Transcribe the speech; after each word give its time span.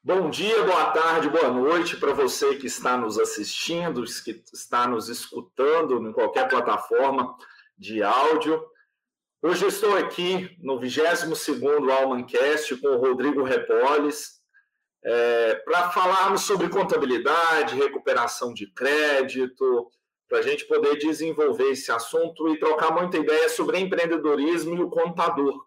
Bom 0.00 0.30
dia, 0.30 0.62
boa 0.62 0.92
tarde, 0.92 1.28
boa 1.28 1.50
noite 1.50 1.96
para 1.96 2.12
você 2.12 2.54
que 2.54 2.68
está 2.68 2.96
nos 2.96 3.18
assistindo, 3.18 4.04
que 4.24 4.44
está 4.52 4.86
nos 4.86 5.08
escutando 5.08 5.98
em 6.08 6.12
qualquer 6.12 6.48
plataforma 6.48 7.36
de 7.76 8.00
áudio. 8.00 8.64
Hoje 9.42 9.66
estou 9.66 9.96
aqui 9.96 10.56
no 10.62 10.78
22º 10.78 11.90
Almancast 11.90 12.76
com 12.76 12.86
o 12.86 12.98
Rodrigo 12.98 13.42
Repoles 13.42 14.40
é, 15.04 15.56
para 15.56 15.90
falarmos 15.90 16.42
sobre 16.42 16.68
contabilidade, 16.68 17.74
recuperação 17.74 18.54
de 18.54 18.72
crédito, 18.72 19.90
para 20.28 20.38
a 20.38 20.42
gente 20.42 20.64
poder 20.66 20.96
desenvolver 20.96 21.72
esse 21.72 21.90
assunto 21.90 22.48
e 22.54 22.58
trocar 22.60 22.92
muita 22.92 23.18
ideia 23.18 23.48
sobre 23.48 23.80
empreendedorismo 23.80 24.76
e 24.76 24.80
o 24.80 24.88
contador. 24.88 25.66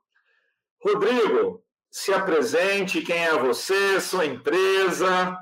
Rodrigo, 0.82 1.61
se 1.91 2.13
apresente, 2.13 3.01
quem 3.01 3.17
é 3.17 3.37
você, 3.37 3.99
sua 3.99 4.25
empresa? 4.25 5.37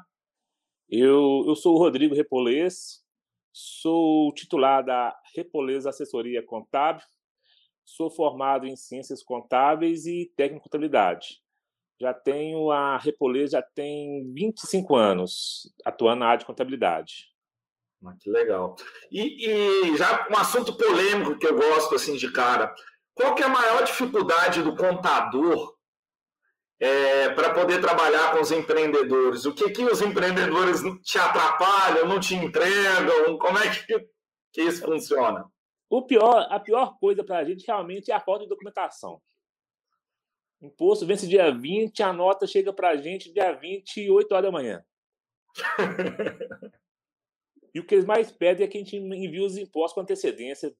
Eu, 0.90 1.44
eu 1.45 1.55
sou 1.55 1.76
o 1.76 1.77
Rodrigo 1.77 2.16
Repolês, 2.16 3.03
sou 3.53 4.34
titular 4.34 4.84
da 4.84 5.16
Repolês 5.35 5.85
Assessoria 5.85 6.43
Contábil, 6.43 7.05
sou 7.85 8.09
formado 8.09 8.66
em 8.66 8.76
Ciências 8.76 9.21
Contábeis 9.21 10.07
e 10.07 10.34
Técnico 10.35 10.63
Contabilidade. 10.63 11.40
Já 12.02 12.16
tenho 12.16 12.71
a 12.71 12.98
Repolês, 12.98 13.52
já 13.52 13.62
tem 13.62 14.34
25 14.34 14.95
anos 14.95 15.71
atuando 15.85 16.21
na 16.21 16.27
área 16.29 16.40
de 16.40 16.45
contabilidade. 16.45 17.29
Ah, 18.04 18.16
que 18.20 18.29
legal. 18.29 18.76
E, 19.12 19.45
e, 19.45 19.98
já 19.98 20.27
um 20.31 20.38
assunto 20.38 20.76
polêmico 20.76 21.38
que 21.38 21.45
eu 21.45 21.55
gosto 21.55 21.93
assim 21.93 22.16
de 22.16 22.31
cara. 22.31 22.73
Qual 23.13 23.35
que 23.35 23.43
é 23.43 23.45
a 23.45 23.49
maior 23.49 23.84
dificuldade 23.84 24.63
do 24.63 24.76
contador 24.76 25.77
é, 26.80 27.30
para 27.30 27.54
poder 27.54 27.82
trabalhar 27.82 28.32
com 28.32 28.42
os 28.42 28.52
empreendedores? 28.52 29.46
O 29.46 29.54
que, 29.54 29.70
que 29.70 29.84
os 29.84 30.02
empreendedores 30.02 30.82
te 31.04 31.18
atrapalham, 31.18 32.08
não 32.08 32.20
te 32.20 32.36
entregam? 32.36 33.38
Como 33.38 33.58
é 33.58 33.70
que, 33.70 34.08
que 34.54 34.62
isso 34.62 34.84
funciona? 34.84 35.46
O 35.90 36.04
pior, 36.04 36.48
a 36.49 36.60
pior 36.60 36.98
coisa 36.99 37.24
para 37.24 37.40
a 37.40 37.44
gente 37.44 37.66
realmente 37.66 38.12
é 38.12 38.13
a 38.16 38.20
falta 38.20 38.44
de 38.44 38.49
documentação. 38.49 39.21
Imposto 40.62 41.05
vence 41.05 41.27
dia 41.27 41.52
20, 41.52 42.04
a 42.04 42.13
nota 42.13 42.46
chega 42.46 42.71
para 42.71 42.90
a 42.90 42.98
gente 42.98 43.32
dia 43.32 43.52
28 43.54 44.32
horas 44.32 44.46
da 44.46 44.52
manhã. 44.52 44.84
e 47.74 47.80
o 47.80 47.86
que 47.86 47.96
eles 47.96 48.05
mais 48.05 48.32
pedem 48.32 48.66
é 48.66 48.70
que 48.70 48.77
a 48.77 48.82
gente 48.82 48.98
envie 48.98 49.41
os 49.41 49.58
impostos 49.58 49.93
com 49.96 50.02
antecedência 50.02 50.76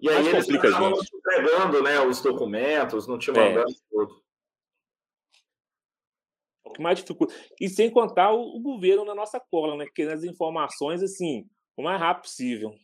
e 0.00 0.08
aí 0.08 0.26
eles 0.28 0.48
estavam 0.48 0.94
te 0.94 1.16
entregando 1.16 1.82
né, 1.82 2.00
os 2.00 2.20
documentos, 2.20 3.06
não 3.06 3.18
te 3.18 3.30
é. 3.30 3.34
mandando 3.34 3.70
é. 3.70 3.74
tudo. 3.90 4.22
O 6.64 6.72
que 6.72 6.82
mais 6.82 6.98
dificulta. 6.98 7.34
E 7.60 7.68
sem 7.68 7.90
contar 7.90 8.32
o, 8.32 8.56
o, 8.56 8.60
governo 8.60 9.04
na 9.04 9.14
nossa 9.14 9.38
cola, 9.38 9.76
né? 9.76 9.86
Querendo 9.94 10.14
as 10.14 10.24
informações 10.24 11.02
assim, 11.02 11.46
o 11.76 11.82
mais 11.82 12.00
rápido 12.00 12.22
possível. 12.22 12.74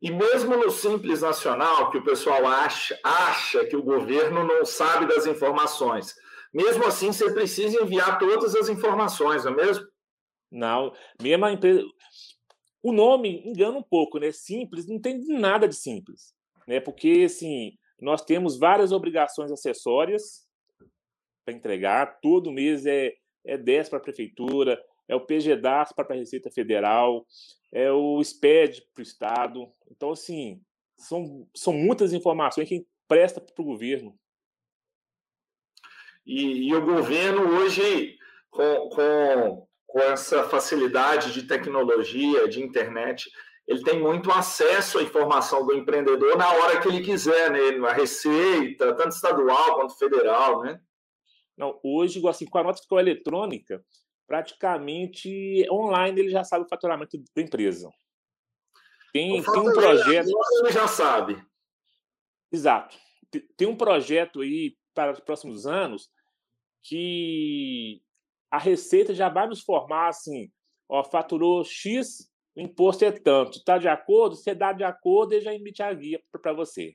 E 0.00 0.10
mesmo 0.10 0.56
no 0.56 0.70
Simples 0.70 1.22
Nacional, 1.22 1.90
que 1.90 1.98
o 1.98 2.04
pessoal 2.04 2.46
acha, 2.46 2.98
acha 3.02 3.64
que 3.66 3.76
o 3.76 3.82
governo 3.82 4.44
não 4.44 4.64
sabe 4.64 5.06
das 5.06 5.26
informações, 5.26 6.14
mesmo 6.52 6.84
assim 6.86 7.12
você 7.12 7.32
precisa 7.32 7.82
enviar 7.82 8.18
todas 8.18 8.54
as 8.54 8.68
informações, 8.68 9.44
não 9.44 9.52
é 9.52 9.56
mesmo? 9.56 9.86
Não, 10.50 10.92
mesmo 11.20 11.44
a 11.44 11.52
empresa. 11.52 11.84
O 12.82 12.92
nome 12.92 13.42
engana 13.44 13.78
um 13.78 13.82
pouco, 13.82 14.18
né? 14.18 14.30
Simples, 14.32 14.86
não 14.86 15.00
tem 15.00 15.18
nada 15.26 15.68
de 15.68 15.74
simples, 15.74 16.34
né? 16.66 16.80
Porque 16.80 17.24
assim, 17.26 17.76
nós 18.00 18.24
temos 18.24 18.58
várias 18.58 18.92
obrigações 18.92 19.50
acessórias 19.50 20.46
para 21.44 21.54
entregar, 21.54 22.20
todo 22.20 22.52
mês 22.52 22.86
é 22.86 23.14
é 23.48 23.56
10 23.56 23.88
para 23.88 23.98
a 23.98 24.02
prefeitura, 24.02 24.80
é 25.08 25.16
o 25.16 25.24
PGDAS 25.24 25.92
para 25.92 26.14
a 26.14 26.18
Receita 26.18 26.50
Federal, 26.50 27.26
é 27.72 27.90
o 27.90 28.22
SPED 28.22 28.86
para 28.94 29.00
o 29.00 29.02
Estado. 29.02 29.72
Então, 29.90 30.12
assim, 30.12 30.60
são, 30.96 31.48
são 31.54 31.72
muitas 31.72 32.12
informações 32.12 32.68
que 32.68 32.86
presta 33.08 33.40
para 33.40 33.62
o 33.62 33.64
governo. 33.64 34.18
E, 36.26 36.68
e, 36.68 36.74
o 36.74 36.84
governo 36.84 37.40
hoje, 37.56 38.18
com, 38.50 38.90
com 38.90 39.67
com 39.88 40.00
essa 40.00 40.44
facilidade 40.44 41.32
de 41.32 41.44
tecnologia, 41.44 42.46
de 42.46 42.62
internet, 42.62 43.28
ele 43.66 43.82
tem 43.82 43.98
muito 43.98 44.30
acesso 44.30 44.98
à 44.98 45.02
informação 45.02 45.66
do 45.66 45.74
empreendedor 45.74 46.36
na 46.36 46.48
hora 46.52 46.80
que 46.80 46.88
ele 46.88 47.02
quiser, 47.02 47.50
né? 47.50 47.72
Na 47.72 47.92
receita, 47.92 48.94
tanto 48.94 49.14
estadual 49.14 49.76
quanto 49.76 49.98
federal, 49.98 50.62
né? 50.62 50.80
Não, 51.56 51.80
hoje, 51.82 52.24
assim, 52.28 52.46
com 52.46 52.58
a 52.58 52.62
nota 52.62 52.78
fiscal 52.78 53.00
eletrônica, 53.00 53.82
praticamente 54.26 55.66
online 55.70 56.20
ele 56.20 56.30
já 56.30 56.44
sabe 56.44 56.66
o 56.66 56.68
faturamento 56.68 57.18
da 57.34 57.42
empresa. 57.42 57.90
Tem, 59.12 59.42
tem 59.42 59.60
um 59.60 59.72
projeto. 59.72 60.28
Ele 60.60 60.72
já 60.72 60.86
sabe. 60.86 61.42
Exato. 62.52 62.96
Tem 63.56 63.66
um 63.66 63.76
projeto 63.76 64.42
aí 64.42 64.76
para 64.94 65.12
os 65.12 65.20
próximos 65.20 65.66
anos 65.66 66.10
que 66.82 68.02
a 68.50 68.58
Receita 68.58 69.14
já 69.14 69.28
vai 69.28 69.46
nos 69.46 69.62
formar 69.62 70.08
assim, 70.08 70.50
ó, 70.88 71.04
faturou 71.04 71.64
X, 71.64 72.30
o 72.56 72.60
imposto 72.60 73.04
é 73.04 73.12
tanto. 73.12 73.58
Está 73.58 73.78
de 73.78 73.88
acordo? 73.88 74.36
Você 74.36 74.54
dá 74.54 74.72
de 74.72 74.84
acordo 74.84 75.34
e 75.34 75.40
já 75.40 75.54
emite 75.54 75.82
a 75.82 75.92
guia 75.92 76.20
para 76.32 76.52
você. 76.52 76.94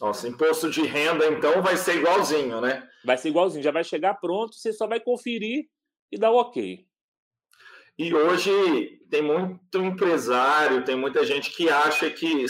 Nossa, 0.00 0.28
imposto 0.28 0.70
de 0.70 0.82
renda, 0.82 1.26
então, 1.26 1.62
vai 1.62 1.76
ser 1.76 1.96
igualzinho, 1.96 2.60
né? 2.60 2.86
Vai 3.04 3.16
ser 3.16 3.30
igualzinho, 3.30 3.64
já 3.64 3.70
vai 3.70 3.82
chegar 3.82 4.14
pronto, 4.14 4.54
você 4.54 4.72
só 4.72 4.86
vai 4.86 5.00
conferir 5.00 5.66
e 6.12 6.18
dar 6.18 6.30
o 6.30 6.36
ok. 6.36 6.86
E 7.98 8.14
hoje 8.14 9.00
tem 9.08 9.22
muito 9.22 9.78
empresário, 9.78 10.84
tem 10.84 10.94
muita 10.94 11.24
gente 11.24 11.50
que 11.50 11.70
acha 11.70 12.10
que 12.10 12.44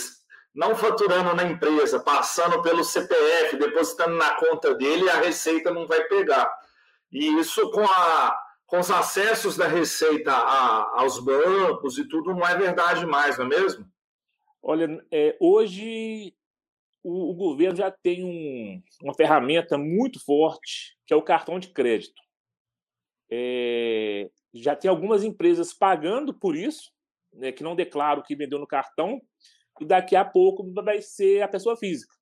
não 0.52 0.74
faturando 0.74 1.34
na 1.36 1.44
empresa, 1.44 2.00
passando 2.00 2.60
pelo 2.62 2.82
CPF, 2.82 3.56
depositando 3.56 4.16
na 4.16 4.34
conta 4.34 4.74
dele, 4.74 5.08
a 5.08 5.20
receita 5.20 5.70
não 5.70 5.86
vai 5.86 6.02
pegar. 6.04 6.52
E 7.16 7.40
isso 7.40 7.70
com, 7.70 7.80
a, 7.80 8.38
com 8.66 8.78
os 8.78 8.90
acessos 8.90 9.56
da 9.56 9.66
Receita 9.66 10.30
a, 10.32 11.00
aos 11.00 11.18
bancos 11.18 11.96
e 11.96 12.06
tudo 12.06 12.34
não 12.34 12.46
é 12.46 12.54
verdade 12.58 13.06
mais, 13.06 13.38
não 13.38 13.46
é 13.46 13.48
mesmo? 13.48 13.86
Olha, 14.62 15.02
é, 15.10 15.34
hoje 15.40 16.36
o, 17.02 17.30
o, 17.30 17.34
governo 17.34 17.78
já 17.78 17.90
tem 17.90 18.22
um, 18.22 18.82
uma 19.02 19.14
ferramenta 19.14 19.78
muito 19.78 20.22
forte, 20.22 20.94
que 21.06 21.14
é 21.14 21.16
o 21.16 21.22
cartão 21.22 21.58
de 21.58 21.68
crédito. 21.68 22.20
É, 23.32 24.28
já 24.52 24.76
tem 24.76 24.90
algumas 24.90 25.24
empresas 25.24 25.72
pagando 25.72 26.34
por 26.34 26.54
isso, 26.54 26.92
né, 27.32 27.50
que 27.50 27.62
não 27.62 27.74
declaram 27.74 28.22
que 28.22 28.36
vendeu 28.36 28.58
no 28.58 28.66
cartão, 28.66 29.22
e 29.80 29.86
daqui 29.86 30.14
a 30.14 30.24
pouco 30.24 30.70
vai 30.84 31.00
ser 31.00 31.40
a 31.40 31.48
pessoa 31.48 31.78
física. 31.78 32.14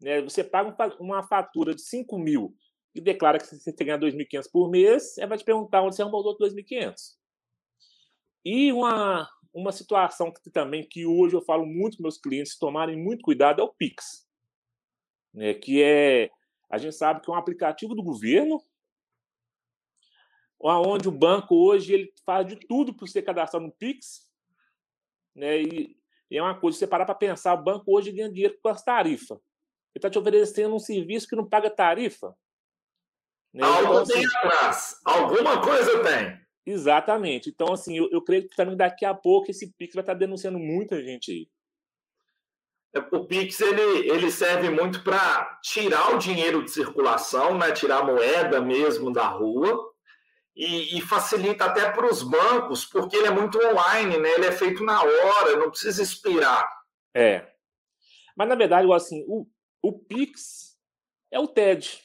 Né? 0.00 0.22
Você 0.22 0.42
paga 0.42 0.74
uma 0.98 1.22
fatura 1.22 1.74
de 1.74 1.82
5 1.82 2.18
mil 2.18 2.56
e 2.94 3.00
declara 3.00 3.38
que 3.38 3.46
você 3.46 3.72
tem 3.72 3.86
ganhar 3.86 3.98
2.500 3.98 4.50
por 4.50 4.70
mês, 4.70 5.16
ela 5.18 5.28
vai 5.28 5.38
te 5.38 5.44
perguntar 5.44 5.82
onde 5.82 5.96
você 5.96 6.02
arrumou 6.02 6.20
os 6.20 6.26
outros 6.26 6.54
2.500. 6.54 6.94
E 8.44 8.72
uma, 8.72 9.28
uma 9.52 9.72
situação 9.72 10.32
que 10.32 10.50
também 10.50 10.86
que 10.86 11.06
hoje 11.06 11.34
eu 11.34 11.42
falo 11.42 11.64
muito 11.64 11.96
para 11.96 12.02
meus 12.02 12.18
clientes 12.18 12.58
tomarem 12.58 12.96
muito 12.96 13.22
cuidado 13.22 13.60
é 13.60 13.64
o 13.64 13.72
Pix, 13.72 14.26
né, 15.32 15.54
que 15.54 15.82
é 15.82 16.30
a 16.70 16.78
gente 16.78 16.96
sabe 16.96 17.20
que 17.20 17.30
é 17.30 17.34
um 17.34 17.36
aplicativo 17.36 17.94
do 17.94 18.02
governo, 18.02 18.62
onde 20.58 21.08
o 21.08 21.12
banco 21.12 21.54
hoje 21.54 21.92
ele 21.92 22.12
faz 22.24 22.46
de 22.46 22.56
tudo 22.56 22.94
para 22.94 23.06
você 23.06 23.20
cadastrar 23.20 23.62
no 23.62 23.70
Pix, 23.70 24.30
né, 25.34 25.60
e, 25.62 25.96
e 26.30 26.38
é 26.38 26.42
uma 26.42 26.58
coisa, 26.58 26.78
você 26.78 26.86
parar 26.86 27.04
para 27.04 27.14
pensar, 27.14 27.54
o 27.54 27.62
banco 27.62 27.84
hoje 27.94 28.10
ganha 28.10 28.30
dinheiro 28.30 28.58
com 28.62 28.68
as 28.70 28.82
tarifas. 28.82 29.38
Ele 29.94 29.98
está 29.98 30.08
te 30.08 30.18
oferecendo 30.18 30.74
um 30.74 30.78
serviço 30.78 31.28
que 31.28 31.36
não 31.36 31.46
paga 31.46 31.68
tarifa. 31.68 32.34
Né? 33.52 33.64
Algo 33.64 33.80
então, 33.80 34.02
assim, 34.02 34.12
tem 34.14 34.26
atrás. 34.26 35.00
Alguma 35.04 35.60
coisa 35.60 36.02
tem. 36.02 36.40
Exatamente. 36.64 37.50
Então, 37.50 37.72
assim, 37.72 37.96
eu, 37.96 38.08
eu 38.10 38.22
creio 38.22 38.48
que 38.48 38.56
também 38.56 38.76
daqui 38.76 39.04
a 39.04 39.14
pouco 39.14 39.50
esse 39.50 39.72
Pix 39.72 39.94
vai 39.94 40.02
estar 40.02 40.14
denunciando 40.14 40.58
muita 40.58 41.02
gente 41.02 41.30
aí. 41.32 41.48
É, 42.94 43.16
o 43.16 43.26
Pix 43.26 43.60
ele, 43.60 44.08
ele 44.08 44.30
serve 44.30 44.70
muito 44.70 45.02
para 45.02 45.58
tirar 45.62 46.14
o 46.14 46.18
dinheiro 46.18 46.62
de 46.64 46.70
circulação, 46.70 47.58
né? 47.58 47.72
tirar 47.72 47.98
a 47.98 48.04
moeda 48.04 48.60
mesmo 48.60 49.12
da 49.12 49.26
rua, 49.26 49.92
e, 50.54 50.98
e 50.98 51.00
facilita 51.00 51.64
até 51.64 51.90
para 51.90 52.06
os 52.06 52.22
bancos, 52.22 52.84
porque 52.84 53.16
ele 53.16 53.28
é 53.28 53.30
muito 53.30 53.58
online, 53.58 54.18
né? 54.18 54.30
ele 54.32 54.46
é 54.46 54.52
feito 54.52 54.84
na 54.84 55.02
hora, 55.02 55.56
não 55.56 55.70
precisa 55.70 56.02
esperar. 56.02 56.70
É. 57.14 57.50
Mas, 58.36 58.48
na 58.48 58.54
verdade, 58.54 58.90
assim, 58.92 59.24
o, 59.26 59.46
o 59.82 59.98
Pix 59.98 60.78
é 61.30 61.40
o 61.40 61.48
TED 61.48 62.02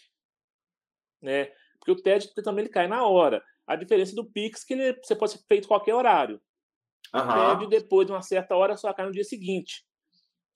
né? 1.27 1.51
Porque 1.77 1.91
o 1.91 2.01
TED 2.01 2.33
também 2.35 2.63
ele 2.63 2.73
cai 2.73 2.87
na 2.87 3.05
hora. 3.05 3.43
A 3.67 3.75
diferença 3.75 4.15
do 4.15 4.25
Pix 4.25 4.63
é 4.63 4.65
que 4.65 4.73
ele, 4.73 4.99
você 5.03 5.15
pode 5.15 5.33
ser 5.33 5.39
feito 5.45 5.65
a 5.65 5.67
qualquer 5.67 5.93
horário. 5.93 6.41
Uhum. 7.13 7.21
O 7.21 7.57
TED, 7.57 7.69
depois 7.69 8.07
de 8.07 8.13
uma 8.13 8.21
certa 8.21 8.55
hora, 8.55 8.77
só 8.77 8.93
cai 8.93 9.05
no 9.05 9.11
dia 9.11 9.25
seguinte. 9.25 9.85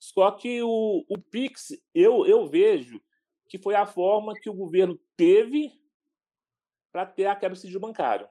Só 0.00 0.30
que 0.30 0.62
o, 0.62 1.04
o 1.08 1.18
Pix, 1.18 1.68
eu, 1.94 2.26
eu 2.26 2.46
vejo 2.48 3.00
que 3.48 3.58
foi 3.58 3.74
a 3.74 3.84
forma 3.84 4.34
que 4.34 4.48
o 4.48 4.54
governo 4.54 4.98
teve 5.14 5.70
para 6.90 7.04
ter 7.04 7.26
a 7.26 7.36
quebra 7.36 7.54
do 7.54 7.60
sigilo 7.60 7.80
bancário. 7.80 8.26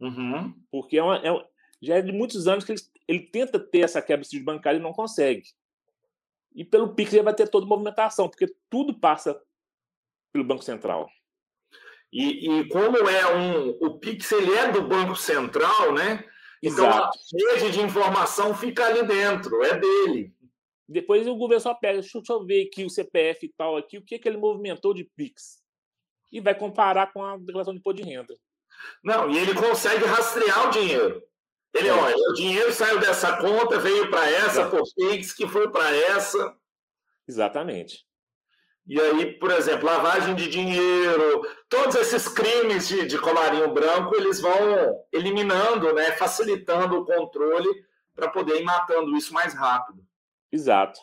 Uhum. 0.00 0.54
Porque 0.70 0.96
é, 0.96 1.02
uma, 1.02 1.18
é 1.18 1.48
já 1.82 1.96
é 1.96 2.02
de 2.02 2.12
muitos 2.12 2.48
anos 2.48 2.64
que 2.64 2.72
ele, 2.72 2.80
ele 3.06 3.20
tenta 3.26 3.60
ter 3.60 3.80
essa 3.80 4.00
quebra 4.00 4.22
do 4.22 4.26
sigilo 4.26 4.46
bancário 4.46 4.80
e 4.80 4.82
não 4.82 4.92
consegue. 4.92 5.44
E 6.54 6.64
pelo 6.64 6.94
PIX 6.94 7.12
ele 7.12 7.22
vai 7.22 7.34
ter 7.34 7.48
toda 7.48 7.66
a 7.66 7.68
movimentação, 7.68 8.28
porque 8.28 8.46
tudo 8.68 8.98
passa 8.98 9.40
pelo 10.32 10.44
Banco 10.44 10.62
Central. 10.62 11.08
E, 12.12 12.60
e, 12.60 12.68
como 12.68 12.96
é 12.98 13.36
um. 13.36 13.70
O 13.80 13.98
Pix 13.98 14.30
ele 14.32 14.52
é 14.52 14.70
do 14.70 14.82
Banco 14.82 15.14
Central, 15.14 15.92
né? 15.92 16.24
Então 16.62 16.86
Exato. 16.86 17.18
a 17.18 17.52
rede 17.54 17.70
de 17.72 17.80
informação 17.80 18.54
fica 18.54 18.86
ali 18.86 19.06
dentro, 19.06 19.62
é 19.62 19.78
dele. 19.78 20.34
Depois 20.88 21.26
o 21.26 21.36
governo 21.36 21.60
só 21.60 21.72
pega, 21.72 22.00
deixa 22.00 22.20
eu 22.28 22.44
ver 22.44 22.66
aqui 22.66 22.84
o 22.84 22.90
CPF 22.90 23.46
e 23.46 23.52
tal 23.56 23.76
aqui, 23.76 23.96
o 23.96 24.02
que, 24.02 24.18
que 24.18 24.28
ele 24.28 24.36
movimentou 24.36 24.92
de 24.92 25.04
Pix. 25.16 25.62
E 26.32 26.40
vai 26.40 26.54
comparar 26.54 27.12
com 27.12 27.24
a 27.24 27.36
declaração 27.36 27.72
de 27.72 27.78
imposto 27.78 28.02
de 28.02 28.08
renda. 28.08 28.34
Não, 29.02 29.30
e 29.30 29.38
ele 29.38 29.54
consegue 29.54 30.04
rastrear 30.04 30.68
o 30.68 30.70
dinheiro. 30.70 31.22
Ele, 31.72 31.88
É. 31.88 31.92
olha, 31.92 32.16
o 32.16 32.34
dinheiro 32.34 32.72
saiu 32.72 32.98
dessa 32.98 33.36
conta, 33.36 33.78
veio 33.78 34.10
para 34.10 34.28
essa, 34.28 34.68
por 34.68 34.82
Pix, 34.96 35.32
que 35.32 35.46
foi 35.46 35.70
para 35.70 35.94
essa. 35.94 36.56
Exatamente. 37.28 38.04
E 38.86 39.00
aí, 39.00 39.38
por 39.38 39.50
exemplo, 39.50 39.86
lavagem 39.86 40.34
de 40.34 40.48
dinheiro, 40.48 41.46
todos 41.68 41.94
esses 41.94 42.26
crimes 42.28 42.88
de, 42.88 43.06
de 43.06 43.18
colarinho 43.18 43.72
branco, 43.72 44.16
eles 44.16 44.40
vão 44.40 45.04
eliminando, 45.12 45.92
né, 45.94 46.12
facilitando 46.12 46.96
o 46.96 47.04
controle 47.04 47.68
para 48.14 48.28
poder 48.28 48.60
ir 48.60 48.64
matando 48.64 49.16
isso 49.16 49.32
mais 49.32 49.54
rápido. 49.54 50.02
Exato. 50.50 50.98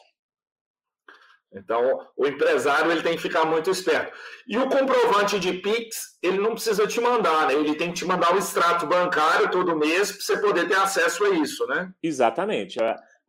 Então, 1.53 2.05
o 2.15 2.27
empresário 2.27 2.91
ele 2.91 3.01
tem 3.01 3.15
que 3.15 3.21
ficar 3.21 3.45
muito 3.45 3.69
esperto. 3.69 4.15
E 4.47 4.57
o 4.57 4.69
comprovante 4.69 5.39
de 5.39 5.53
Pix, 5.53 6.17
ele 6.21 6.37
não 6.37 6.53
precisa 6.53 6.85
te 6.85 6.99
mandar, 6.99 7.47
né? 7.47 7.53
Ele 7.53 7.75
tem 7.75 7.89
que 7.89 7.99
te 7.99 8.05
mandar 8.05 8.33
o 8.35 8.37
extrato 8.37 8.85
bancário 8.85 9.49
todo 9.49 9.77
mês 9.77 10.11
para 10.11 10.21
você 10.21 10.41
poder 10.41 10.67
ter 10.67 10.77
acesso 10.77 11.23
a 11.23 11.29
isso, 11.29 11.65
né? 11.67 11.91
Exatamente. 12.03 12.77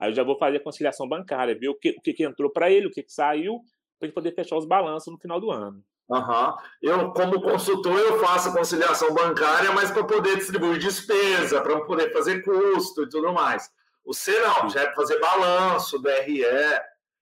Aí 0.01 0.11
eu 0.11 0.15
já 0.15 0.23
vou 0.23 0.37
fazer 0.37 0.57
a 0.59 0.63
conciliação 0.63 1.09
bancária, 1.09 1.59
ver 1.59 1.69
o 1.69 1.75
que, 1.75 1.91
o 1.91 2.03
que, 2.03 2.25
entrou 2.25 2.51
para 2.51 2.71
ele, 2.71 2.89
o 2.89 2.91
que 2.91 3.05
saiu, 3.09 3.61
para 3.99 4.07
a 4.07 4.09
gente 4.09 4.15
poder 4.15 4.35
fechar 4.35 4.57
os 4.57 4.67
balanços 4.67 5.13
no 5.13 5.19
final 5.19 5.41
do 5.41 5.51
ano. 5.51 5.83
Aham. 6.11 6.57
Eu, 6.81 7.11
como 7.11 7.43
consultor, 7.43 7.99
eu 7.99 8.19
faço 8.21 8.53
conciliação 8.53 9.13
bancária, 9.13 9.73
mas 9.73 9.91
para 9.91 10.05
poder 10.05 10.37
distribuir 10.37 10.79
despesa, 10.79 11.61
para 11.61 11.81
poder 11.85 12.13
fazer 12.13 12.43
custo 12.43 13.03
e 13.03 13.09
tudo 13.09 13.33
mais. 13.33 13.71
O 14.05 14.15
C 14.15 14.39
não, 14.41 14.71
já 14.71 14.83
é 14.83 14.87
para 14.87 14.95
fazer 14.95 15.21
balanço, 15.21 16.01
DRE. 16.01 16.43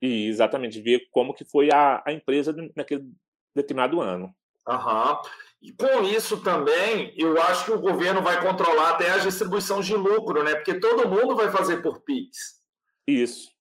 E 0.01 0.29
exatamente 0.29 0.81
ver 0.81 1.09
como 1.11 1.35
que 1.35 1.45
foi 1.45 1.69
a, 1.73 2.03
a 2.07 2.13
empresa 2.13 2.55
naquele 2.77 3.11
determinado 3.55 4.01
ano. 4.01 4.33
Aham. 4.69 5.21
E 5.61 5.73
com 5.73 6.05
isso 6.05 6.43
também, 6.43 7.13
eu 7.17 7.41
acho 7.43 7.65
que 7.65 7.73
o 7.73 7.81
governo 7.81 8.23
vai 8.23 8.41
controlar 8.41 8.91
até 8.91 9.11
a 9.11 9.19
distribuição 9.19 9.81
de 9.81 9.95
lucro, 9.97 10.45
né? 10.45 10.55
Porque 10.55 10.79
todo 10.79 11.09
mundo 11.09 11.35
vai 11.35 11.51
fazer 11.51 11.79
por 11.83 12.03
Pix. 12.03 12.63
Isso. 13.07 13.56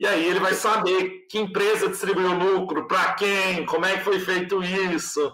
E 0.00 0.06
aí 0.06 0.24
ele 0.24 0.40
vai 0.40 0.54
saber 0.54 1.26
que 1.28 1.38
empresa 1.38 1.86
distribuiu 1.86 2.32
lucro, 2.32 2.88
para 2.88 3.12
quem, 3.12 3.66
como 3.66 3.84
é 3.84 3.98
que 3.98 4.04
foi 4.04 4.18
feito 4.18 4.62
isso. 4.64 5.30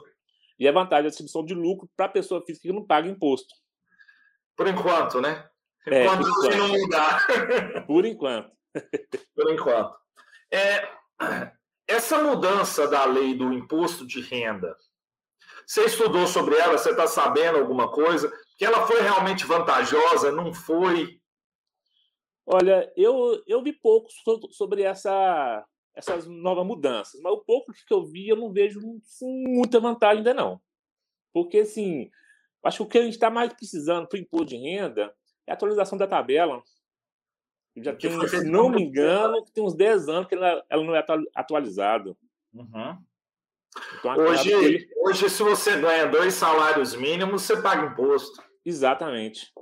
E 0.58 0.66
a 0.66 0.72
vantagem 0.72 1.04
da 1.04 1.08
distribuição 1.08 1.44
de 1.44 1.54
lucro 1.54 1.88
para 1.96 2.06
a 2.06 2.08
pessoa 2.08 2.42
física 2.44 2.66
que 2.66 2.74
não 2.74 2.84
paga 2.84 3.08
imposto. 3.08 3.54
Por 4.56 4.66
enquanto, 4.66 5.20
né? 5.20 5.48
É, 5.86 6.04
Enquanto 6.04 6.24
por 6.24 6.52
enquanto. 6.52 6.56
não 6.56 6.68
mudar. 6.68 7.26
Por 7.86 8.04
enquanto. 8.04 8.50
Por 9.36 9.52
enquanto. 9.52 9.96
É, 10.50 10.88
essa 11.86 12.18
mudança 12.18 12.88
da 12.88 13.04
lei 13.04 13.34
do 13.34 13.52
imposto 13.52 14.04
de 14.04 14.20
renda, 14.20 14.76
você 15.64 15.84
estudou 15.84 16.26
sobre 16.26 16.56
ela? 16.56 16.76
Você 16.76 16.90
está 16.90 17.06
sabendo 17.06 17.58
alguma 17.58 17.88
coisa? 17.88 18.32
Que 18.58 18.64
ela 18.64 18.84
foi 18.84 19.00
realmente 19.00 19.46
vantajosa? 19.46 20.32
Não 20.32 20.52
foi? 20.52 21.15
Olha, 22.46 22.92
eu, 22.96 23.42
eu 23.46 23.62
vi 23.62 23.72
pouco 23.72 24.08
so- 24.10 24.48
sobre 24.52 24.82
essa, 24.82 25.66
essas 25.94 26.26
novas 26.26 26.64
mudanças, 26.64 27.20
mas 27.20 27.32
o 27.32 27.38
pouco 27.44 27.72
que 27.72 27.92
eu 27.92 28.04
vi 28.06 28.28
eu 28.28 28.36
não 28.36 28.52
vejo 28.52 28.80
muita 29.20 29.80
vantagem 29.80 30.18
ainda 30.18 30.32
não. 30.32 30.60
Porque, 31.32 31.58
assim, 31.58 32.08
acho 32.62 32.78
que 32.78 32.82
o 32.84 32.86
que 32.88 32.98
a 32.98 33.02
gente 33.02 33.14
está 33.14 33.28
mais 33.30 33.52
precisando 33.52 34.06
para 34.08 34.16
o 34.16 34.20
imposto 34.20 34.46
de 34.46 34.56
renda 34.56 35.12
é 35.46 35.50
a 35.50 35.54
atualização 35.54 35.98
da 35.98 36.06
tabela. 36.06 36.62
Já 37.78 37.94
Que 37.94 38.08
tem, 38.08 38.28
se 38.28 38.44
não 38.44 38.68
me 38.70 38.76
muito 38.76 38.88
engano, 38.88 39.44
tem 39.52 39.62
uns 39.62 39.74
10 39.74 40.08
anos 40.08 40.28
que 40.28 40.34
ela, 40.34 40.64
ela 40.70 40.84
não 40.84 40.94
é 40.94 41.00
atu- 41.00 41.30
atualizada. 41.34 42.16
Uhum. 42.54 42.98
Então, 43.98 44.16
Hoje, 44.16 44.88
hoje, 44.96 45.28
se 45.28 45.42
você 45.42 45.78
ganha 45.78 46.06
dois 46.06 46.32
salários 46.32 46.94
mínimos, 46.94 47.42
você 47.42 47.60
paga 47.60 47.92
imposto. 47.92 48.42
Exatamente. 48.64 49.52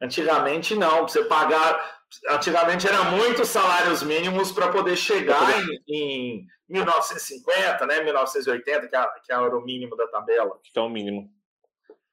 Antigamente, 0.00 0.74
não. 0.74 1.02
Você 1.02 1.24
pagar. 1.24 2.00
Antigamente 2.30 2.86
era 2.88 3.04
muitos 3.10 3.48
salários 3.48 4.02
mínimos 4.02 4.50
para 4.50 4.70
poder 4.72 4.96
chegar 4.96 5.60
em, 5.86 6.40
em 6.40 6.46
1950, 6.68 7.86
né? 7.86 8.02
1980, 8.02 8.88
que, 8.88 8.96
é- 8.96 9.08
que 9.24 9.32
era 9.32 9.56
o 9.56 9.62
mínimo 9.64 9.94
da 9.96 10.06
tabela. 10.08 10.58
que 10.62 10.76
é 10.78 10.82
o 10.82 10.88
mínimo. 10.88 11.32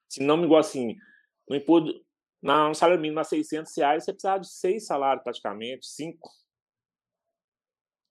Se 0.08 0.22
não 0.22 0.38
me 0.38 0.44
igual 0.46 0.60
assim, 0.60 0.96
no 1.50 1.56
imposto, 1.56 2.00
na, 2.42 2.68
no 2.70 2.76
salário 2.76 3.02
mínimo 3.02 3.20
a 3.20 3.24
600 3.24 3.76
reais, 3.76 4.04
você 4.06 4.14
precisava 4.14 4.40
de 4.40 4.48
seis 4.50 4.86
salários 4.86 5.24
praticamente, 5.24 5.88
cinco. 5.88 6.30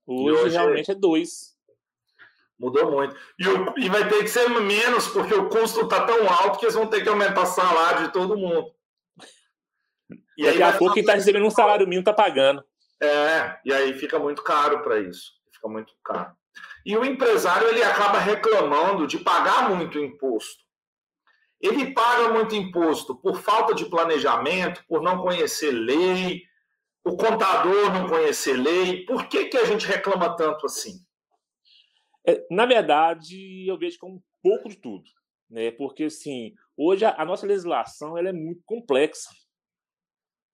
Hoje, 0.05 0.41
hoje- 0.45 0.57
realmente 0.57 0.91
é 0.91 0.95
dois. 0.95 1.55
Mudou 2.59 2.91
muito. 2.91 3.15
E, 3.39 3.47
o- 3.47 3.73
e 3.77 3.87
vai 3.89 4.07
ter 4.09 4.19
que 4.23 4.27
ser 4.27 4.47
menos, 4.49 5.07
porque 5.09 5.33
o 5.33 5.47
custo 5.47 5.81
está 5.81 6.05
tão 6.05 6.27
alto 6.27 6.59
que 6.59 6.65
eles 6.65 6.75
vão 6.75 6.87
ter 6.87 7.01
que 7.03 7.09
aumentar 7.09 7.41
o 7.43 7.45
salário 7.45 8.07
de 8.07 8.13
todo 8.13 8.37
mundo. 8.37 8.73
E 10.37 10.43
Daqui 10.43 10.59
vai 10.59 10.69
a 10.69 10.77
pouco 10.77 10.93
quem 10.93 11.01
está 11.01 11.13
recebendo 11.13 11.45
um 11.45 11.51
salário 11.51 11.85
mínimo 11.85 12.01
está 12.01 12.13
pagando. 12.13 12.63
É, 13.01 13.59
e 13.65 13.73
aí 13.73 13.93
fica 13.93 14.19
muito 14.19 14.43
caro 14.43 14.81
para 14.83 14.99
isso. 14.99 15.33
Fica 15.51 15.67
muito 15.67 15.93
caro. 16.03 16.31
E 16.85 16.95
o 16.95 17.03
empresário 17.03 17.67
ele 17.67 17.83
acaba 17.83 18.19
reclamando 18.19 19.07
de 19.07 19.17
pagar 19.17 19.69
muito 19.69 19.99
imposto. 19.99 20.63
Ele 21.59 21.93
paga 21.93 22.29
muito 22.29 22.55
imposto 22.55 23.15
por 23.15 23.41
falta 23.41 23.73
de 23.73 23.85
planejamento, 23.85 24.83
por 24.87 25.01
não 25.01 25.17
conhecer 25.17 25.71
lei, 25.71 26.43
o 27.03 27.17
contador 27.17 27.91
não 27.91 28.07
conhecer 28.07 28.53
lei. 28.53 29.05
Por 29.05 29.27
que, 29.27 29.45
que 29.45 29.57
a 29.57 29.65
gente 29.65 29.87
reclama 29.87 30.35
tanto 30.35 30.65
assim? 30.65 30.99
É, 32.27 32.45
na 32.51 32.65
verdade, 32.65 33.65
eu 33.67 33.77
vejo 33.77 33.97
como 33.97 34.15
um 34.15 34.21
pouco 34.43 34.69
de 34.69 34.75
tudo. 34.75 35.03
Né? 35.49 35.71
Porque, 35.71 36.05
assim, 36.05 36.53
hoje 36.75 37.05
a, 37.05 37.15
a 37.17 37.25
nossa 37.25 37.47
legislação 37.47 38.17
ela 38.17 38.29
é 38.29 38.33
muito 38.33 38.61
complexa. 38.65 39.29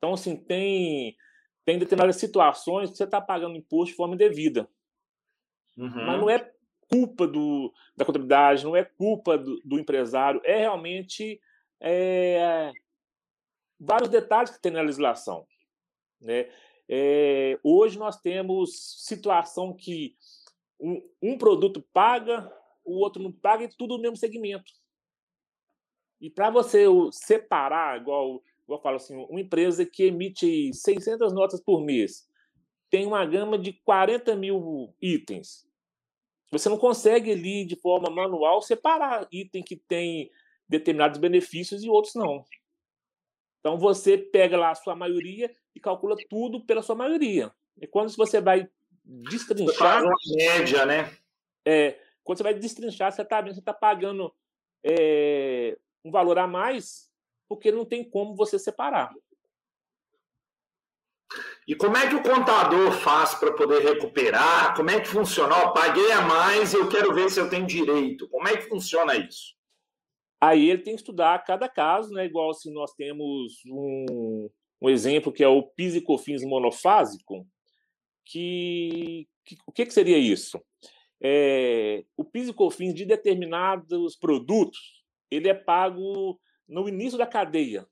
Então, 0.04 0.16
assim, 0.16 0.36
tem, 0.36 1.16
tem 1.64 1.80
determinadas 1.80 2.18
situações 2.18 2.92
que 2.92 2.98
você 2.98 3.06
está 3.06 3.22
pagando 3.22 3.56
imposto 3.56 3.92
de 3.92 3.96
forma 3.96 4.16
indevida. 4.16 4.68
Mas 5.78 5.96
Uhum. 5.96 6.18
não 6.18 6.30
é 6.30 6.54
culpa 6.90 7.26
do, 7.26 7.74
da 7.96 8.04
contabilidade, 8.04 8.66
não 8.66 8.76
é 8.76 8.84
culpa 8.84 9.38
do, 9.38 9.62
do 9.64 9.80
empresário, 9.80 10.42
é 10.44 10.58
realmente 10.58 11.40
é, 11.80 12.74
vários 13.80 14.10
detalhes 14.10 14.52
que 14.52 14.62
tem 14.62 14.74
na 14.74 14.82
legislação. 14.82 15.48
Né? 16.20 16.52
É, 16.90 17.58
hoje 17.64 17.98
nós 17.98 18.20
temos 18.20 19.06
situação 19.06 19.74
que 19.74 20.18
um, 20.78 21.02
um 21.22 21.38
produto 21.38 21.82
paga, 21.94 22.52
o 22.84 22.96
outro 23.00 23.24
não 23.24 23.32
paga, 23.32 23.64
e 23.64 23.70
tudo 23.70 23.96
no 23.96 24.02
mesmo 24.02 24.18
segmento. 24.18 24.70
E 26.20 26.30
para 26.30 26.50
você 26.50 26.88
separar, 27.14 28.02
igual 28.02 28.44
eu 28.68 28.80
falo 28.80 28.96
assim, 28.96 29.16
uma 29.16 29.42
empresa 29.42 29.86
que 29.86 30.04
emite 30.04 30.72
600 30.74 31.34
notas 31.34 31.62
por 31.62 31.84
mês, 31.84 32.28
tem 32.90 33.06
uma 33.06 33.26
gama 33.26 33.58
de 33.58 33.74
40 33.84 34.36
mil 34.36 34.94
itens. 35.02 35.68
Você 36.52 36.70
não 36.70 36.78
consegue 36.78 37.32
ali, 37.32 37.66
de 37.66 37.76
forma 37.76 38.10
manual, 38.10 38.62
separar 38.62 39.28
item 39.32 39.64
que 39.64 39.76
tem 39.76 40.30
determinados 40.70 41.20
benefícios 41.20 41.84
e 41.84 41.90
outros 41.90 42.14
não. 42.14 42.46
Então 43.60 43.78
você 43.78 44.18
pega 44.18 44.58
lá 44.58 44.72
a 44.72 44.76
sua 44.76 44.96
maioria 44.96 45.52
e 45.76 45.80
calcula 45.80 46.16
tudo 46.30 46.64
pela 46.66 46.82
sua 46.82 46.96
maioria. 46.96 47.52
E 47.82 47.88
quando 47.88 48.16
você 48.16 48.40
vai 48.40 48.70
destrinchar, 49.04 50.04
uma 50.04 50.14
média, 50.36 50.86
né? 50.86 51.12
é, 51.66 51.98
quando 52.24 52.38
você 52.38 52.44
vai 52.44 52.54
destrinchar, 52.54 53.12
você 53.12 53.22
está 53.22 53.42
vendo, 53.42 53.54
você 53.54 53.60
está 53.60 53.74
pagando 53.74 54.34
é, 54.84 55.78
um 56.04 56.12
valor 56.12 56.38
a 56.38 56.48
mais, 56.48 57.10
porque 57.48 57.72
não 57.72 57.86
tem 57.86 58.08
como 58.08 58.36
você 58.36 58.58
separar. 58.58 59.14
E 61.68 61.76
como 61.76 61.96
é 61.98 62.08
que 62.08 62.16
o 62.16 62.24
contador 62.24 62.92
faz 62.92 63.36
para 63.36 63.54
poder 63.54 63.82
recuperar? 63.82 64.76
Como 64.76 64.90
é 64.90 65.00
que 65.00 65.08
funciona? 65.08 65.56
Ó, 65.56 65.72
paguei 65.72 66.12
a 66.12 66.22
mais 66.22 66.74
e 66.74 66.78
eu 66.78 66.90
quero 66.90 67.14
ver 67.14 67.30
se 67.30 67.40
eu 67.40 67.50
tenho 67.50 67.66
direito. 67.66 68.28
Como 68.30 68.48
é 68.48 68.58
que 68.58 68.68
funciona 68.68 69.16
isso? 69.16 69.56
Aí 70.42 70.70
ele 70.70 70.84
tem 70.84 70.94
que 70.94 71.02
estudar 71.02 71.44
cada 71.46 71.70
caso, 71.70 72.12
né? 72.14 72.26
Igual 72.26 72.54
se 72.54 72.70
nós 72.72 72.94
temos 72.94 73.64
um, 73.66 74.50
um 74.82 74.90
exemplo 74.90 75.32
que 75.32 75.44
é 75.44 75.48
o 75.48 75.64
PIS 75.64 75.96
e 75.96 76.02
COFINS 76.02 76.44
monofásico, 76.44 77.48
que 78.26 79.28
o 79.66 79.72
que, 79.72 79.86
que 79.86 79.94
seria 79.94 80.18
isso? 80.18 80.62
É, 81.22 82.04
o 82.18 82.26
PIS 82.26 82.50
e 82.50 82.54
COFINS 82.54 82.94
de 82.94 83.06
determinados 83.06 84.18
produtos 84.18 85.04
ele 85.36 85.50
é 85.50 85.54
pago 85.54 86.40
no 86.74 86.90
início 86.90 87.18
da 87.18 87.28
cadeia, 87.28 87.88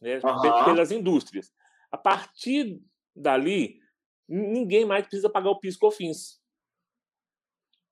né, 0.00 0.20
uhum. 0.22 0.64
pelas 0.64 0.92
indústrias. 0.92 1.52
A 1.90 1.96
partir 1.96 2.80
dali, 3.16 3.80
ninguém 4.28 4.84
mais 4.84 5.06
precisa 5.06 5.30
pagar 5.30 5.50
o 5.50 5.58
PIS 5.58 5.76
e 5.76 5.78
COFINS. 5.78 6.42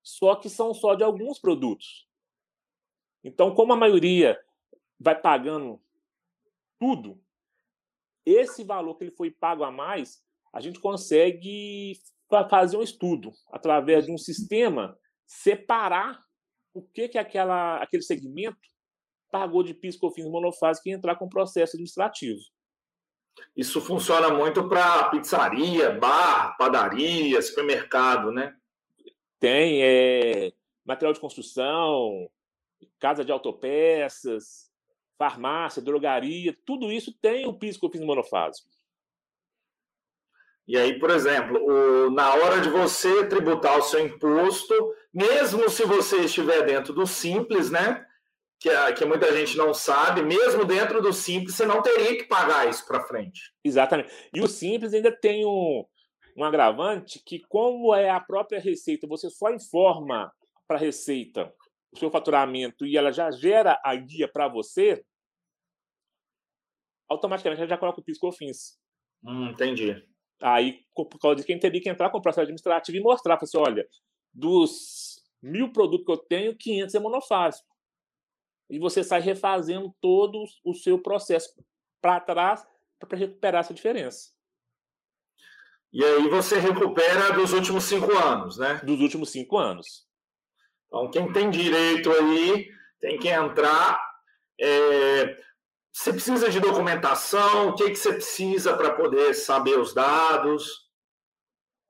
Só 0.02 0.36
que 0.36 0.50
são 0.50 0.74
só 0.74 0.94
de 0.94 1.02
alguns 1.02 1.38
produtos. 1.38 2.06
Então, 3.24 3.54
como 3.54 3.72
a 3.72 3.76
maioria 3.76 4.38
vai 5.00 5.18
pagando 5.18 5.82
tudo, 6.78 7.18
esse 8.24 8.62
valor 8.62 8.96
que 8.96 9.04
ele 9.04 9.16
foi 9.16 9.30
pago 9.30 9.64
a 9.64 9.70
mais, 9.70 10.22
a 10.52 10.60
gente 10.60 10.78
consegue 10.78 11.98
fazer 12.50 12.76
um 12.76 12.82
estudo 12.82 13.32
através 13.50 14.04
de 14.04 14.12
um 14.12 14.18
sistema 14.18 14.98
separar 15.26 16.20
o 16.74 16.82
que 16.82 17.08
que 17.08 17.18
aquela 17.18 17.82
aquele 17.82 18.02
segmento 18.02 18.75
pagou 19.38 19.62
de 19.62 19.74
PIS 19.74 19.96
COFINS 19.96 20.26
monofásico 20.26 20.88
e 20.88 20.92
entrar 20.92 21.16
com 21.16 21.28
processo 21.28 21.76
administrativo. 21.76 22.40
Isso 23.54 23.82
funciona 23.82 24.30
muito 24.30 24.66
para 24.66 25.10
pizzaria, 25.10 25.90
bar, 25.90 26.56
padaria, 26.56 27.40
supermercado, 27.42 28.32
né? 28.32 28.56
Tem 29.38 29.82
é, 29.82 30.52
material 30.86 31.12
de 31.12 31.20
construção, 31.20 32.30
casa 32.98 33.22
de 33.22 33.30
autopeças, 33.30 34.70
farmácia, 35.18 35.82
drogaria, 35.82 36.56
tudo 36.64 36.90
isso 36.90 37.12
tem 37.20 37.46
o 37.46 37.52
PIS 37.52 37.76
COFINS 37.76 38.04
monofásico. 38.04 38.70
E 40.66 40.76
aí, 40.76 40.98
por 40.98 41.10
exemplo, 41.10 41.62
o, 41.62 42.10
na 42.10 42.34
hora 42.34 42.60
de 42.60 42.70
você 42.70 43.26
tributar 43.26 43.78
o 43.78 43.82
seu 43.82 44.00
imposto, 44.00 44.74
mesmo 45.12 45.68
se 45.68 45.84
você 45.84 46.22
estiver 46.22 46.64
dentro 46.64 46.94
do 46.94 47.06
Simples, 47.06 47.70
né? 47.70 48.04
Que, 48.58 48.70
que 48.94 49.04
muita 49.04 49.36
gente 49.36 49.56
não 49.56 49.74
sabe, 49.74 50.22
mesmo 50.22 50.64
dentro 50.64 51.02
do 51.02 51.12
Simples, 51.12 51.54
você 51.54 51.66
não 51.66 51.82
teria 51.82 52.16
que 52.16 52.24
pagar 52.24 52.68
isso 52.68 52.86
para 52.86 53.06
frente. 53.06 53.52
Exatamente. 53.62 54.10
E 54.34 54.40
o 54.40 54.48
Simples 54.48 54.94
ainda 54.94 55.12
tem 55.12 55.44
um, 55.44 55.84
um 56.36 56.44
agravante 56.44 57.22
que, 57.24 57.40
como 57.48 57.94
é 57.94 58.08
a 58.08 58.20
própria 58.20 58.58
Receita, 58.58 59.06
você 59.06 59.28
só 59.28 59.50
informa 59.50 60.32
para 60.66 60.76
a 60.76 60.80
Receita 60.80 61.52
o 61.92 61.98
seu 61.98 62.10
faturamento 62.10 62.86
e 62.86 62.96
ela 62.96 63.12
já 63.12 63.30
gera 63.30 63.80
a 63.84 63.94
guia 63.94 64.28
para 64.28 64.48
você, 64.48 65.04
automaticamente 67.08 67.60
ela 67.60 67.68
já 67.68 67.78
coloca 67.78 68.00
o 68.00 68.04
PIS 68.04 68.18
COFINS. 68.18 68.78
Hum, 69.24 69.50
entendi. 69.50 70.02
Aí, 70.40 70.80
por 70.94 71.18
causa 71.18 71.36
de 71.36 71.44
quem 71.44 71.58
teria 71.58 71.80
que 71.80 71.88
entrar 71.88 72.10
com 72.10 72.18
o 72.18 72.22
processo 72.22 72.42
administrativo 72.42 72.98
e 72.98 73.00
mostrar, 73.00 73.38
assim, 73.40 73.56
olha, 73.56 73.86
dos 74.32 75.22
mil 75.42 75.72
produtos 75.72 76.04
que 76.04 76.12
eu 76.12 76.18
tenho, 76.18 76.56
500 76.56 76.94
é 76.94 76.98
monofásico. 76.98 77.75
E 78.68 78.78
você 78.78 79.04
sai 79.04 79.20
refazendo 79.20 79.94
todo 80.00 80.44
o 80.64 80.74
seu 80.74 80.98
processo 81.00 81.50
para 82.00 82.20
trás 82.20 82.66
para 82.98 83.18
recuperar 83.18 83.60
essa 83.60 83.74
diferença. 83.74 84.30
E 85.92 86.04
aí 86.04 86.28
você 86.28 86.58
recupera 86.58 87.32
dos 87.32 87.52
últimos 87.52 87.84
cinco 87.84 88.12
anos, 88.12 88.58
né? 88.58 88.80
Dos 88.84 89.00
últimos 89.00 89.30
cinco 89.30 89.56
anos. 89.56 90.06
Então, 90.86 91.10
quem 91.10 91.32
tem 91.32 91.50
direito 91.50 92.10
aí 92.10 92.68
tem 93.00 93.18
que 93.18 93.28
entrar. 93.28 94.00
É, 94.60 95.38
você 95.92 96.12
precisa 96.12 96.50
de 96.50 96.60
documentação? 96.60 97.70
O 97.70 97.74
que, 97.74 97.90
que 97.90 97.96
você 97.96 98.12
precisa 98.12 98.76
para 98.76 98.94
poder 98.94 99.34
saber 99.34 99.78
os 99.78 99.94
dados? 99.94 100.86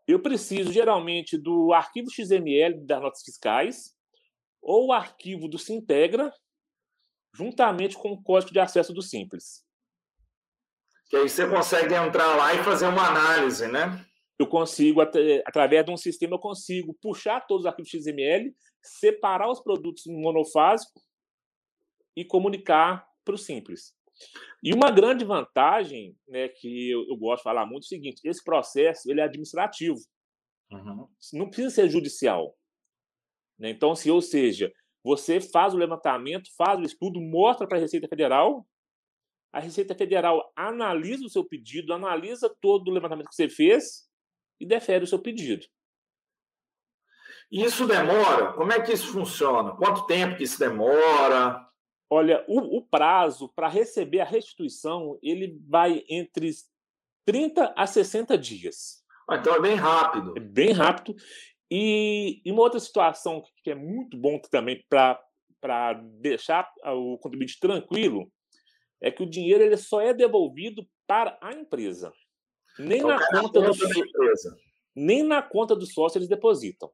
Eu 0.06 0.20
preciso 0.20 0.72
geralmente 0.72 1.36
do 1.36 1.72
arquivo 1.72 2.08
XML 2.10 2.86
das 2.86 3.02
notas 3.02 3.22
fiscais 3.22 3.96
ou 4.62 4.86
o 4.86 4.92
arquivo 4.92 5.48
do 5.48 5.58
Sintegra, 5.58 6.32
juntamente 7.36 7.96
com 7.96 8.12
o 8.12 8.22
código 8.22 8.52
de 8.52 8.58
acesso 8.58 8.92
do 8.92 9.02
Simples. 9.02 9.62
Que 11.08 11.16
aí 11.16 11.28
você 11.28 11.48
consegue 11.48 11.94
entrar 11.94 12.34
lá 12.34 12.54
e 12.54 12.64
fazer 12.64 12.86
uma 12.86 13.06
análise, 13.06 13.68
né? 13.68 14.04
Eu 14.38 14.46
consigo, 14.46 15.00
através 15.00 15.84
de 15.84 15.90
um 15.90 15.96
sistema, 15.96 16.34
eu 16.34 16.40
consigo 16.40 16.96
puxar 17.00 17.46
todos 17.46 17.64
os 17.64 17.66
arquivos 17.66 17.90
XML, 17.90 18.54
separar 18.82 19.50
os 19.50 19.60
produtos 19.60 20.04
monofásicos 20.06 21.02
e 22.16 22.24
comunicar 22.24 23.06
para 23.24 23.34
o 23.34 23.38
Simples. 23.38 23.94
E 24.62 24.74
uma 24.74 24.90
grande 24.90 25.24
vantagem, 25.24 26.16
né, 26.26 26.48
que 26.48 26.90
eu, 26.90 27.06
eu, 27.08 27.16
gosto 27.16 27.38
de 27.38 27.44
falar 27.44 27.66
muito, 27.66 27.84
é 27.84 27.86
o 27.86 27.88
seguinte: 27.88 28.20
esse 28.24 28.42
processo 28.42 29.10
ele 29.10 29.20
é 29.20 29.24
administrativo, 29.24 29.98
uhum. 30.70 31.06
não 31.34 31.48
precisa 31.48 31.70
ser 31.70 31.88
judicial. 31.88 32.56
Né? 33.58 33.70
Então, 33.70 33.94
se 33.94 34.10
ou 34.10 34.20
seja, 34.20 34.72
você 35.06 35.40
faz 35.40 35.72
o 35.72 35.76
levantamento, 35.76 36.50
faz 36.58 36.80
o 36.80 36.82
estudo, 36.82 37.20
mostra 37.20 37.64
para 37.64 37.78
a 37.78 37.80
Receita 37.80 38.08
Federal, 38.08 38.66
a 39.52 39.60
Receita 39.60 39.94
Federal 39.94 40.52
analisa 40.56 41.24
o 41.24 41.28
seu 41.28 41.44
pedido, 41.44 41.94
analisa 41.94 42.52
todo 42.60 42.88
o 42.88 42.90
levantamento 42.90 43.28
que 43.28 43.34
você 43.36 43.48
fez 43.48 44.08
e 44.58 44.66
defere 44.66 45.04
o 45.04 45.06
seu 45.06 45.20
pedido. 45.20 45.64
Isso 47.52 47.86
demora? 47.86 48.52
Como 48.54 48.72
é 48.72 48.82
que 48.82 48.92
isso 48.92 49.12
funciona? 49.12 49.76
Quanto 49.76 50.06
tempo 50.06 50.36
que 50.36 50.42
isso 50.42 50.58
demora? 50.58 51.64
Olha, 52.10 52.44
o, 52.48 52.78
o 52.78 52.82
prazo 52.82 53.48
para 53.54 53.68
receber 53.68 54.18
a 54.20 54.24
restituição 54.24 55.20
ele 55.22 55.56
vai 55.68 56.04
entre 56.08 56.50
30 57.24 57.74
a 57.76 57.86
60 57.86 58.36
dias. 58.36 59.04
Ah, 59.30 59.36
então 59.36 59.54
é 59.54 59.60
bem 59.60 59.76
rápido. 59.76 60.34
É 60.36 60.40
bem 60.40 60.72
rápido. 60.72 61.14
E, 61.70 62.40
e 62.44 62.52
uma 62.52 62.62
outra 62.62 62.78
situação 62.78 63.42
que 63.62 63.70
é 63.70 63.74
muito 63.74 64.16
bom 64.16 64.38
também 64.50 64.84
para 64.88 65.92
deixar 66.20 66.70
o 66.84 67.18
contribuinte 67.18 67.58
tranquilo 67.58 68.30
é 69.00 69.10
que 69.10 69.22
o 69.22 69.28
dinheiro 69.28 69.62
ele 69.62 69.76
só 69.76 70.00
é 70.00 70.14
devolvido 70.14 70.86
para 71.06 71.38
a 71.40 71.52
empresa. 71.52 72.12
Nem 72.78 72.98
então, 72.98 73.08
na 73.08 73.26
conta 73.40 73.60
do 73.60 73.72
empresa. 73.72 74.56
Nem 74.94 75.22
na 75.22 75.42
conta 75.42 75.74
do 75.74 75.86
sócio 75.86 76.18
eles 76.18 76.28
depositam. 76.28 76.90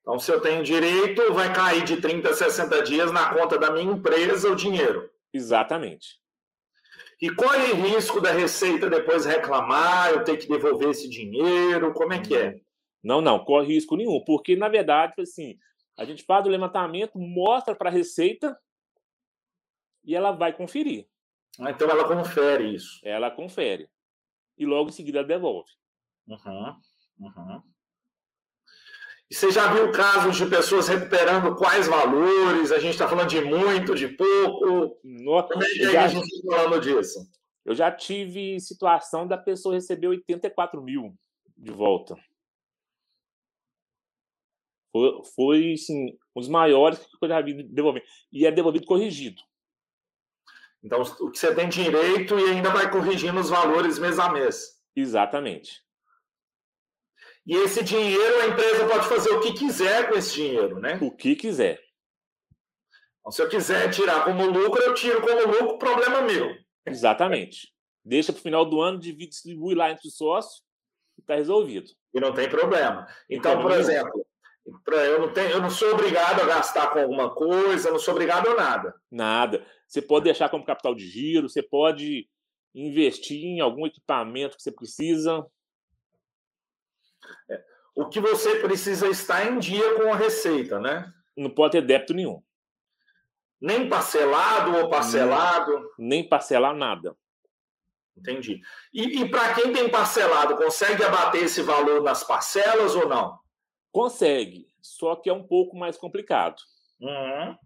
Então, 0.00 0.18
se 0.18 0.32
eu 0.32 0.40
tenho 0.40 0.62
direito, 0.62 1.34
vai 1.34 1.52
cair 1.52 1.84
de 1.84 2.00
30 2.00 2.30
a 2.30 2.32
60 2.32 2.82
dias 2.82 3.12
na 3.12 3.34
conta 3.34 3.58
da 3.58 3.70
minha 3.70 3.92
empresa 3.92 4.50
o 4.50 4.56
dinheiro. 4.56 5.10
Exatamente. 5.32 6.18
E 7.20 7.34
corre 7.34 7.72
risco 7.72 8.20
da 8.20 8.30
Receita 8.30 8.88
depois 8.88 9.24
reclamar, 9.24 10.10
eu 10.10 10.22
ter 10.22 10.36
que 10.36 10.46
devolver 10.46 10.90
esse 10.90 11.08
dinheiro? 11.08 11.92
Como 11.92 12.12
é 12.12 12.20
que 12.20 12.36
é? 12.36 12.60
Não, 13.02 13.20
não, 13.20 13.44
corre 13.44 13.74
risco 13.74 13.96
nenhum, 13.96 14.22
porque 14.24 14.54
na 14.54 14.68
verdade, 14.68 15.14
assim, 15.20 15.58
a 15.96 16.04
gente 16.04 16.22
faz 16.22 16.46
o 16.46 16.48
levantamento, 16.48 17.18
mostra 17.18 17.74
para 17.74 17.90
a 17.90 17.92
Receita 17.92 18.56
e 20.04 20.14
ela 20.14 20.30
vai 20.30 20.52
conferir. 20.52 21.08
Ah, 21.58 21.70
então 21.70 21.90
ela 21.90 22.06
confere 22.06 22.72
isso. 22.72 23.00
Ela 23.02 23.30
confere. 23.30 23.88
E 24.56 24.64
logo 24.64 24.90
em 24.90 24.92
seguida 24.92 25.18
ela 25.18 25.26
devolve. 25.26 25.70
Uhum, 26.28 26.76
uhum. 27.18 27.62
E 29.30 29.34
você 29.34 29.50
já 29.50 29.70
viu 29.72 29.92
casos 29.92 30.36
de 30.36 30.46
pessoas 30.46 30.88
recuperando 30.88 31.54
quais 31.54 31.86
valores? 31.86 32.72
A 32.72 32.78
gente 32.78 32.92
está 32.92 33.06
falando 33.06 33.28
de 33.28 33.42
muito, 33.42 33.94
de 33.94 34.08
pouco? 34.08 34.98
Nossa, 35.04 35.48
Como 35.48 35.62
é 35.62 35.66
que 35.68 35.92
já, 35.92 36.04
a 36.04 36.08
gente 36.08 36.24
está 36.24 36.56
falando 36.56 36.80
disso? 36.80 37.30
Eu 37.62 37.74
já 37.74 37.92
tive 37.92 38.58
situação 38.58 39.26
da 39.26 39.36
pessoa 39.36 39.74
receber 39.74 40.08
84 40.08 40.82
mil 40.82 41.14
de 41.54 41.70
volta. 41.70 42.16
Foi, 44.90 45.22
foi 45.34 45.76
sim, 45.76 46.16
um 46.34 46.40
dos 46.40 46.48
maiores 46.48 46.98
que 46.98 47.18
eu 47.20 47.28
já 47.28 47.42
vi 47.42 47.62
devolver. 47.62 48.02
E 48.32 48.46
é 48.46 48.50
devolvido 48.50 48.86
corrigido. 48.86 49.42
Então, 50.82 51.02
o 51.02 51.30
que 51.30 51.38
você 51.38 51.54
tem 51.54 51.68
direito 51.68 52.38
e 52.38 52.44
ainda 52.50 52.70
vai 52.70 52.90
corrigindo 52.90 53.38
os 53.38 53.50
valores 53.50 53.98
mês 53.98 54.18
a 54.18 54.30
mês. 54.30 54.80
Exatamente. 54.96 55.82
E 57.48 57.56
esse 57.56 57.82
dinheiro, 57.82 58.42
a 58.42 58.46
empresa 58.48 58.86
pode 58.86 59.08
fazer 59.08 59.30
o 59.30 59.40
que 59.40 59.54
quiser 59.54 60.06
com 60.06 60.18
esse 60.18 60.34
dinheiro, 60.34 60.78
né? 60.78 60.98
O 61.00 61.10
que 61.10 61.34
quiser. 61.34 61.80
Então, 63.20 63.32
se 63.32 63.40
eu 63.40 63.48
quiser 63.48 63.90
tirar 63.90 64.22
como 64.22 64.44
lucro, 64.44 64.82
eu 64.82 64.92
tiro 64.92 65.22
como 65.22 65.46
lucro, 65.46 65.78
problema 65.78 66.20
meu. 66.20 66.54
Exatamente. 66.84 67.72
Deixa 68.04 68.34
para 68.34 68.40
o 68.40 68.42
final 68.42 68.66
do 68.66 68.82
ano, 68.82 68.98
divide, 68.98 69.30
distribui 69.30 69.74
lá 69.74 69.90
entre 69.90 70.08
os 70.08 70.16
sócios 70.16 70.62
e 71.16 71.22
está 71.22 71.36
resolvido. 71.36 71.90
E 72.12 72.20
não 72.20 72.34
tem 72.34 72.50
problema. 72.50 73.06
Então, 73.30 73.62
por 73.62 73.72
exemplo, 73.72 74.26
eu 74.86 75.20
não, 75.20 75.32
tenho, 75.32 75.48
eu 75.48 75.62
não 75.62 75.70
sou 75.70 75.92
obrigado 75.94 76.42
a 76.42 76.46
gastar 76.46 76.88
com 76.90 76.98
alguma 76.98 77.34
coisa, 77.34 77.90
não 77.90 77.98
sou 77.98 78.12
obrigado 78.12 78.46
a 78.50 78.54
nada. 78.54 78.94
Nada. 79.10 79.66
Você 79.86 80.02
pode 80.02 80.24
deixar 80.24 80.50
como 80.50 80.66
capital 80.66 80.94
de 80.94 81.08
giro, 81.08 81.48
você 81.48 81.62
pode 81.62 82.28
investir 82.74 83.42
em 83.42 83.60
algum 83.60 83.86
equipamento 83.86 84.54
que 84.54 84.62
você 84.62 84.70
precisa. 84.70 85.46
É. 87.50 87.64
O 87.94 88.08
que 88.08 88.20
você 88.20 88.60
precisa 88.60 89.08
estar 89.08 89.50
em 89.50 89.58
dia 89.58 89.94
com 89.96 90.12
a 90.12 90.16
receita, 90.16 90.78
né? 90.78 91.12
Não 91.36 91.50
pode 91.50 91.72
ter 91.72 91.82
débito 91.82 92.14
nenhum. 92.14 92.42
Nem 93.60 93.88
parcelado 93.88 94.76
ou 94.76 94.88
parcelado? 94.88 95.90
Nem 95.98 96.28
parcelar 96.28 96.74
nada. 96.74 97.16
Entendi. 98.16 98.60
E, 98.92 99.20
e 99.20 99.28
para 99.28 99.54
quem 99.54 99.72
tem 99.72 99.88
parcelado, 99.88 100.56
consegue 100.56 101.02
abater 101.04 101.44
esse 101.44 101.62
valor 101.62 102.02
nas 102.02 102.24
parcelas 102.24 102.94
ou 102.94 103.08
não? 103.08 103.38
Consegue, 103.92 104.68
só 104.80 105.16
que 105.16 105.30
é 105.30 105.32
um 105.32 105.46
pouco 105.46 105.76
mais 105.76 105.96
complicado. 105.96 106.56
Uhum. 107.00 107.56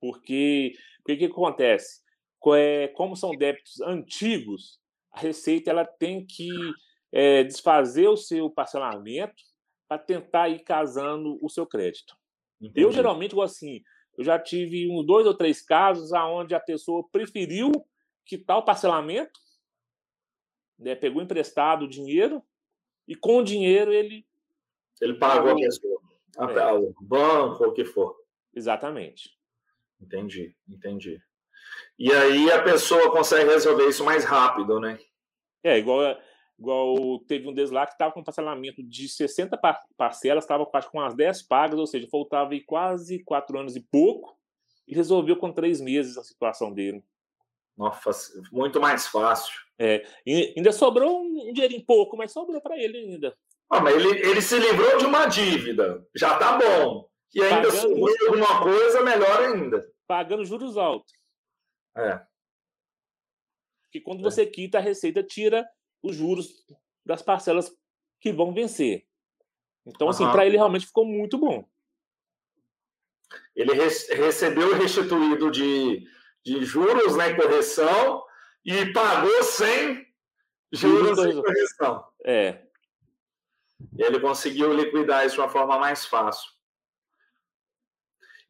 Porque 0.00 0.74
o 1.00 1.04
que, 1.04 1.16
que 1.16 1.24
acontece? 1.26 2.02
É, 2.54 2.88
como 2.88 3.16
são 3.16 3.34
débitos 3.36 3.80
antigos, 3.80 4.78
a 5.10 5.20
Receita 5.20 5.70
ela 5.70 5.84
tem 5.84 6.26
que 6.26 6.50
é, 7.14 7.44
desfazer 7.44 8.08
o 8.08 8.16
seu 8.16 8.50
parcelamento 8.50 9.42
para 9.88 9.98
tentar 9.98 10.48
ir 10.48 10.60
casando 10.64 11.38
o 11.40 11.48
seu 11.48 11.66
crédito. 11.66 12.16
Entendi. 12.60 12.82
Eu 12.82 12.92
geralmente 12.92 13.38
assim, 13.40 13.82
eu 14.18 14.24
já 14.24 14.38
tive 14.38 14.90
uns 14.90 15.06
dois 15.06 15.26
ou 15.26 15.34
três 15.34 15.62
casos 15.62 16.12
aonde 16.12 16.54
a 16.54 16.60
pessoa 16.60 17.08
preferiu 17.10 17.70
quitar 18.26 18.58
o 18.58 18.64
parcelamento 18.64 19.38
né, 20.78 20.94
pegou 20.94 21.22
emprestado 21.22 21.84
o 21.84 21.88
dinheiro 21.88 22.42
e 23.06 23.14
com 23.14 23.38
o 23.38 23.44
dinheiro 23.44 23.92
ele. 23.92 24.26
Ele 25.00 25.14
pagou 25.14 25.52
a 25.52 25.56
pessoa, 25.56 26.00
é. 26.38 26.72
o 26.72 26.94
banco, 27.00 27.64
ou 27.64 27.70
o 27.70 27.72
que 27.72 27.84
for. 27.84 28.16
Exatamente. 28.54 29.36
Entendi, 30.00 30.56
entendi. 30.68 31.20
E 31.98 32.12
aí 32.12 32.50
a 32.50 32.62
pessoa 32.62 33.10
consegue 33.10 33.50
resolver 33.50 33.88
isso 33.88 34.04
mais 34.04 34.24
rápido, 34.24 34.78
né? 34.78 34.98
É, 35.62 35.78
igual, 35.78 36.16
igual 36.64 37.18
teve 37.20 37.48
um 37.48 37.52
deles 37.52 37.70
lá 37.70 37.86
que 37.86 37.92
estava 37.92 38.12
com 38.12 38.24
parcelamento 38.24 38.82
de 38.82 39.08
60 39.08 39.58
parcelas, 39.96 40.44
estava 40.44 40.66
quase 40.66 40.90
com 40.90 41.00
as 41.00 41.14
10 41.14 41.42
pagas, 41.42 41.78
ou 41.78 41.86
seja, 41.86 42.08
faltava 42.08 42.50
quase 42.66 43.22
4 43.22 43.58
anos 43.58 43.76
e 43.76 43.80
pouco, 43.80 44.36
e 44.88 44.94
resolveu 44.94 45.36
com 45.36 45.52
3 45.52 45.80
meses 45.80 46.16
a 46.16 46.24
situação 46.24 46.72
dele. 46.72 47.04
Nossa, 47.76 48.10
muito 48.52 48.80
mais 48.80 49.06
fácil. 49.06 49.60
É, 49.78 50.06
ainda 50.56 50.72
sobrou 50.72 51.22
um 51.22 51.52
dinheirinho 51.52 51.84
pouco, 51.84 52.16
mas 52.16 52.32
sobrou 52.32 52.60
para 52.60 52.78
ele 52.78 52.98
ainda. 52.98 53.36
Ah, 53.70 53.80
mas 53.80 53.96
ele, 53.96 54.20
ele 54.20 54.40
se 54.40 54.58
livrou 54.58 54.98
de 54.98 55.06
uma 55.06 55.26
dívida. 55.26 56.06
Já 56.14 56.38
tá 56.38 56.58
bom. 56.58 57.08
E 57.34 57.42
ainda 57.42 57.68
Pagando, 57.68 57.76
sobrou 57.76 58.16
alguma 58.28 58.62
coisa, 58.62 59.02
melhor 59.02 59.42
ainda. 59.42 59.92
Pagando 60.06 60.44
juros 60.44 60.76
altos. 60.76 61.12
É. 61.96 62.20
Que 63.90 64.00
quando 64.00 64.20
é. 64.20 64.22
você 64.22 64.46
quita, 64.46 64.78
a 64.78 64.80
Receita 64.80 65.22
tira 65.22 65.68
os 66.04 66.16
juros 66.16 66.64
das 67.04 67.22
parcelas 67.22 67.74
que 68.20 68.32
vão 68.32 68.54
vencer. 68.54 69.06
Então, 69.86 70.08
assim, 70.08 70.24
para 70.30 70.46
ele 70.46 70.56
realmente 70.56 70.86
ficou 70.86 71.04
muito 71.04 71.36
bom. 71.36 71.68
Ele 73.54 73.72
recebeu 73.72 74.74
restituído 74.76 75.50
de 75.50 76.06
de 76.44 76.62
juros, 76.64 77.16
né, 77.16 77.32
correção, 77.34 78.22
e 78.64 78.92
pagou 78.92 79.42
sem 79.42 80.06
juros 80.70 81.18
e 81.18 81.32
correção. 81.32 82.04
É. 82.24 82.60
Ele 83.98 84.20
conseguiu 84.20 84.72
liquidar 84.72 85.24
isso 85.24 85.36
de 85.36 85.40
uma 85.40 85.48
forma 85.48 85.78
mais 85.78 86.04
fácil. 86.04 86.52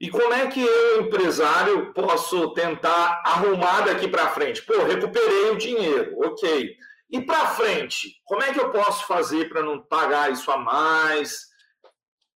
E 0.00 0.10
como 0.10 0.34
é 0.34 0.48
que 0.48 0.60
eu, 0.60 1.02
empresário, 1.02 1.92
posso 1.94 2.52
tentar 2.52 3.22
arrumar 3.24 3.82
daqui 3.82 4.08
para 4.08 4.30
frente? 4.30 4.60
Pô, 4.62 4.84
recuperei 4.84 5.50
o 5.50 5.56
dinheiro, 5.56 6.18
ok. 6.18 6.76
E 7.14 7.24
para 7.24 7.54
frente, 7.54 8.20
como 8.24 8.42
é 8.42 8.52
que 8.52 8.58
eu 8.58 8.72
posso 8.72 9.06
fazer 9.06 9.48
para 9.48 9.62
não 9.62 9.80
pagar 9.80 10.32
isso 10.32 10.50
a 10.50 10.58
mais? 10.58 11.46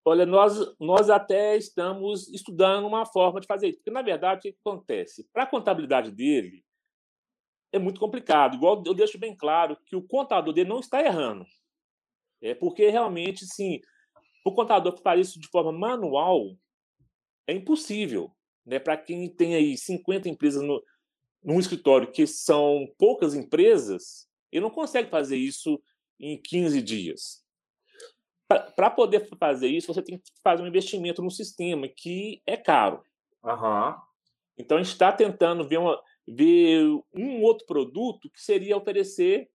Olha, 0.04 0.24
nós, 0.24 0.56
nós 0.78 1.10
até 1.10 1.56
estamos 1.56 2.28
estudando 2.28 2.86
uma 2.86 3.04
forma 3.04 3.40
de 3.40 3.48
fazer 3.48 3.70
isso, 3.70 3.78
porque, 3.78 3.90
na 3.90 4.02
verdade, 4.02 4.38
o 4.38 4.42
que 4.42 4.56
acontece? 4.64 5.28
Para 5.32 5.42
a 5.42 5.46
contabilidade 5.48 6.12
dele, 6.12 6.64
é 7.72 7.78
muito 7.80 7.98
complicado. 7.98 8.54
Igual 8.54 8.80
eu 8.86 8.94
deixo 8.94 9.18
bem 9.18 9.36
claro 9.36 9.76
que 9.84 9.96
o 9.96 10.06
contador 10.06 10.54
dele 10.54 10.68
não 10.68 10.78
está 10.78 11.02
errando. 11.02 11.44
É 12.40 12.54
porque 12.54 12.88
realmente, 12.88 13.46
sim, 13.46 13.80
o 14.46 14.54
contador 14.54 14.94
que 14.94 15.02
faz 15.02 15.30
isso 15.30 15.40
de 15.40 15.48
forma 15.48 15.72
manual 15.72 16.56
é 17.48 17.52
impossível. 17.52 18.30
Né? 18.64 18.78
Para 18.78 18.96
quem 18.96 19.28
tem 19.28 19.56
aí 19.56 19.76
50 19.76 20.28
empresas 20.28 20.62
no, 20.62 20.80
num 21.42 21.58
escritório, 21.58 22.12
que 22.12 22.28
são 22.28 22.86
poucas 22.96 23.34
empresas, 23.34 24.27
ele 24.50 24.62
não 24.62 24.70
consegue 24.70 25.10
fazer 25.10 25.36
isso 25.36 25.80
em 26.18 26.40
15 26.40 26.82
dias. 26.82 27.44
Para 28.46 28.90
poder 28.90 29.28
fazer 29.38 29.68
isso, 29.68 29.92
você 29.92 30.02
tem 30.02 30.18
que 30.18 30.24
fazer 30.42 30.62
um 30.62 30.66
investimento 30.66 31.22
no 31.22 31.30
sistema 31.30 31.86
que 31.86 32.42
é 32.46 32.56
caro. 32.56 33.02
Uhum. 33.44 33.94
Então, 34.56 34.78
a 34.78 34.82
gente 34.82 34.92
está 34.92 35.12
tentando 35.12 35.68
ver, 35.68 35.78
uma, 35.78 36.02
ver 36.26 36.82
um 37.14 37.42
outro 37.42 37.66
produto 37.66 38.30
que 38.30 38.40
seria 38.40 38.76
oferecer 38.76 39.50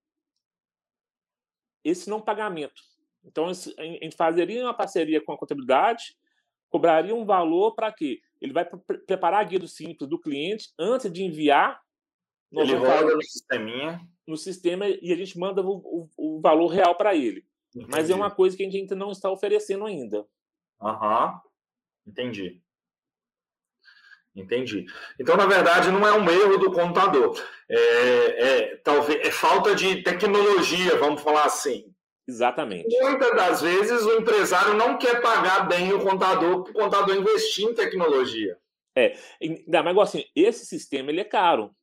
esse 1.83 2.09
não 2.09 2.21
pagamento. 2.21 2.81
Então, 3.23 3.47
a 3.47 3.53
gente 3.53 4.15
fazeria 4.15 4.63
uma 4.63 4.73
parceria 4.73 5.23
com 5.23 5.33
a 5.33 5.37
contabilidade, 5.37 6.15
cobraria 6.69 7.15
um 7.15 7.25
valor 7.25 7.73
para 7.73 7.91
quê? 7.91 8.21
Ele 8.41 8.53
vai 8.53 8.65
pre 8.65 8.97
preparar 8.99 9.41
a 9.41 9.43
guia 9.43 9.59
do 9.59 9.67
simples 9.67 10.09
do 10.09 10.19
cliente 10.19 10.71
antes 10.77 11.11
de 11.11 11.23
enviar. 11.23 11.81
Ele 12.51 12.75
roda 12.75 13.15
no 13.15 13.23
sisteminha. 13.23 14.01
No 14.25 14.37
sistema 14.37 14.87
e 14.87 15.11
a 15.11 15.15
gente 15.15 15.37
manda 15.37 15.61
o, 15.61 16.09
o, 16.17 16.37
o 16.37 16.41
valor 16.41 16.67
real 16.67 16.95
para 16.95 17.15
ele. 17.15 17.45
Entendi. 17.75 17.91
Mas 17.91 18.09
é 18.09 18.15
uma 18.15 18.31
coisa 18.31 18.55
que 18.55 18.65
a 18.65 18.69
gente 18.69 18.93
não 18.95 19.11
está 19.11 19.29
oferecendo 19.29 19.85
ainda. 19.85 20.25
Aham, 20.81 21.33
uhum. 21.33 21.39
entendi. 22.07 22.61
Entendi. 24.35 24.85
Então, 25.19 25.37
na 25.37 25.45
verdade, 25.45 25.91
não 25.91 26.07
é 26.07 26.11
um 26.11 26.27
erro 26.29 26.57
do 26.57 26.71
contador. 26.71 27.39
É, 27.69 27.77
é, 27.77 28.75
talvez, 28.77 29.27
é 29.27 29.31
falta 29.31 29.75
de 29.75 30.01
tecnologia, 30.01 30.97
vamos 30.97 31.21
falar 31.21 31.45
assim. 31.45 31.93
Exatamente. 32.27 32.87
Muitas 33.01 33.35
das 33.35 33.61
vezes 33.61 34.01
o 34.03 34.17
empresário 34.17 34.73
não 34.73 34.97
quer 34.97 35.21
pagar 35.21 35.67
bem 35.67 35.93
o 35.93 36.01
contador, 36.01 36.63
para 36.63 36.71
o 36.71 36.73
contador 36.73 37.15
investir 37.15 37.65
em 37.65 37.75
tecnologia. 37.75 38.57
É, 38.95 39.17
ainda 39.41 39.83
mais 39.83 39.97
assim, 39.97 40.25
esse 40.35 40.65
sistema 40.65 41.11
ele 41.11 41.21
é 41.21 41.25
caro. 41.25 41.75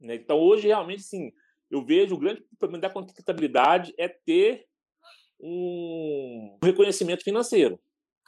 Né? 0.00 0.14
Então, 0.14 0.38
hoje, 0.38 0.68
realmente, 0.68 1.02
sim, 1.02 1.32
eu 1.70 1.84
vejo 1.84 2.14
o 2.14 2.18
grande 2.18 2.44
problema 2.58 2.82
da 2.82 2.90
contabilidade 2.90 3.94
é 3.96 4.08
ter 4.08 4.66
um 5.38 6.58
reconhecimento 6.62 7.22
financeiro. 7.22 7.80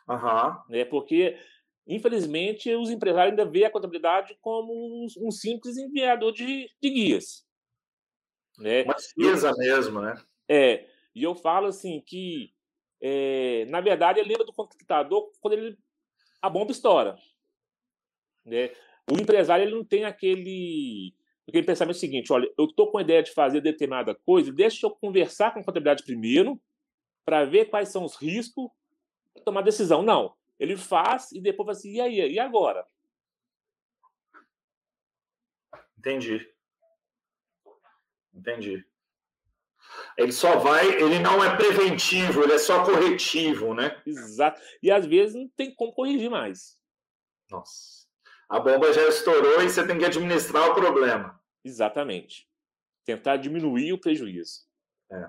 Uhum. 0.08 0.56
Né? 0.68 0.84
Porque, 0.84 1.38
infelizmente, 1.86 2.74
os 2.74 2.90
empresários 2.90 3.30
ainda 3.30 3.50
veem 3.50 3.64
a 3.64 3.70
contabilidade 3.70 4.36
como 4.40 5.06
um 5.18 5.30
simples 5.30 5.76
enviador 5.76 6.32
de, 6.32 6.70
de 6.80 6.90
guias. 6.90 7.46
Né? 8.58 8.84
Uma 8.84 8.94
despesa 8.94 9.52
mesmo, 9.56 10.00
né? 10.00 10.14
É, 10.48 10.86
e 11.14 11.22
eu 11.22 11.34
falo 11.34 11.66
assim 11.66 12.00
que, 12.00 12.52
é, 13.00 13.66
na 13.66 13.80
verdade, 13.80 14.20
ele 14.20 14.28
lembra 14.28 14.46
do 14.46 14.52
computador 14.52 15.30
quando 15.40 15.54
ele, 15.54 15.78
a 16.40 16.48
bomba 16.48 16.70
estoura. 16.70 17.16
Né? 18.44 18.70
O 19.10 19.14
empresário 19.20 19.64
ele 19.64 19.74
não 19.74 19.84
tem 19.84 20.04
aquele, 20.04 21.14
aquele 21.48 21.66
pensamento 21.66 21.98
seguinte, 21.98 22.32
olha, 22.32 22.50
eu 22.56 22.66
estou 22.66 22.90
com 22.90 22.98
a 22.98 23.02
ideia 23.02 23.22
de 23.22 23.32
fazer 23.32 23.60
determinada 23.60 24.14
coisa, 24.14 24.52
deixa 24.52 24.86
eu 24.86 24.90
conversar 24.90 25.52
com 25.52 25.60
a 25.60 25.64
contabilidade 25.64 26.04
primeiro, 26.04 26.60
para 27.24 27.44
ver 27.44 27.66
quais 27.66 27.88
são 27.88 28.04
os 28.04 28.16
riscos, 28.16 28.70
tomar 29.44 29.62
decisão. 29.62 30.02
Não. 30.02 30.34
Ele 30.58 30.76
faz 30.76 31.32
e 31.32 31.40
depois 31.40 31.66
vai 31.66 31.72
assim, 31.74 31.92
e 31.94 32.00
aí? 32.00 32.32
E 32.32 32.38
agora? 32.38 32.86
Entendi. 35.98 36.48
Entendi. 38.34 38.84
Ele 40.16 40.32
só 40.32 40.58
vai, 40.58 40.86
ele 40.86 41.18
não 41.18 41.42
é 41.44 41.56
preventivo, 41.56 42.42
ele 42.42 42.54
é 42.54 42.58
só 42.58 42.84
corretivo, 42.84 43.74
né? 43.74 44.00
Exato. 44.06 44.60
E 44.82 44.90
às 44.90 45.06
vezes 45.06 45.34
não 45.34 45.48
tem 45.48 45.74
como 45.74 45.92
corrigir 45.92 46.30
mais. 46.30 46.80
Nossa. 47.50 48.01
A 48.52 48.60
bomba 48.60 48.92
já 48.92 49.08
estourou 49.08 49.62
e 49.62 49.70
você 49.70 49.86
tem 49.86 49.98
que 49.98 50.04
administrar 50.04 50.68
o 50.68 50.74
problema. 50.74 51.40
Exatamente. 51.64 52.46
Tentar 53.02 53.38
diminuir 53.38 53.94
o 53.94 53.98
prejuízo. 53.98 54.66
É. 55.10 55.28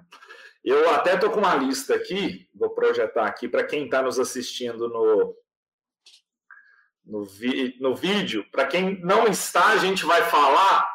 Eu 0.61 0.89
até 0.89 1.15
estou 1.15 1.31
com 1.31 1.39
uma 1.39 1.55
lista 1.55 1.95
aqui, 1.95 2.49
vou 2.53 2.71
projetar 2.71 3.25
aqui 3.25 3.47
para 3.47 3.63
quem 3.63 3.85
está 3.85 4.01
nos 4.01 4.19
assistindo 4.19 4.89
no, 4.89 5.37
no, 7.05 7.23
vi, 7.23 7.77
no 7.79 7.95
vídeo. 7.95 8.45
Para 8.51 8.67
quem 8.67 8.99
não 8.99 9.25
está, 9.27 9.67
a 9.67 9.77
gente 9.77 10.03
vai 10.03 10.23
falar. 10.23 10.85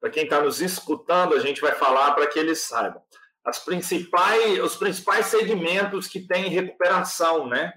Para 0.00 0.10
quem 0.10 0.24
está 0.24 0.40
nos 0.40 0.60
escutando, 0.60 1.36
a 1.36 1.38
gente 1.38 1.60
vai 1.60 1.72
falar 1.76 2.14
para 2.14 2.26
que 2.26 2.36
eles 2.36 2.62
saibam. 2.62 3.00
As 3.44 3.60
principais, 3.60 4.58
os 4.58 4.74
principais 4.74 5.26
segmentos 5.26 6.08
que 6.08 6.26
têm 6.26 6.48
recuperação, 6.48 7.46
né? 7.46 7.72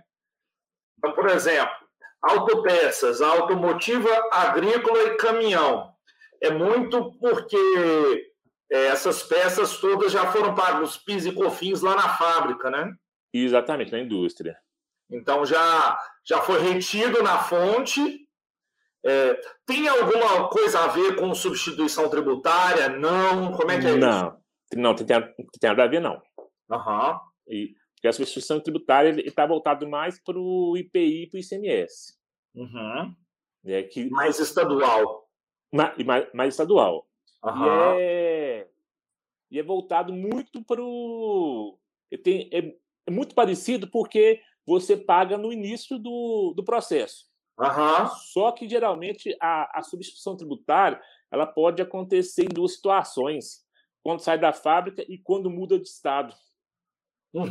Então, 0.98 1.14
por 1.14 1.30
exemplo, 1.30 1.85
autopeças, 2.30 3.22
automotiva 3.22 4.10
agrícola 4.32 5.04
e 5.04 5.18
caminhão. 5.18 5.94
É 6.42 6.52
muito 6.52 7.12
porque 7.20 7.58
é, 8.72 8.88
essas 8.88 9.24
peças 9.24 9.78
todas 9.78 10.12
já 10.12 10.32
foram 10.32 10.54
pagos 10.56 10.98
PIS 10.98 11.26
e 11.26 11.32
COFINS 11.32 11.82
lá 11.82 11.96
na 11.96 12.10
fábrica, 12.18 12.70
né? 12.70 12.92
Exatamente, 13.34 13.92
na 13.92 14.00
indústria. 14.00 14.58
Então 15.10 15.46
já, 15.46 16.00
já 16.26 16.42
foi 16.42 16.60
retido 16.60 17.22
na 17.22 17.38
fonte 17.38 18.26
É, 19.08 19.40
tem 19.68 19.88
alguma 19.88 20.50
coisa 20.50 20.80
a 20.80 20.88
ver 20.88 21.16
com 21.16 21.36
substituição 21.36 22.10
tributária? 22.10 22.90
Não? 22.90 23.52
Como 23.52 23.70
é 23.70 23.80
que 23.80 23.86
é 23.86 23.96
não, 23.96 24.10
isso? 24.10 24.38
Não, 24.76 24.96
tem, 24.96 25.06
tem, 25.06 25.22
tem 25.60 25.70
nada 25.70 25.84
a 25.84 25.88
ver, 25.88 26.02
não. 26.02 26.20
Uhum. 26.72 27.20
E, 27.48 27.76
porque 27.94 28.08
a 28.08 28.14
substituição 28.14 28.60
tributária 28.60 29.16
está 29.28 29.46
voltado 29.46 29.88
mais 29.88 30.20
para 30.24 30.40
o 30.40 30.76
IPI 30.76 31.24
e 31.24 31.30
para 31.30 31.38
o 31.38 31.40
ICMS. 31.40 32.15
Uhum. 32.56 33.16
É 33.66 33.84
que, 33.84 34.10
mais 34.10 34.40
estadual. 34.40 35.28
Mais, 35.74 36.34
mais 36.34 36.54
estadual. 36.54 37.08
Uhum. 37.44 37.66
E, 37.66 38.00
é, 38.00 38.68
e 39.52 39.60
é 39.60 39.64
voltado 39.64 40.14
muito 40.14 40.64
para 40.64 40.82
o. 40.82 41.78
É, 42.12 42.76
é 43.08 43.12
muito 43.12 43.36
parecido 43.36 43.88
porque 43.90 44.42
você 44.66 44.96
paga 44.96 45.38
no 45.38 45.52
início 45.52 46.00
do, 46.00 46.54
do 46.56 46.64
processo. 46.64 47.26
Uhum. 47.60 48.08
Só 48.34 48.52
que 48.52 48.68
geralmente 48.68 49.36
a, 49.42 49.80
a 49.80 49.84
substituição 49.84 50.36
tributária 50.36 51.02
ela 51.32 51.46
pode 51.46 51.82
acontecer 51.82 52.44
em 52.44 52.50
duas 52.50 52.76
situações: 52.76 53.66
quando 54.04 54.20
sai 54.20 54.40
da 54.40 54.54
fábrica 54.54 55.04
e 55.08 55.18
quando 55.18 55.50
muda 55.50 55.80
de 55.80 55.88
estado. 55.88 56.34
Uhum. 57.34 57.48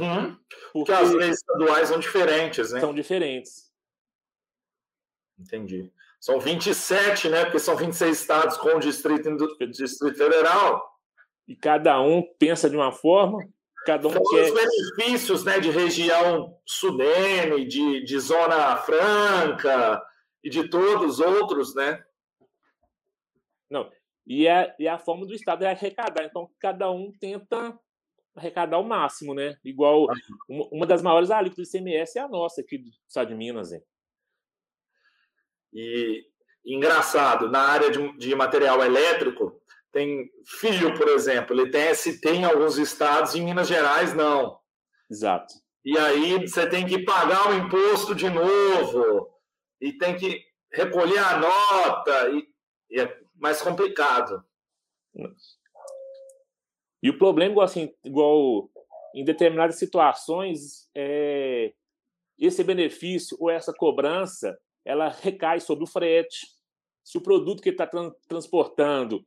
Porque, 0.72 0.72
Porque 0.72 0.92
as 0.92 1.12
leis 1.12 1.36
estaduais 1.36 1.88
são 1.88 1.98
diferentes, 1.98 2.72
né? 2.72 2.80
São 2.80 2.94
diferentes. 2.94 3.73
Entendi. 5.38 5.92
São 6.20 6.40
27, 6.40 7.28
né? 7.28 7.44
Porque 7.44 7.58
são 7.58 7.76
26 7.76 8.20
estados 8.20 8.56
com 8.56 8.70
o 8.70 8.80
Distrito, 8.80 9.36
Distrito 9.70 10.16
Federal. 10.16 10.82
E 11.46 11.54
cada 11.54 12.00
um 12.00 12.22
pensa 12.38 12.70
de 12.70 12.76
uma 12.76 12.92
forma, 12.92 13.46
cada 13.84 14.08
um 14.08 14.12
quer... 14.12 14.20
os 14.22 14.54
benefícios 14.54 15.44
né, 15.44 15.60
de 15.60 15.70
região 15.70 16.58
sudene, 16.64 17.66
de, 17.66 18.02
de 18.02 18.18
zona 18.18 18.76
franca 18.78 20.02
e 20.42 20.48
de 20.48 20.68
todos 20.68 21.18
os 21.18 21.20
outros, 21.20 21.74
né? 21.74 22.02
Não, 23.68 23.90
e 24.26 24.46
é, 24.46 24.74
e 24.78 24.88
a 24.88 24.98
forma 24.98 25.26
do 25.26 25.34
Estado 25.34 25.64
é 25.64 25.70
arrecadar. 25.70 26.24
Então, 26.24 26.50
cada 26.58 26.90
um 26.90 27.12
tenta 27.12 27.78
arrecadar 28.34 28.78
o 28.78 28.84
máximo, 28.84 29.34
né? 29.34 29.58
Igual 29.62 30.06
uma 30.48 30.86
das 30.86 31.02
maiores 31.02 31.30
alíquotas 31.30 31.70
do 31.70 31.76
ICMS 31.76 32.18
é 32.18 32.22
a 32.22 32.28
nossa 32.28 32.62
aqui 32.62 32.78
do 32.78 32.90
Estado 33.06 33.28
de 33.28 33.34
Minas, 33.34 33.72
hein? 33.72 33.82
E 35.74 36.24
engraçado, 36.64 37.50
na 37.50 37.60
área 37.60 37.90
de, 37.90 38.16
de 38.16 38.34
material 38.34 38.82
elétrico, 38.82 39.60
tem 39.92 40.30
fio, 40.46 40.94
por 40.96 41.08
exemplo, 41.08 41.54
ele 41.54 41.70
tem 41.70 41.94
ST 41.94 42.26
em 42.28 42.44
alguns 42.44 42.78
estados, 42.78 43.34
em 43.34 43.42
Minas 43.42 43.68
Gerais 43.68 44.14
não. 44.14 44.58
Exato. 45.10 45.54
E 45.84 45.98
aí 45.98 46.46
você 46.46 46.68
tem 46.68 46.86
que 46.86 47.04
pagar 47.04 47.50
o 47.50 47.54
imposto 47.54 48.14
de 48.14 48.30
novo, 48.30 49.28
e 49.80 49.92
tem 49.92 50.16
que 50.16 50.42
recolher 50.72 51.18
a 51.18 51.38
nota, 51.38 52.30
e, 52.30 52.48
e 52.90 53.00
é 53.00 53.20
mais 53.34 53.60
complicado. 53.60 54.42
E 57.02 57.10
o 57.10 57.18
problema, 57.18 57.62
assim, 57.62 57.94
igual 58.02 58.70
em 59.14 59.24
determinadas 59.24 59.76
situações, 59.76 60.88
é, 60.94 61.72
esse 62.38 62.64
benefício 62.64 63.36
ou 63.38 63.50
essa 63.50 63.72
cobrança 63.72 64.58
ela 64.84 65.08
recai 65.08 65.60
sobre 65.60 65.84
o 65.84 65.86
frete. 65.86 66.46
Se 67.02 67.18
o 67.18 67.20
produto 67.20 67.62
que 67.62 67.70
ele 67.70 67.76
está 67.76 67.88
transportando 68.28 69.24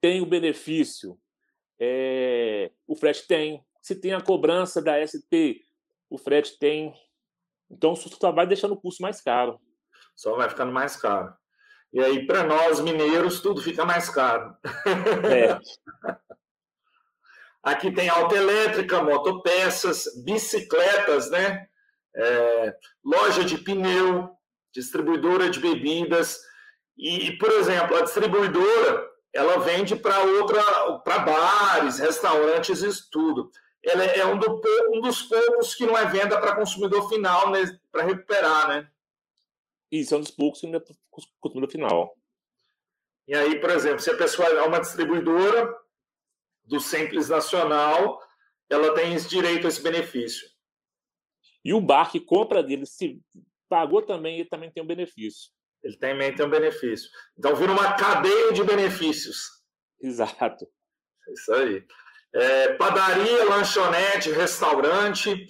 tem 0.00 0.20
o 0.20 0.26
benefício, 0.26 1.18
é, 1.78 2.70
o 2.86 2.94
frete 2.94 3.26
tem. 3.26 3.64
Se 3.80 3.94
tem 3.94 4.12
a 4.12 4.20
cobrança 4.20 4.82
da 4.82 5.04
ST, 5.06 5.62
o 6.08 6.18
frete 6.18 6.58
tem. 6.58 6.94
Então, 7.70 7.92
isso 7.92 8.10
só 8.20 8.32
vai 8.32 8.46
deixando 8.46 8.72
o 8.72 8.80
custo 8.80 9.02
mais 9.02 9.20
caro. 9.20 9.60
Só 10.14 10.36
vai 10.36 10.48
ficando 10.48 10.72
mais 10.72 10.96
caro. 10.96 11.32
E 11.92 12.00
aí, 12.00 12.26
para 12.26 12.44
nós 12.44 12.80
mineiros, 12.80 13.40
tudo 13.40 13.60
fica 13.60 13.84
mais 13.84 14.08
caro. 14.08 14.54
É. 15.32 15.58
Aqui 17.62 17.92
tem 17.92 18.08
autoelétrica, 18.08 19.02
motopeças, 19.02 20.04
bicicletas, 20.24 21.30
né? 21.30 21.68
É, 22.14 22.76
loja 23.04 23.44
de 23.44 23.58
pneu, 23.58 24.34
distribuidora 24.72 25.50
de 25.50 25.60
bebidas. 25.60 26.38
E, 26.96 27.36
por 27.38 27.50
exemplo, 27.52 27.96
a 27.96 28.02
distribuidora 28.02 29.10
ela 29.32 29.58
vende 29.58 29.94
para 29.96 30.22
outra, 30.22 30.62
para 30.98 31.20
bares, 31.20 31.98
restaurantes, 31.98 32.82
isso 32.82 33.08
tudo. 33.10 33.50
Ela 33.82 34.04
é 34.04 34.26
um, 34.26 34.38
do, 34.38 34.60
um 34.90 35.00
dos 35.00 35.22
poucos 35.22 35.74
que 35.74 35.86
não 35.86 35.96
é 35.96 36.04
venda 36.06 36.38
para 36.38 36.56
consumidor 36.56 37.08
final, 37.08 37.50
né, 37.50 37.60
para 37.90 38.04
recuperar, 38.04 38.68
né? 38.68 38.90
Isso 39.90 40.14
é 40.14 40.18
um 40.18 40.20
dos 40.20 40.30
poucos 40.30 40.60
que 40.60 40.66
não 40.66 40.76
é 40.76 40.80
para 40.80 40.94
consumidor 41.40 41.70
final. 41.70 42.16
E 43.26 43.34
aí, 43.34 43.60
por 43.60 43.70
exemplo, 43.70 44.00
se 44.00 44.10
a 44.10 44.16
pessoa 44.16 44.48
é 44.48 44.62
uma 44.62 44.80
distribuidora 44.80 45.74
do 46.64 46.80
Simples 46.80 47.28
Nacional, 47.28 48.20
ela 48.68 48.94
tem 48.94 49.14
esse 49.14 49.28
direito 49.28 49.66
a 49.66 49.68
esse 49.68 49.82
benefício. 49.82 50.48
E 51.64 51.72
o 51.72 51.80
bar 51.80 52.10
que 52.10 52.20
compra 52.20 52.62
dele, 52.62 52.86
se 52.86 53.20
pagou 53.70 54.02
também, 54.02 54.40
ele 54.40 54.48
também 54.48 54.70
tem 54.70 54.82
um 54.82 54.86
benefício. 54.86 55.50
Ele 55.82 55.96
também 55.96 56.34
tem 56.34 56.44
um 56.44 56.50
benefício. 56.50 57.08
Então 57.38 57.54
vira 57.54 57.72
uma 57.72 57.94
cadeia 57.94 58.52
de 58.52 58.62
benefícios. 58.62 59.46
Exato. 60.02 60.66
É 61.28 61.32
isso 61.32 61.54
aí. 61.54 61.86
É, 62.34 62.74
padaria, 62.74 63.44
lanchonete, 63.44 64.30
restaurante. 64.30 65.46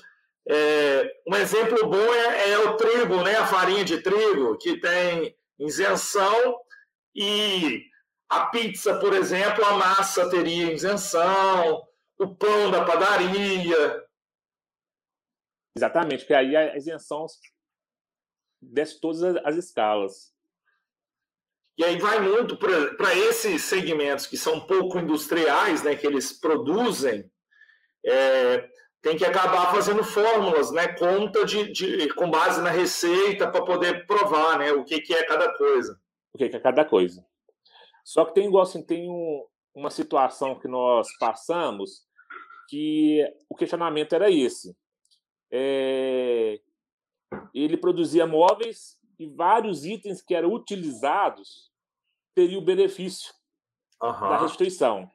É, 0.48 1.12
um 1.26 1.34
exemplo 1.34 1.88
bom 1.88 2.14
é, 2.14 2.50
é, 2.50 2.58
o 2.58 2.76
trigo, 2.76 3.22
né? 3.22 3.36
a 3.36 3.46
farinha 3.46 3.84
de 3.84 4.02
trigo, 4.02 4.56
que 4.58 4.78
tem 4.80 5.36
isenção, 5.58 6.58
e 7.14 7.84
a 8.28 8.46
pizza, 8.46 8.98
por 8.98 9.12
exemplo, 9.12 9.64
a 9.64 9.76
massa 9.76 10.30
teria 10.30 10.72
isenção, 10.72 11.82
o 12.18 12.34
pão 12.34 12.70
da 12.70 12.84
padaria. 12.84 14.04
Exatamente, 15.76 16.20
porque 16.20 16.34
aí 16.34 16.56
a 16.56 16.76
isenção 16.76 17.26
desce 18.60 19.00
todas 19.00 19.22
as 19.44 19.56
escalas. 19.56 20.32
E 21.78 21.84
aí 21.84 21.98
vai 21.98 22.20
muito 22.20 22.58
para 22.58 23.14
esses 23.14 23.62
segmentos 23.62 24.26
que 24.26 24.36
são 24.36 24.60
pouco 24.60 24.98
industriais, 24.98 25.82
né, 25.82 25.94
que 25.94 26.06
eles 26.06 26.32
produzem, 26.32 27.30
é, 28.04 28.68
tem 29.00 29.16
que 29.16 29.24
acabar 29.24 29.72
fazendo 29.72 30.04
fórmulas, 30.04 30.70
né, 30.70 30.88
conta 30.88 31.44
de, 31.46 31.72
de 31.72 32.12
com 32.14 32.30
base 32.30 32.60
na 32.60 32.70
receita 32.70 33.50
para 33.50 33.64
poder 33.64 34.06
provar, 34.06 34.58
né, 34.58 34.72
o 34.72 34.84
que, 34.84 35.00
que 35.00 35.14
é 35.14 35.24
cada 35.24 35.56
coisa. 35.56 35.98
O 36.34 36.38
que, 36.38 36.48
que 36.50 36.56
é 36.56 36.60
cada 36.60 36.84
coisa. 36.84 37.24
Só 38.04 38.24
que 38.24 38.34
tem 38.34 38.46
igual 38.46 38.64
assim, 38.64 38.82
tem 38.82 39.08
um, 39.08 39.46
uma 39.74 39.90
situação 39.90 40.58
que 40.58 40.68
nós 40.68 41.08
passamos 41.18 42.04
que 42.68 43.24
o 43.48 43.56
questionamento 43.56 44.14
era 44.14 44.30
esse. 44.30 44.76
É, 45.50 46.60
ele 47.54 47.76
produzia 47.76 48.26
móveis 48.26 48.98
e 49.18 49.26
vários 49.26 49.84
itens 49.84 50.22
que 50.22 50.34
eram 50.34 50.52
utilizados 50.52 51.70
teriam 52.34 52.60
o 52.60 52.64
benefício 52.64 53.32
uhum. 54.02 54.10
da 54.12 54.38
restituição. 54.38 55.10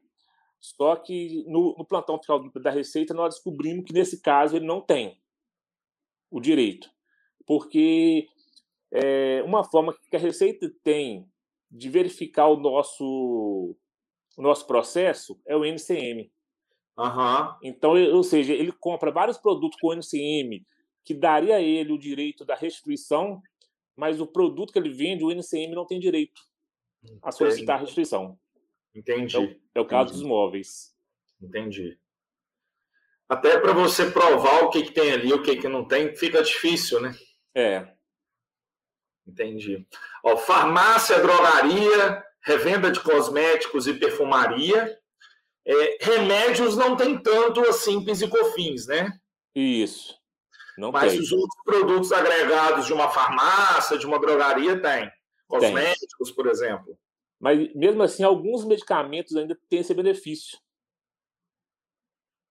Só 0.59 0.95
que 0.95 1.43
no, 1.47 1.75
no, 1.77 1.85
plantão 1.85 2.17
fiscal 2.17 2.49
da 2.49 2.71
Receita 2.71 3.13
nós 3.13 3.35
descobrimos 3.35 3.85
que 3.85 3.93
nesse 3.93 4.21
caso 4.21 4.55
ele 4.55 4.65
não 4.65 4.81
tem 4.81 5.19
o 6.31 6.39
direito, 6.39 6.89
porque 7.45 8.27
é, 8.91 9.43
uma 9.43 9.63
forma 9.63 9.95
que 10.09 10.15
a 10.15 10.19
Receita 10.19 10.71
tem 10.83 11.29
de 11.69 11.89
verificar 11.89 12.47
o 12.47 12.57
nosso 12.57 13.75
o 14.37 14.41
nosso 14.41 14.67
processo 14.67 15.39
é 15.45 15.55
o 15.55 15.63
NCM. 15.63 16.29
Uhum. 16.97 17.55
Então, 17.63 17.91
ou 18.13 18.23
seja, 18.23 18.53
ele 18.53 18.71
compra 18.71 19.11
vários 19.11 19.37
produtos 19.37 19.79
com 19.79 19.93
NCM 19.93 20.65
que 21.05 21.13
daria 21.13 21.55
a 21.55 21.61
ele 21.61 21.93
o 21.93 21.99
direito 21.99 22.43
da 22.43 22.55
restituição, 22.55 23.41
mas 23.95 24.19
o 24.19 24.27
produto 24.27 24.73
que 24.73 24.79
ele 24.79 24.89
vende, 24.89 25.23
o 25.23 25.31
NCM 25.31 25.73
não 25.73 25.85
tem 25.85 25.99
direito 25.99 26.41
a 27.21 27.31
solicitar 27.31 27.77
a 27.77 27.79
restituição. 27.79 28.37
Entendi. 28.93 29.35
É 29.35 29.39
o, 29.39 29.55
é 29.75 29.79
o 29.79 29.85
caso 29.85 30.09
Entendi. 30.09 30.21
dos 30.21 30.27
móveis. 30.27 30.95
Entendi. 31.41 31.99
Até 33.29 33.59
para 33.59 33.73
você 33.73 34.09
provar 34.11 34.63
o 34.63 34.69
que, 34.69 34.83
que 34.83 34.91
tem 34.91 35.11
ali, 35.11 35.31
o 35.31 35.41
que, 35.41 35.55
que 35.55 35.67
não 35.67 35.87
tem, 35.87 36.15
fica 36.15 36.41
difícil, 36.41 36.99
né? 36.99 37.15
É. 37.53 37.93
Entendi. 39.27 39.87
Ó, 40.23 40.37
farmácia, 40.37 41.19
drogaria, 41.19 42.23
revenda 42.43 42.91
de 42.91 42.99
cosméticos 42.99 43.87
e 43.87 43.93
perfumaria. 43.93 44.99
É, 45.65 45.97
remédios 45.99 46.77
não 46.77 46.95
tem 46.95 47.17
tanto 47.17 47.61
assim 47.61 48.03
PIS 48.05 48.21
e 48.21 48.27
COFINS, 48.27 48.87
né? 48.87 49.19
Isso. 49.55 50.15
Não 50.77 50.91
Mas 50.91 51.13
tem. 51.13 51.21
os 51.21 51.31
outros 51.31 51.63
produtos 51.63 52.11
agregados 52.11 52.85
de 52.85 52.93
uma 52.93 53.09
farmácia, 53.09 53.97
de 53.97 54.05
uma 54.05 54.19
drogaria, 54.19 54.81
tem. 54.81 55.09
Cosméticos, 55.47 56.27
tem. 56.27 56.35
por 56.35 56.47
exemplo. 56.47 56.97
Mas, 57.39 57.73
mesmo 57.73 58.03
assim, 58.03 58.23
alguns 58.23 58.65
medicamentos 58.65 59.35
ainda 59.35 59.57
têm 59.69 59.79
esse 59.79 59.93
benefício. 59.93 60.57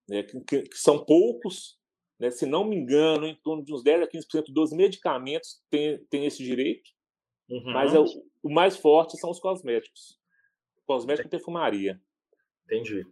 Né, 0.09 0.23
que, 0.23 0.63
que, 0.63 0.77
são 0.77 1.03
poucos, 1.03 1.79
né, 2.19 2.31
se 2.31 2.45
não 2.45 2.65
me 2.65 2.77
engano, 2.77 3.27
em 3.27 3.35
torno 3.37 3.65
de 3.65 3.73
uns 3.73 3.83
10 3.83 4.03
a 4.03 4.07
15% 4.07 4.53
dos 4.53 4.71
medicamentos 4.71 5.63
têm, 5.71 5.99
têm 6.11 6.27
esse 6.27 6.43
direito. 6.43 6.91
Uhum. 7.49 7.73
Mas 7.73 7.95
é 7.95 7.99
o, 7.99 8.05
o, 8.43 8.53
mais 8.53 8.77
forte 8.77 9.19
são 9.19 9.31
os 9.31 9.41
cosméticos. 9.41 10.19
Cosmético 10.87 11.29
e 11.29 11.31
perfumaria. 11.31 12.01
Entendi. 12.67 13.07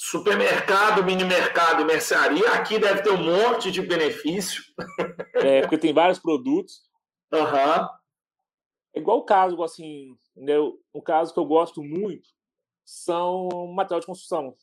Supermercado, 0.00 1.02
mini 1.02 1.24
mercado 1.24 1.84
mercearia, 1.84 2.52
aqui 2.52 2.78
deve 2.78 3.02
ter 3.02 3.10
um 3.10 3.20
monte 3.20 3.68
de 3.68 3.82
benefício. 3.82 4.62
É, 5.34 5.62
porque 5.62 5.76
tem 5.76 5.92
vários 5.92 6.20
produtos. 6.20 6.88
Uhum. 7.32 7.88
É 8.94 9.00
igual 9.00 9.18
o 9.18 9.24
caso, 9.24 9.60
assim, 9.60 10.16
né, 10.36 10.54
um 10.94 11.00
caso 11.00 11.34
que 11.34 11.40
eu 11.40 11.44
gosto 11.44 11.82
muito 11.82 12.28
são 12.84 13.48
material 13.74 13.98
de 13.98 14.06
construção. 14.06 14.56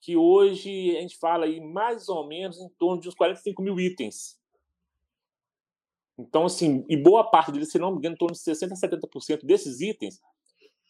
Que 0.00 0.16
hoje 0.16 0.96
a 0.96 1.00
gente 1.00 1.18
fala 1.18 1.46
aí 1.46 1.60
mais 1.60 2.08
ou 2.08 2.24
menos 2.24 2.60
em 2.60 2.68
torno 2.78 3.00
de 3.00 3.08
uns 3.08 3.16
45 3.16 3.60
mil 3.60 3.80
itens. 3.80 4.38
Então, 6.16 6.44
assim, 6.44 6.86
e 6.88 6.96
boa 6.96 7.28
parte 7.28 7.50
deles, 7.50 7.72
se 7.72 7.78
não 7.78 7.90
me 7.90 7.98
engano, 7.98 8.14
em 8.14 8.18
torno 8.18 8.36
de 8.36 8.40
60% 8.40 8.70
a 8.70 8.76
70% 8.76 9.44
desses 9.44 9.80
itens 9.80 10.20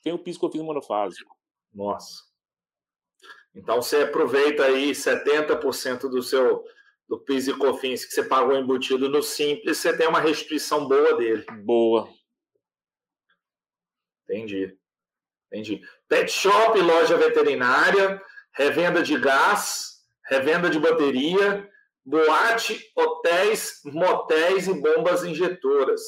tem 0.02 0.12
o 0.12 0.18
piso 0.18 0.38
cofins 0.38 0.62
monofásico. 0.62 1.34
Nossa. 1.72 2.30
Então 3.54 3.82
você 3.82 3.98
aproveita 3.98 4.64
aí 4.64 4.92
70% 4.92 6.08
do 6.08 6.22
seu 6.22 6.64
do 7.08 7.18
PIS 7.18 7.48
e 7.48 7.52
COFINS 7.52 8.06
que 8.06 8.12
você 8.12 8.22
pagou 8.22 8.56
embutido 8.56 9.06
no 9.06 9.22
Simples, 9.22 9.76
você 9.76 9.94
tem 9.94 10.08
uma 10.08 10.20
restituição 10.20 10.88
boa 10.88 11.14
dele. 11.16 11.44
Boa. 11.62 12.08
Entendi. 14.24 14.74
Entendi. 15.48 15.82
Pet 16.08 16.32
shop, 16.32 16.80
loja 16.80 17.18
veterinária, 17.18 18.18
revenda 18.54 19.02
de 19.02 19.18
gás, 19.18 19.98
revenda 20.24 20.70
de 20.70 20.78
bateria, 20.78 21.70
boate, 22.02 22.80
hotéis, 22.96 23.80
motéis 23.84 24.66
e 24.66 24.80
bombas 24.80 25.22
injetoras. 25.22 26.00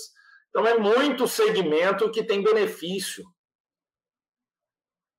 Então 0.49 0.67
é 0.67 0.79
muito 0.79 1.29
segmento 1.29 2.11
que 2.11 2.25
tem 2.25 2.43
benefício. 2.43 3.25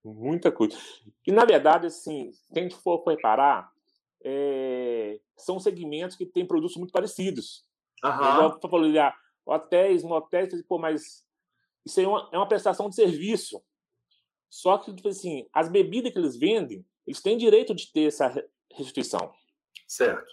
Muita 0.06 0.52
coisa. 0.52 0.78
E, 1.26 1.32
na 1.32 1.46
verdade, 1.46 1.88
assim, 1.88 2.32
se 2.32 2.60
a 2.60 2.62
gente 2.62 2.76
for 2.76 3.04
reparar, 3.08 3.72
é, 4.24 5.20
são 5.36 5.60
segmentos 5.60 6.16
que 6.16 6.28
têm 6.28 6.46
produtos 6.46 6.78
muito 6.78 6.92
parecidos. 6.92 7.66
Uhum. 8.04 8.70
Falei, 8.70 9.00
ah, 9.00 9.16
hotéis, 9.44 10.04
motéis, 10.04 10.62
pô, 10.68 10.78
mas 10.78 11.26
isso 11.84 12.00
aí 12.00 12.06
é 12.06 12.10
uma, 12.10 12.30
é 12.34 12.38
uma 12.38 12.48
prestação 12.48 12.88
de 12.88 12.96
serviço. 12.96 13.60
Só 14.48 14.78
que, 14.78 14.94
tipo 14.94 15.10
assim, 15.10 15.48
as 15.52 15.70
bebidas 15.70 16.14
que 16.14 16.20
eles 16.20 16.38
vendem, 16.38 16.86
eles 17.08 17.22
têm 17.22 17.36
direito 17.36 17.74
de 17.74 17.92
ter 17.92 18.08
essa 18.08 18.32
restituição. 18.72 19.34
Certo. 19.88 20.32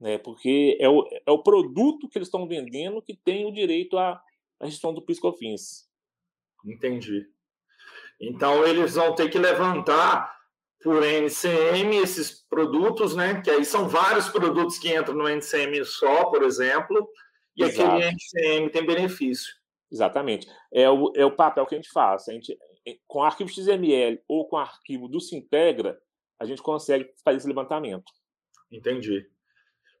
Né? 0.00 0.16
Porque 0.18 0.78
é 0.80 0.88
o, 0.88 1.04
é 1.26 1.30
o 1.30 1.42
produto 1.42 2.08
que 2.08 2.18
eles 2.18 2.28
estão 2.28 2.46
vendendo 2.46 3.02
que 3.02 3.16
tem 3.16 3.46
o 3.46 3.52
direito 3.52 3.98
à, 3.98 4.22
à 4.60 4.66
gestão 4.66 4.94
do 4.94 5.02
PiscoFins. 5.02 5.88
Entendi. 6.64 7.33
Então, 8.20 8.66
eles 8.66 8.94
vão 8.94 9.14
ter 9.14 9.28
que 9.28 9.38
levantar 9.38 10.34
por 10.82 11.02
NCM 11.02 11.96
esses 11.96 12.30
produtos, 12.48 13.16
né? 13.16 13.40
Que 13.40 13.50
aí 13.50 13.64
são 13.64 13.88
vários 13.88 14.28
produtos 14.28 14.78
que 14.78 14.94
entram 14.94 15.14
no 15.14 15.28
NCM 15.28 15.84
só, 15.84 16.26
por 16.26 16.42
exemplo, 16.42 17.08
e 17.56 17.62
Exato. 17.62 17.90
aquele 17.90 18.10
NCM 18.12 18.70
tem 18.70 18.86
benefício. 18.86 19.54
Exatamente. 19.90 20.46
É 20.72 20.90
o, 20.90 21.12
é 21.16 21.24
o 21.24 21.34
papel 21.34 21.64
que 21.66 21.74
a 21.74 21.78
gente 21.78 21.90
faz. 21.90 22.28
A 22.28 22.32
gente, 22.32 22.58
com 23.06 23.22
arquivo 23.22 23.48
XML 23.48 24.20
ou 24.28 24.46
com 24.46 24.58
arquivo 24.58 25.08
do 25.08 25.20
Sintegra, 25.20 25.98
a 26.38 26.44
gente 26.44 26.60
consegue 26.60 27.10
fazer 27.24 27.38
esse 27.38 27.48
levantamento. 27.48 28.12
Entendi. 28.70 29.26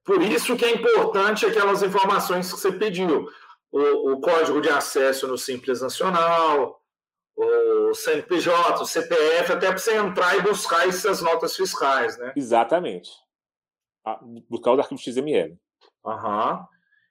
Por 0.04 0.20
isso 0.20 0.56
que 0.56 0.64
é 0.64 0.70
importante 0.72 1.46
aquelas 1.46 1.82
informações 1.82 2.52
que 2.52 2.58
você 2.58 2.72
pediu. 2.72 3.26
O, 3.72 4.12
o 4.12 4.20
código 4.20 4.60
de 4.60 4.68
acesso 4.68 5.26
no 5.26 5.38
Simples 5.38 5.80
Nacional, 5.80 6.83
o 7.36 7.94
CNPJ, 7.94 8.80
o 8.80 8.86
CPF, 8.86 9.52
até 9.52 9.68
para 9.68 9.78
você 9.78 9.96
entrar 9.96 10.36
e 10.36 10.42
buscar 10.42 10.88
essas 10.88 11.20
notas 11.20 11.56
fiscais, 11.56 12.16
né? 12.18 12.32
Exatamente. 12.36 13.10
Buscar 14.48 14.72
o 14.72 14.80
arquivo 14.80 15.00
XML. 15.00 15.58
Aham. 16.04 16.66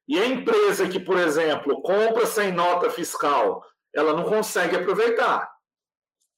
E 0.08 0.20
a 0.20 0.26
empresa 0.26 0.88
que, 0.90 1.00
por 1.00 1.18
exemplo, 1.18 1.82
compra 1.82 2.26
sem 2.26 2.52
nota 2.52 2.90
fiscal, 2.90 3.64
ela 3.94 4.14
não 4.14 4.24
consegue 4.24 4.76
aproveitar. 4.76 5.50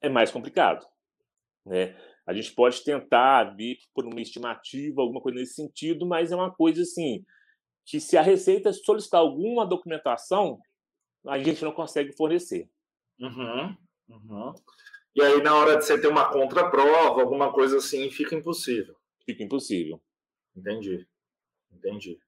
É 0.02 0.10
mais 0.10 0.32
complicado. 0.32 0.86
Né? 1.66 1.96
A 2.28 2.34
gente 2.34 2.54
pode 2.54 2.84
tentar 2.84 3.56
ver 3.56 3.78
por 3.94 4.06
uma 4.06 4.22
estimativa, 4.22 5.02
alguma 5.02 5.22
coisa 5.22 5.40
nesse 5.40 5.56
sentido, 5.56 6.06
mas 6.06 6.32
é 6.32 6.36
uma 6.36 6.54
coisa 6.54 6.82
assim 6.82 7.26
que 7.86 8.00
se 8.00 8.18
a 8.18 8.22
Receita 8.22 8.74
solicitar 8.74 9.20
alguma 9.20 9.66
documentação, 9.66 10.60
a 11.28 11.38
gente 11.38 11.64
não 11.64 11.72
consegue 11.72 12.16
fornecer. 12.16 12.68
Uhum, 13.20 13.78
uhum. 14.10 14.54
E 15.16 15.22
aí, 15.22 15.42
na 15.42 15.56
hora 15.56 15.78
de 15.78 15.86
você 15.86 16.00
ter 16.00 16.08
uma 16.08 16.30
contraprova, 16.30 17.22
alguma 17.22 17.52
coisa 17.54 17.78
assim, 17.78 18.12
fica 18.12 18.36
impossível. 18.36 18.96
Fica 19.26 19.44
impossível. 19.44 20.02
Entendi. 20.56 21.08
Entendi. 21.72 22.20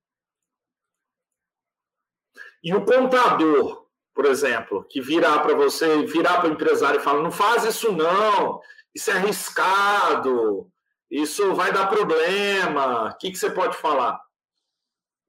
E 2.63 2.73
o 2.73 2.85
contador, 2.85 3.87
por 4.13 4.25
exemplo, 4.25 4.83
que 4.85 5.01
virar 5.01 5.39
para 5.39 5.55
você, 5.55 6.05
virar 6.05 6.39
para 6.39 6.49
o 6.49 6.53
empresário 6.53 6.99
e 6.99 7.03
falar: 7.03 7.21
não 7.21 7.31
faz 7.31 7.63
isso 7.65 7.91
não, 7.91 8.59
isso 8.93 9.11
é 9.11 9.13
arriscado, 9.13 10.71
isso 11.09 11.53
vai 11.53 11.71
dar 11.71 11.87
problema. 11.87 13.11
O 13.11 13.17
que, 13.17 13.31
que 13.31 13.37
você 13.37 13.49
pode 13.49 13.77
falar? 13.77 14.19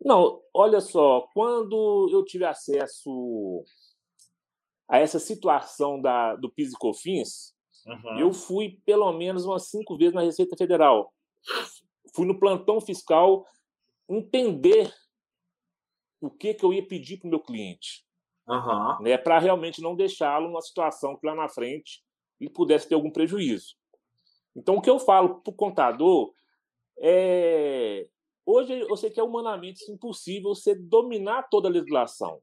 Não, 0.00 0.40
olha 0.54 0.80
só, 0.80 1.28
quando 1.34 2.08
eu 2.12 2.24
tive 2.24 2.44
acesso 2.44 3.64
a 4.88 4.98
essa 4.98 5.18
situação 5.18 6.00
da, 6.00 6.34
do 6.36 6.50
PIS 6.50 6.72
e 6.72 6.78
COFINS, 6.78 7.54
uhum. 7.86 8.18
eu 8.18 8.32
fui 8.32 8.80
pelo 8.86 9.12
menos 9.12 9.44
umas 9.44 9.68
cinco 9.68 9.96
vezes 9.96 10.14
na 10.14 10.22
Receita 10.22 10.56
Federal. 10.56 11.12
Fui 12.14 12.26
no 12.26 12.38
plantão 12.38 12.80
fiscal 12.80 13.46
entender 14.08 14.92
o 16.20 16.30
que, 16.30 16.54
que 16.54 16.64
eu 16.64 16.72
ia 16.72 16.86
pedir 16.86 17.18
para 17.18 17.26
o 17.26 17.30
meu 17.30 17.40
cliente. 17.40 18.04
Uhum. 18.48 19.02
Né, 19.02 19.18
para 19.18 19.38
realmente 19.38 19.82
não 19.82 19.94
deixá-lo 19.94 20.48
numa 20.48 20.62
situação 20.62 21.16
que 21.16 21.26
lá 21.26 21.34
na 21.34 21.50
frente 21.50 22.02
ele 22.40 22.48
pudesse 22.48 22.88
ter 22.88 22.94
algum 22.94 23.10
prejuízo. 23.10 23.76
Então, 24.56 24.76
o 24.76 24.80
que 24.80 24.88
eu 24.88 24.98
falo 24.98 25.40
para 25.40 25.50
o 25.50 25.54
contador 25.54 26.32
é. 26.98 28.08
Hoje 28.44 28.80
eu 28.80 28.96
sei 28.96 29.10
que 29.10 29.20
é 29.20 29.22
humanamente 29.22 29.90
impossível 29.92 30.54
você 30.54 30.74
dominar 30.74 31.48
toda 31.50 31.68
a 31.68 31.70
legislação. 31.70 32.40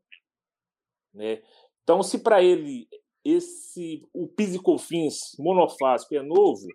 Né? 1.12 1.42
Então, 1.86 2.02
se 2.02 2.18
para 2.18 2.44
ele 2.44 2.90
esse 3.24 4.04
o 4.12 4.28
PIS 4.28 4.60
monofásico 5.38 6.16
é 6.16 6.22
novo, 6.24 6.68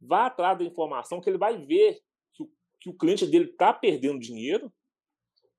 vá 0.00 0.26
atrás 0.26 0.58
da 0.58 0.64
informação 0.64 1.20
que 1.20 1.28
ele 1.28 1.36
vai 1.36 1.58
ver 1.58 2.00
que 2.32 2.42
o, 2.42 2.50
que 2.80 2.88
o 2.88 2.94
cliente 2.94 3.26
dele 3.26 3.50
está 3.50 3.74
perdendo 3.74 4.18
dinheiro, 4.18 4.72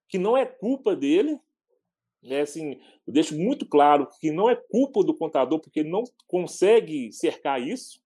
que 0.09 0.17
não 0.17 0.35
é 0.35 0.43
culpa 0.43 0.95
dele. 0.95 1.39
Né? 2.21 2.41
Assim, 2.41 2.81
eu 3.05 3.13
deixo 3.13 3.37
muito 3.37 3.63
claro 3.67 4.09
que 4.19 4.31
não 4.31 4.49
é 4.49 4.55
culpa 4.55 5.03
do 5.03 5.15
contador, 5.15 5.59
porque 5.59 5.81
ele 5.81 5.89
não 5.89 6.03
consegue 6.27 7.11
cercar 7.11 7.61
isso. 7.61 8.01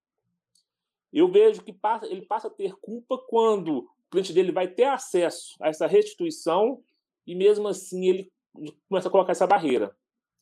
Eu 1.14 1.32
vejo 1.32 1.64
que 1.64 1.72
passa, 1.72 2.08
ele 2.08 2.26
passa 2.26 2.50
a 2.50 2.52
ter 2.52 2.76
culpa 2.76 3.18
quando 3.18 3.80
o 3.80 4.10
cliente 4.12 4.34
dele 4.34 4.52
vai 4.52 4.68
ter 4.68 4.84
acesso 4.84 5.56
a 5.62 5.70
essa 5.70 5.88
restituição 5.88 6.84
e 7.26 7.34
mesmo 7.34 7.70
assim 7.70 8.06
ele 8.06 8.32
começa 8.90 9.08
a 9.08 9.12
colocar 9.12 9.32
essa 9.32 9.48
barreira. 9.48 9.96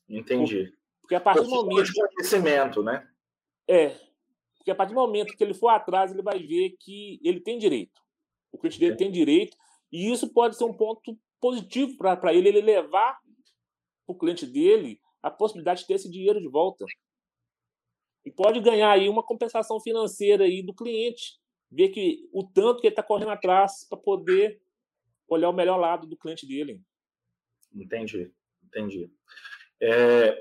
Entendi. 0.09 0.73
Porque 1.01 1.15
a 1.15 1.21
partir 1.21 1.43
do 1.43 1.49
momento. 1.49 1.83
de 1.83 1.93
conhecimento, 1.93 2.83
né? 2.83 3.07
É. 3.67 3.89
Porque 4.57 4.71
a 4.71 4.75
partir 4.75 4.93
do 4.93 4.99
momento 4.99 5.35
que 5.35 5.43
ele 5.43 5.53
for 5.53 5.69
atrás, 5.69 6.11
ele 6.11 6.21
vai 6.21 6.39
ver 6.39 6.75
que 6.79 7.19
ele 7.23 7.39
tem 7.39 7.57
direito. 7.57 8.01
O 8.51 8.57
cliente 8.57 8.79
dele 8.79 8.95
tem 8.95 9.11
direito. 9.11 9.57
E 9.91 10.11
isso 10.11 10.33
pode 10.33 10.57
ser 10.57 10.65
um 10.65 10.73
ponto 10.73 11.01
positivo 11.39 11.97
para 11.97 12.33
ele, 12.33 12.49
ele 12.49 12.61
levar 12.61 13.19
para 14.05 14.13
o 14.13 14.17
cliente 14.17 14.45
dele 14.45 14.99
a 15.21 15.31
possibilidade 15.31 15.81
de 15.81 15.87
ter 15.87 15.93
esse 15.93 16.09
dinheiro 16.09 16.41
de 16.41 16.47
volta. 16.47 16.85
E 18.25 18.31
pode 18.31 18.59
ganhar 18.59 18.91
aí 18.91 19.07
uma 19.07 19.23
compensação 19.23 19.79
financeira 19.79 20.43
aí 20.43 20.61
do 20.61 20.73
cliente, 20.73 21.39
ver 21.71 21.89
que 21.89 22.27
o 22.33 22.43
tanto 22.43 22.81
que 22.81 22.87
ele 22.87 22.93
está 22.93 23.03
correndo 23.03 23.31
atrás 23.31 23.87
para 23.87 23.97
poder 23.97 24.61
olhar 25.27 25.49
o 25.49 25.53
melhor 25.53 25.77
lado 25.77 26.07
do 26.07 26.17
cliente 26.17 26.45
dele. 26.45 26.81
Entendi, 27.73 28.31
entendi. 28.65 29.09
É, 29.81 30.37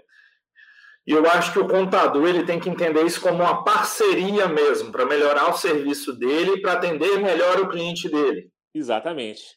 e 1.06 1.12
eu 1.12 1.24
acho 1.30 1.52
que 1.52 1.58
o 1.60 1.68
contador 1.68 2.26
ele 2.26 2.44
tem 2.44 2.58
que 2.58 2.68
entender 2.68 3.04
isso 3.04 3.20
como 3.20 3.42
uma 3.42 3.62
parceria 3.62 4.48
mesmo, 4.48 4.90
para 4.90 5.06
melhorar 5.06 5.48
o 5.48 5.56
serviço 5.56 6.12
dele 6.12 6.54
e 6.54 6.60
para 6.60 6.72
atender 6.72 7.18
melhor 7.20 7.60
o 7.60 7.68
cliente 7.68 8.08
dele. 8.08 8.50
Exatamente. 8.74 9.56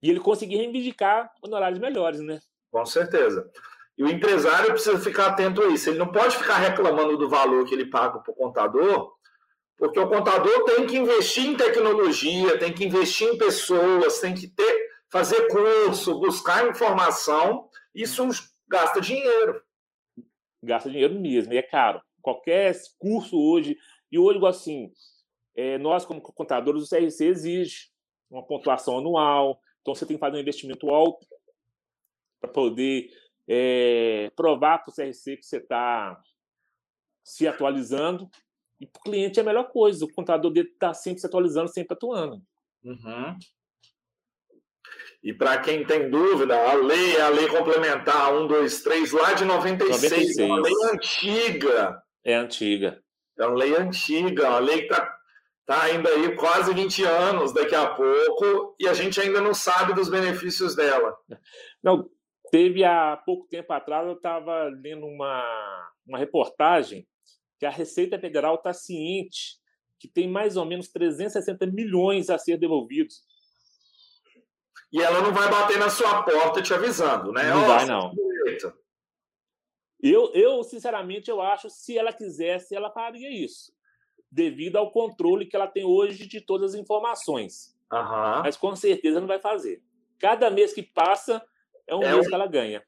E 0.00 0.08
ele 0.08 0.20
conseguir 0.20 0.56
reivindicar 0.56 1.32
honorários 1.42 1.80
melhores, 1.80 2.20
né? 2.20 2.38
Com 2.70 2.86
certeza. 2.86 3.50
E 3.98 4.04
o 4.04 4.08
empresário 4.08 4.70
precisa 4.70 4.98
ficar 4.98 5.28
atento 5.28 5.62
a 5.62 5.66
isso. 5.66 5.90
Ele 5.90 5.98
não 5.98 6.12
pode 6.12 6.36
ficar 6.36 6.58
reclamando 6.58 7.16
do 7.16 7.28
valor 7.28 7.64
que 7.64 7.74
ele 7.74 7.86
paga 7.86 8.20
para 8.20 8.32
o 8.32 8.36
contador, 8.36 9.12
porque 9.76 9.98
o 9.98 10.08
contador 10.08 10.64
tem 10.64 10.86
que 10.86 10.96
investir 10.96 11.46
em 11.46 11.56
tecnologia, 11.56 12.58
tem 12.58 12.72
que 12.72 12.84
investir 12.84 13.28
em 13.28 13.38
pessoas, 13.38 14.20
tem 14.20 14.34
que 14.34 14.46
ter, 14.46 14.88
fazer 15.10 15.48
curso, 15.48 16.20
buscar 16.20 16.68
informação. 16.68 17.68
Isso 17.92 18.28
gasta 18.74 19.00
dinheiro. 19.00 19.62
Gasta 20.62 20.90
dinheiro 20.90 21.20
mesmo, 21.20 21.52
e 21.52 21.58
é 21.58 21.62
caro. 21.62 22.02
Qualquer 22.20 22.74
curso 22.98 23.38
hoje, 23.38 23.76
e 24.10 24.18
hoje, 24.18 24.44
assim, 24.46 24.92
é, 25.54 25.78
nós, 25.78 26.04
como 26.04 26.20
contadores, 26.20 26.82
o 26.82 26.88
CRC 26.88 27.26
exige 27.26 27.90
uma 28.30 28.44
pontuação 28.44 28.98
anual, 28.98 29.60
então 29.80 29.94
você 29.94 30.06
tem 30.06 30.16
que 30.16 30.20
fazer 30.20 30.36
um 30.36 30.40
investimento 30.40 30.90
alto 30.90 31.26
para 32.40 32.50
poder 32.50 33.10
é, 33.48 34.30
provar 34.34 34.78
para 34.78 34.90
o 34.90 34.94
CRC 34.94 35.36
que 35.36 35.46
você 35.46 35.58
está 35.58 36.20
se 37.22 37.46
atualizando. 37.46 38.28
E 38.80 38.86
para 38.86 38.98
o 38.98 39.02
cliente 39.02 39.38
é 39.38 39.42
a 39.42 39.46
melhor 39.46 39.70
coisa, 39.70 40.04
o 40.04 40.12
contador 40.12 40.50
dele 40.50 40.68
está 40.68 40.92
sempre 40.92 41.20
se 41.20 41.26
atualizando, 41.26 41.68
sempre 41.68 41.94
atuando. 41.94 42.42
Uhum. 42.82 43.38
E 45.24 45.32
para 45.32 45.58
quem 45.58 45.86
tem 45.86 46.10
dúvida, 46.10 46.54
a 46.54 46.74
lei 46.74 47.16
é 47.16 47.22
a 47.22 47.30
lei 47.30 47.48
complementar 47.48 48.28
123 48.28 49.10
lá 49.12 49.32
de 49.32 49.46
96, 49.46 50.36
96. 50.36 50.38
é 50.38 50.44
uma 50.44 50.60
lei 50.60 50.74
antiga. 50.92 52.02
É 52.22 52.34
antiga. 52.34 53.02
É 53.38 53.46
uma 53.46 53.56
lei 53.56 53.74
antiga, 53.74 54.50
uma 54.50 54.58
lei 54.58 54.82
que 54.82 54.92
está 54.92 55.18
tá 55.64 55.82
ainda 55.84 56.10
aí 56.10 56.36
quase 56.36 56.74
20 56.74 57.04
anos 57.04 57.54
daqui 57.54 57.74
a 57.74 57.86
pouco 57.86 58.76
e 58.78 58.86
a 58.86 58.92
gente 58.92 59.18
ainda 59.18 59.40
não 59.40 59.54
sabe 59.54 59.94
dos 59.94 60.10
benefícios 60.10 60.76
dela. 60.76 61.16
Não, 61.82 62.06
teve 62.50 62.84
há 62.84 63.16
pouco 63.16 63.48
tempo 63.48 63.72
atrás, 63.72 64.06
eu 64.06 64.16
estava 64.16 64.64
lendo 64.64 65.06
uma, 65.06 65.90
uma 66.06 66.18
reportagem 66.18 67.06
que 67.58 67.64
a 67.64 67.70
Receita 67.70 68.18
Federal 68.18 68.56
está 68.56 68.74
ciente 68.74 69.58
que 69.98 70.06
tem 70.06 70.28
mais 70.28 70.58
ou 70.58 70.66
menos 70.66 70.88
360 70.88 71.64
milhões 71.64 72.28
a 72.28 72.36
ser 72.36 72.58
devolvidos 72.58 73.22
e 74.94 75.02
ela 75.02 75.20
não 75.20 75.34
vai 75.34 75.50
bater 75.50 75.76
na 75.76 75.90
sua 75.90 76.22
porta 76.22 76.62
te 76.62 76.72
avisando, 76.72 77.32
né? 77.32 77.50
Não 77.50 77.64
oh, 77.64 77.66
vai, 77.66 77.84
não. 77.84 78.14
Eu, 80.00 80.30
eu, 80.32 80.62
sinceramente, 80.62 81.28
eu 81.28 81.42
acho 81.42 81.68
se 81.68 81.98
ela 81.98 82.12
quisesse, 82.12 82.76
ela 82.76 82.92
faria 82.92 83.28
isso. 83.28 83.72
Devido 84.30 84.76
ao 84.76 84.92
controle 84.92 85.46
que 85.46 85.56
ela 85.56 85.66
tem 85.66 85.84
hoje 85.84 86.28
de 86.28 86.40
todas 86.40 86.74
as 86.74 86.80
informações. 86.80 87.76
Uhum. 87.92 88.42
Mas 88.44 88.56
com 88.56 88.76
certeza 88.76 89.20
não 89.20 89.26
vai 89.26 89.40
fazer. 89.40 89.82
Cada 90.20 90.48
mês 90.48 90.72
que 90.72 90.82
passa 90.82 91.44
é 91.88 91.96
um 91.96 92.02
é 92.04 92.12
mês 92.12 92.26
um, 92.26 92.28
que 92.28 92.34
ela 92.34 92.46
ganha. 92.46 92.84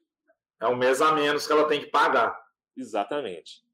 É 0.61 0.69
um 0.69 0.77
mês 0.77 1.03
a 1.03 1.11
menos 1.11 1.45
que 1.45 1.53
ela 1.53 1.67
tem 1.67 1.81
que 1.81 1.91
pagar. 1.91 2.41
Exatamente. 2.77 3.65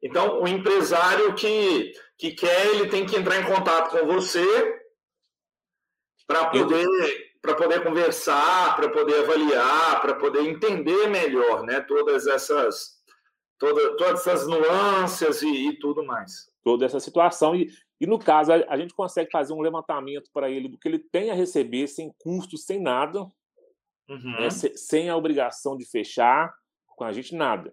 Então, 0.00 0.40
o 0.40 0.46
empresário 0.46 1.34
que, 1.34 1.92
que 2.16 2.30
quer, 2.34 2.66
ele 2.68 2.88
tem 2.88 3.04
que 3.04 3.16
entrar 3.16 3.36
em 3.40 3.46
contato 3.52 3.90
com 3.90 4.06
você 4.06 4.77
para 6.28 6.50
poder, 6.50 7.32
para 7.40 7.54
poder 7.54 7.82
conversar, 7.82 8.76
para 8.76 8.90
poder 8.90 9.24
avaliar, 9.24 10.00
para 10.02 10.14
poder 10.14 10.42
entender 10.42 11.08
melhor 11.08 11.64
né, 11.64 11.80
todas 11.80 12.26
essas 12.26 12.98
toda, 13.58 13.96
todas 13.96 14.26
essas 14.26 14.46
nuances 14.46 15.40
e, 15.40 15.68
e, 15.68 15.78
tudo 15.78 16.04
mais. 16.04 16.52
Toda 16.62 16.84
essa 16.84 17.00
situação. 17.00 17.56
E, 17.56 17.72
e 17.98 18.06
no 18.06 18.18
caso, 18.18 18.52
a, 18.52 18.56
a 18.68 18.76
gente 18.76 18.92
consegue 18.92 19.30
fazer 19.30 19.54
um 19.54 19.62
levantamento 19.62 20.30
para 20.30 20.50
ele 20.50 20.68
do 20.68 20.78
que 20.78 20.86
ele 20.86 20.98
tem 20.98 21.30
a 21.30 21.34
receber 21.34 21.86
sem 21.86 22.12
custos, 22.18 22.66
sem 22.66 22.78
nada, 22.78 23.22
uhum. 24.06 24.40
né, 24.40 24.50
sem, 24.50 24.76
sem 24.76 25.08
a 25.08 25.16
obrigação 25.16 25.78
de 25.78 25.86
fechar 25.86 26.54
com 26.86 27.04
a 27.04 27.12
gente, 27.12 27.34
nada. 27.34 27.70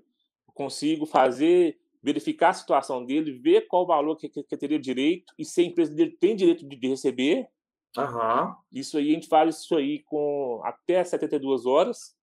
Eu 0.47 0.53
consigo 0.53 1.05
fazer 1.05 1.77
verificar 2.01 2.49
a 2.49 2.53
situação 2.53 3.03
dele, 3.03 3.33
ver 3.33 3.67
qual 3.67 3.83
o 3.83 3.87
valor 3.87 4.15
que, 4.15 4.29
que, 4.29 4.43
que 4.43 4.55
teria 4.55 4.79
direito 4.79 5.33
e 5.37 5.43
se 5.43 5.59
a 5.59 5.63
empresa 5.63 5.93
dele 5.93 6.15
tem 6.17 6.35
direito 6.35 6.65
de, 6.65 6.75
de 6.75 6.87
receber 6.87 7.49
Uhum. 7.97 8.55
Isso 8.71 8.97
aí, 8.97 9.09
a 9.09 9.13
gente 9.13 9.27
faz 9.27 9.59
isso 9.59 9.75
aí 9.75 10.03
com 10.03 10.61
até 10.63 11.03
72 11.03 11.65
horas, 11.65 12.15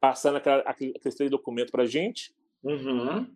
passando 0.00 0.36
aquela, 0.36 0.62
aquele, 0.62 0.94
aquele 0.96 1.30
documento 1.30 1.70
para 1.70 1.84
a 1.84 1.86
gente. 1.86 2.34
Uhum. 2.62 3.32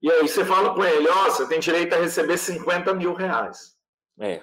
E 0.00 0.10
aí 0.10 0.22
você 0.22 0.44
fala 0.44 0.74
com 0.74 0.84
ele, 0.84 1.08
ó, 1.08 1.26
oh, 1.26 1.30
você 1.30 1.48
tem 1.48 1.60
direito 1.60 1.94
a 1.94 1.98
receber 1.98 2.36
50 2.36 2.92
mil 2.94 3.14
reais. 3.14 3.76
É. 4.18 4.42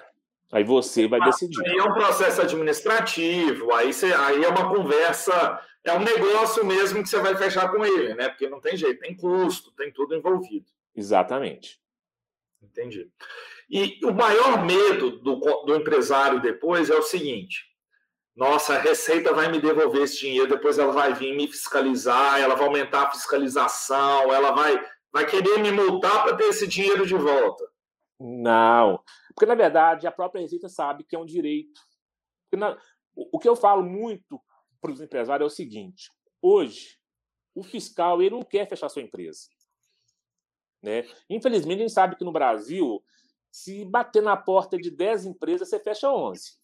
Aí 0.52 0.64
você 0.64 1.06
vai 1.06 1.20
decidir. 1.20 1.64
Aí 1.66 1.76
é 1.76 1.82
um 1.82 1.94
processo 1.94 2.42
administrativo, 2.42 3.72
aí, 3.72 3.92
você, 3.92 4.12
aí 4.12 4.42
é 4.42 4.48
uma 4.48 4.68
conversa, 4.68 5.60
é 5.84 5.92
um 5.92 6.00
negócio 6.00 6.64
mesmo 6.64 7.02
que 7.02 7.08
você 7.08 7.20
vai 7.20 7.36
fechar 7.36 7.70
com 7.70 7.84
ele, 7.84 8.14
né? 8.14 8.28
Porque 8.28 8.48
não 8.48 8.60
tem 8.60 8.76
jeito, 8.76 9.00
tem 9.00 9.16
custo, 9.16 9.70
tem 9.72 9.92
tudo 9.92 10.14
envolvido. 10.14 10.66
Exatamente. 10.94 11.79
Entendi. 12.62 13.10
E 13.68 13.98
o 14.04 14.12
maior 14.12 14.64
medo 14.64 15.18
do, 15.18 15.36
do 15.36 15.74
empresário 15.74 16.40
depois 16.40 16.90
é 16.90 16.94
o 16.94 17.02
seguinte: 17.02 17.64
nossa, 18.36 18.74
a 18.74 18.78
Receita 18.78 19.32
vai 19.32 19.50
me 19.50 19.60
devolver 19.60 20.02
esse 20.02 20.20
dinheiro, 20.20 20.48
depois 20.48 20.78
ela 20.78 20.92
vai 20.92 21.12
vir 21.14 21.36
me 21.36 21.46
fiscalizar, 21.46 22.40
ela 22.40 22.54
vai 22.54 22.66
aumentar 22.66 23.02
a 23.02 23.10
fiscalização, 23.10 24.32
ela 24.32 24.52
vai, 24.52 24.82
vai 25.12 25.26
querer 25.26 25.58
me 25.58 25.72
multar 25.72 26.22
para 26.24 26.36
ter 26.36 26.44
esse 26.44 26.66
dinheiro 26.66 27.06
de 27.06 27.14
volta. 27.14 27.68
Não, 28.18 29.02
porque 29.34 29.46
na 29.46 29.54
verdade 29.54 30.06
a 30.06 30.12
própria 30.12 30.42
Receita 30.42 30.68
sabe 30.68 31.04
que 31.04 31.16
é 31.16 31.18
um 31.18 31.24
direito. 31.24 31.80
Na, 32.52 32.76
o 33.14 33.38
que 33.38 33.48
eu 33.48 33.56
falo 33.56 33.82
muito 33.82 34.40
para 34.80 34.92
os 34.92 35.00
empresários 35.00 35.44
é 35.44 35.52
o 35.52 35.56
seguinte: 35.56 36.10
hoje, 36.42 36.98
o 37.54 37.62
fiscal 37.62 38.20
ele 38.20 38.34
não 38.34 38.42
quer 38.42 38.68
fechar 38.68 38.88
sua 38.88 39.02
empresa. 39.02 39.48
Né? 40.82 41.04
Infelizmente, 41.28 41.78
a 41.78 41.82
gente 41.82 41.92
sabe 41.92 42.16
que 42.16 42.24
no 42.24 42.32
Brasil 42.32 43.02
se 43.50 43.84
bater 43.84 44.22
na 44.22 44.36
porta 44.36 44.76
de 44.76 44.90
10 44.90 45.26
empresas, 45.26 45.68
você 45.68 45.78
fecha 45.80 46.10
11. 46.10 46.58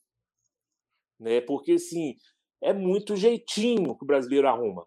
Né? 1.18 1.40
Porque, 1.40 1.72
assim, 1.72 2.16
é 2.60 2.72
muito 2.72 3.16
jeitinho 3.16 3.96
que 3.96 4.04
o 4.04 4.06
brasileiro 4.06 4.48
arruma. 4.48 4.86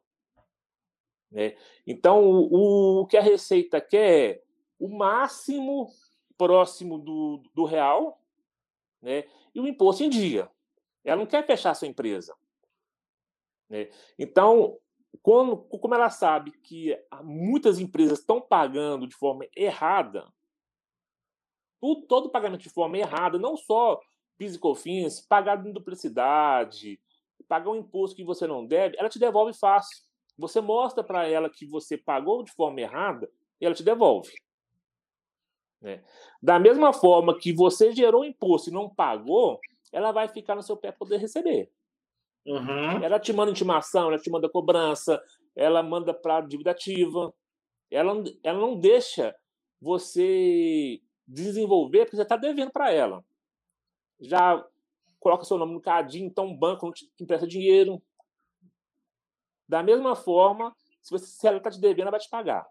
Né? 1.31 1.55
Então, 1.85 2.23
o, 2.23 3.01
o 3.01 3.07
que 3.07 3.17
a 3.17 3.21
Receita 3.21 3.81
quer 3.81 4.31
é 4.31 4.43
o 4.79 4.87
máximo 4.87 5.89
próximo 6.37 6.97
do, 6.97 7.43
do 7.53 7.65
real 7.65 8.21
né? 9.01 9.25
e 9.53 9.59
o 9.59 9.67
imposto 9.67 10.03
em 10.03 10.09
dia. 10.09 10.49
Ela 11.03 11.17
não 11.17 11.25
quer 11.25 11.45
fechar 11.45 11.73
sua 11.75 11.87
empresa. 11.87 12.35
Né? 13.69 13.89
Então, 14.17 14.79
quando, 15.21 15.57
como 15.57 15.95
ela 15.95 16.09
sabe 16.09 16.51
que 16.51 16.97
muitas 17.23 17.79
empresas 17.79 18.19
estão 18.19 18.39
pagando 18.39 19.07
de 19.07 19.15
forma 19.15 19.45
errada, 19.55 20.27
tudo, 21.79 22.05
todo 22.07 22.29
pagamento 22.29 22.61
de 22.61 22.69
forma 22.69 22.97
errada, 22.97 23.37
não 23.39 23.55
só 23.57 23.99
PIS 24.37 24.55
e 24.55 24.59
COFINS, 24.59 25.21
pagar 25.21 25.65
em 25.65 25.71
duplicidade, 25.71 26.99
pagar 27.47 27.71
um 27.71 27.75
imposto 27.75 28.15
que 28.15 28.23
você 28.23 28.45
não 28.45 28.65
deve, 28.65 28.97
ela 28.97 29.09
te 29.09 29.19
devolve 29.19 29.53
fácil. 29.53 30.03
Você 30.37 30.61
mostra 30.61 31.03
para 31.03 31.27
ela 31.27 31.49
que 31.49 31.65
você 31.65 31.97
pagou 31.97 32.43
de 32.43 32.51
forma 32.51 32.79
errada 32.79 33.29
e 33.59 33.65
ela 33.65 33.75
te 33.75 33.83
devolve. 33.83 34.31
Né? 35.81 36.03
Da 36.41 36.59
mesma 36.59 36.93
forma 36.93 37.37
que 37.37 37.51
você 37.51 37.91
gerou 37.91 38.23
imposto 38.23 38.69
e 38.69 38.73
não 38.73 38.89
pagou, 38.89 39.59
ela 39.91 40.11
vai 40.11 40.27
ficar 40.27 40.55
no 40.55 40.63
seu 40.63 40.77
pé 40.77 40.91
poder 40.91 41.17
receber. 41.17 41.71
Uhum. 42.49 43.03
Ela 43.03 43.19
te 43.19 43.31
manda 43.31 43.51
intimação, 43.51 44.07
ela 44.07 44.17
te 44.17 44.29
manda 44.29 44.49
cobrança, 44.49 45.21
ela 45.55 45.83
manda 45.83 46.15
para 46.15 46.41
dívida 46.41 46.71
ativa. 46.71 47.31
Ela, 47.91 48.23
ela 48.43 48.59
não 48.59 48.79
deixa 48.79 49.35
você 49.79 50.99
desenvolver 51.27 52.05
porque 52.05 52.15
você 52.15 52.23
está 52.23 52.35
devendo 52.35 52.71
para 52.71 52.91
ela. 52.91 53.23
Já 54.19 54.65
coloca 55.19 55.45
seu 55.45 55.59
nome 55.59 55.73
no 55.73 55.81
cadinho, 55.81 56.25
então 56.25 56.47
o 56.47 56.57
banco 56.57 56.87
não 56.87 56.93
te 56.93 57.07
empresta 57.19 57.45
dinheiro. 57.45 58.01
Da 59.67 59.83
mesma 59.83 60.15
forma, 60.15 60.75
se, 61.03 61.11
você, 61.11 61.27
se 61.27 61.47
ela 61.47 61.57
está 61.57 61.69
te 61.69 61.79
devendo, 61.79 62.01
ela 62.01 62.11
vai 62.11 62.19
te 62.19 62.29
pagar. 62.29 62.67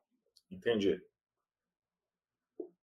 Entendi. 0.51 1.01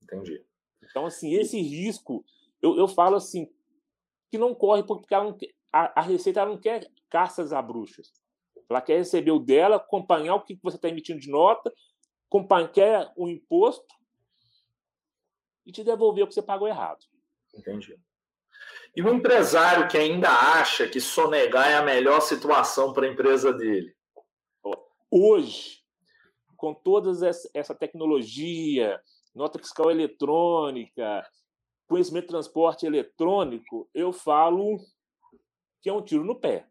Entendi. 0.01 0.45
Então, 0.81 1.05
assim, 1.05 1.33
esse 1.33 1.59
risco, 1.59 2.23
eu, 2.61 2.77
eu 2.77 2.87
falo 2.87 3.17
assim, 3.17 3.51
que 4.31 4.37
não 4.37 4.55
corre 4.55 4.83
porque 4.83 5.13
ela 5.13 5.25
não, 5.25 5.37
a, 5.71 5.99
a 5.99 6.03
Receita 6.03 6.45
não 6.45 6.57
quer 6.57 6.89
caças 7.09 7.53
a 7.53 7.61
bruxas. 7.61 8.13
Ela 8.69 8.81
quer 8.81 8.97
receber 8.97 9.31
o 9.31 9.39
dela, 9.39 9.75
acompanhar 9.75 10.35
o 10.35 10.41
que 10.41 10.59
você 10.61 10.77
está 10.77 10.89
emitindo 10.89 11.19
de 11.19 11.29
nota, 11.29 11.71
quer 12.73 13.11
o 13.15 13.29
imposto 13.29 13.95
e 15.65 15.71
te 15.71 15.83
devolver 15.83 16.23
o 16.23 16.27
que 16.27 16.33
você 16.33 16.41
pagou 16.41 16.67
errado. 16.67 16.99
Entendi. 17.53 17.97
E 18.95 19.01
o 19.01 19.13
empresário 19.13 19.87
que 19.87 19.97
ainda 19.97 20.29
acha 20.29 20.87
que 20.87 20.99
sonegar 20.99 21.69
é 21.69 21.75
a 21.75 21.83
melhor 21.83 22.21
situação 22.21 22.93
para 22.93 23.05
a 23.05 23.09
empresa 23.09 23.51
dele? 23.51 23.93
Hoje, 25.11 25.81
com 26.55 26.73
toda 26.73 27.11
essa 27.53 27.75
tecnologia, 27.75 28.99
nota 29.33 29.59
fiscal 29.59 29.91
eletrônica, 29.91 31.27
conhecimento 31.87 32.23
de 32.23 32.29
transporte 32.29 32.85
eletrônico, 32.85 33.89
eu 33.93 34.11
falo 34.11 34.79
que 35.85 35.89
é 35.89 35.93
um 35.93 36.01
tiro 36.01 36.23
no 36.23 36.35
pé. 36.35 36.67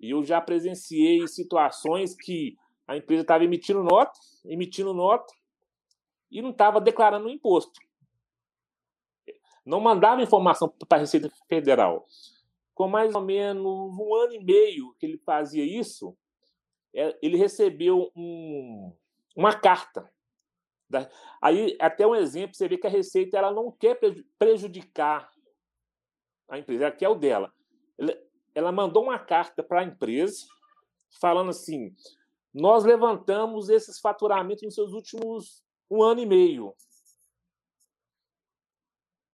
E 0.00 0.10
eu 0.10 0.24
já 0.24 0.40
presenciei 0.40 1.24
situações 1.28 2.16
que 2.16 2.56
a 2.84 2.96
empresa 2.96 3.22
estava 3.22 3.44
emitindo 3.44 3.80
nota, 3.80 4.18
emitindo 4.44 4.92
nota, 4.92 5.32
e 6.28 6.42
não 6.42 6.50
estava 6.50 6.80
declarando 6.80 7.28
o 7.28 7.30
imposto 7.30 7.80
não 9.68 9.80
mandava 9.80 10.22
informação 10.22 10.66
para 10.88 10.96
a 10.96 11.00
Receita 11.02 11.30
Federal. 11.46 12.06
com 12.74 12.88
mais 12.88 13.14
ou 13.14 13.20
menos 13.20 13.66
um 13.66 14.14
ano 14.14 14.32
e 14.32 14.42
meio 14.42 14.94
que 14.94 15.04
ele 15.04 15.18
fazia 15.18 15.64
isso, 15.64 16.16
é, 16.94 17.18
ele 17.20 17.36
recebeu 17.36 18.10
um, 18.16 18.96
uma 19.36 19.52
carta. 19.52 20.10
Aí, 21.42 21.76
até 21.78 22.06
um 22.06 22.14
exemplo, 22.14 22.56
você 22.56 22.66
vê 22.66 22.78
que 22.78 22.86
a 22.86 22.90
Receita 22.90 23.36
ela 23.36 23.52
não 23.52 23.70
quer 23.70 24.00
prejudicar 24.38 25.30
a 26.48 26.58
empresa, 26.58 26.84
ela 26.84 26.96
quer 26.96 27.08
o 27.08 27.14
dela. 27.14 27.52
Ela 28.54 28.72
mandou 28.72 29.04
uma 29.04 29.18
carta 29.18 29.62
para 29.62 29.80
a 29.80 29.84
empresa 29.84 30.46
falando 31.20 31.50
assim: 31.50 31.94
nós 32.52 32.84
levantamos 32.84 33.68
esses 33.68 33.98
faturamentos 33.98 34.62
nos 34.62 34.74
seus 34.74 34.92
últimos 34.92 35.62
um 35.90 36.02
ano 36.02 36.20
e 36.20 36.26
meio. 36.26 36.74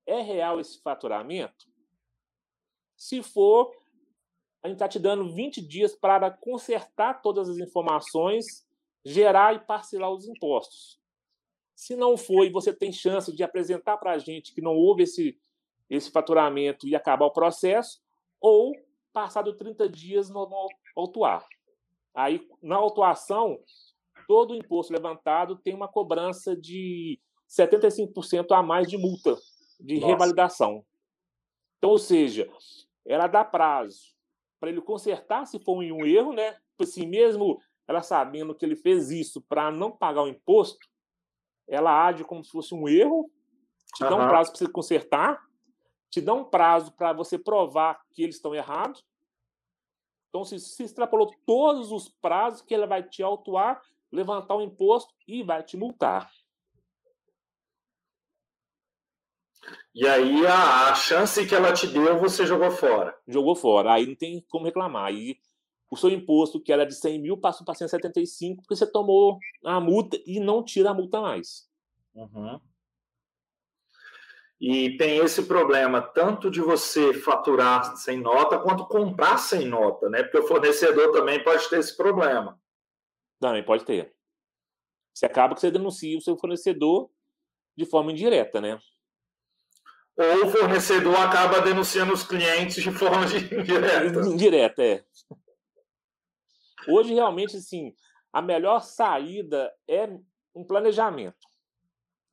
É 0.06 0.20
real 0.20 0.60
esse 0.60 0.80
faturamento? 0.80 1.66
Se 2.96 3.22
for, 3.22 3.74
a 4.62 4.68
gente 4.68 4.76
está 4.76 4.88
te 4.88 4.98
dando 4.98 5.32
20 5.34 5.60
dias 5.60 5.94
para 5.94 6.30
consertar 6.30 7.22
todas 7.22 7.48
as 7.48 7.58
informações, 7.58 8.66
gerar 9.04 9.54
e 9.54 9.60
parcelar 9.60 10.10
os 10.10 10.26
impostos. 10.26 11.00
Se 11.74 11.96
não 11.96 12.16
for 12.16 12.44
e 12.44 12.50
você 12.50 12.72
tem 12.72 12.92
chance 12.92 13.34
de 13.34 13.42
apresentar 13.42 13.96
para 13.96 14.12
a 14.12 14.18
gente 14.18 14.54
que 14.54 14.62
não 14.62 14.74
houve 14.74 15.02
esse, 15.02 15.40
esse 15.90 16.10
faturamento 16.10 16.86
e 16.86 16.94
acabar 16.94 17.26
o 17.26 17.32
processo, 17.32 18.03
ou 18.45 18.74
passado 19.11 19.55
30 19.55 19.88
dias 19.88 20.28
no, 20.28 20.47
no 20.47 20.68
autuar. 20.95 21.47
Aí, 22.14 22.47
na 22.62 22.76
autuação, 22.76 23.59
todo 24.28 24.51
o 24.53 24.55
imposto 24.55 24.92
levantado 24.92 25.57
tem 25.57 25.72
uma 25.72 25.88
cobrança 25.88 26.55
de 26.55 27.18
75% 27.49 28.53
a 28.53 28.62
mais 28.62 28.86
de 28.86 28.99
multa 28.99 29.34
de 29.80 29.95
Nossa. 29.95 30.07
revalidação. 30.07 30.84
Então, 31.78 31.90
ou 31.90 31.99
seja, 31.99 32.47
ela 33.07 33.26
dá 33.26 33.42
prazo 33.42 34.14
para 34.61 34.68
ele 34.68 34.82
consertar 34.82 35.47
se 35.47 35.59
for 35.59 35.78
um 35.78 36.05
erro, 36.05 36.34
né? 36.34 36.59
Assim, 36.78 37.07
mesmo 37.07 37.59
ela 37.88 38.03
sabendo 38.03 38.55
que 38.55 38.64
ele 38.64 38.76
fez 38.76 39.11
isso 39.11 39.40
para 39.40 39.70
não 39.70 39.90
pagar 39.90 40.22
o 40.22 40.28
imposto, 40.28 40.86
ela 41.66 42.07
age 42.07 42.24
como 42.24 42.45
se 42.45 42.51
fosse 42.51 42.74
um 42.74 42.86
erro, 42.86 43.30
te 43.95 44.01
dá 44.01 44.14
um 44.14 44.28
prazo 44.28 44.51
para 44.51 44.59
você 44.59 44.68
consertar, 44.68 45.42
te 46.14 46.20
dá 46.20 46.32
um 46.32 46.44
prazo 46.44 46.92
para 46.92 47.12
você 47.12 47.36
provar 47.36 48.00
que 48.12 48.22
eles 48.22 48.36
estão 48.36 48.54
errados. 48.54 49.04
Então, 50.28 50.44
se, 50.44 50.60
se 50.60 50.84
extrapolou 50.84 51.34
todos 51.44 51.90
os 51.90 52.08
prazos 52.08 52.62
que 52.62 52.72
ela 52.72 52.86
vai 52.86 53.02
te 53.02 53.20
autuar, 53.20 53.82
levantar 54.12 54.54
o 54.54 54.62
imposto 54.62 55.12
e 55.26 55.42
vai 55.42 55.64
te 55.64 55.76
multar. 55.76 56.30
E 59.92 60.06
aí 60.06 60.46
a, 60.46 60.90
a, 60.90 60.94
chance 60.94 61.44
que 61.48 61.54
ela 61.54 61.72
te 61.72 61.88
deu, 61.88 62.16
você 62.20 62.46
jogou 62.46 62.70
fora. 62.70 63.16
Jogou 63.26 63.56
fora. 63.56 63.94
Aí 63.94 64.06
não 64.06 64.14
tem 64.14 64.40
como 64.48 64.66
reclamar. 64.66 65.06
Aí 65.06 65.40
o 65.90 65.96
seu 65.96 66.10
imposto, 66.10 66.60
que 66.60 66.72
era 66.72 66.86
de 66.86 66.94
100 66.94 67.20
mil, 67.20 67.36
passou 67.36 67.64
para 67.64 67.74
175, 67.74 68.62
porque 68.62 68.76
você 68.76 68.86
tomou 68.86 69.40
a 69.64 69.80
multa 69.80 70.16
e 70.24 70.38
não 70.38 70.62
tira 70.62 70.90
a 70.90 70.94
multa 70.94 71.20
mais. 71.20 71.68
Uhum. 72.14 72.60
E 74.61 74.96
tem 74.96 75.18
esse 75.18 75.42
problema, 75.44 76.00
tanto 76.00 76.50
de 76.50 76.61
você 76.61 77.12
faturar 77.12 77.96
sem 77.96 78.20
nota, 78.20 78.59
quanto 78.59 78.86
comprar 78.86 79.36
sem 79.38 79.66
nota, 79.66 80.09
né? 80.09 80.22
Porque 80.22 80.38
o 80.38 80.46
fornecedor 80.46 81.12
também 81.12 81.42
pode 81.42 81.68
ter 81.68 81.80
esse 81.80 81.96
problema. 81.96 82.59
Também 83.40 83.64
pode 83.64 83.84
ter. 83.84 84.14
Você 85.12 85.26
acaba 85.26 85.55
que 85.55 85.61
você 85.61 85.70
denuncia 85.70 86.16
o 86.16 86.20
seu 86.20 86.36
fornecedor 86.36 87.11
de 87.76 87.84
forma 87.84 88.12
indireta, 88.12 88.61
né? 88.61 88.78
Ou 90.16 90.46
o 90.46 90.50
fornecedor 90.50 91.16
acaba 91.16 91.61
denunciando 91.61 92.12
os 92.12 92.22
clientes 92.22 92.82
de 92.82 92.92
forma 92.92 93.24
indireta. 93.26 94.20
Indireta, 94.20 94.82
é. 94.82 95.05
Hoje, 96.88 97.14
realmente, 97.14 97.57
assim, 97.57 97.94
a 98.32 98.40
melhor 98.40 98.80
saída 98.80 99.72
é 99.88 100.09
um 100.55 100.64
planejamento. 100.64 101.36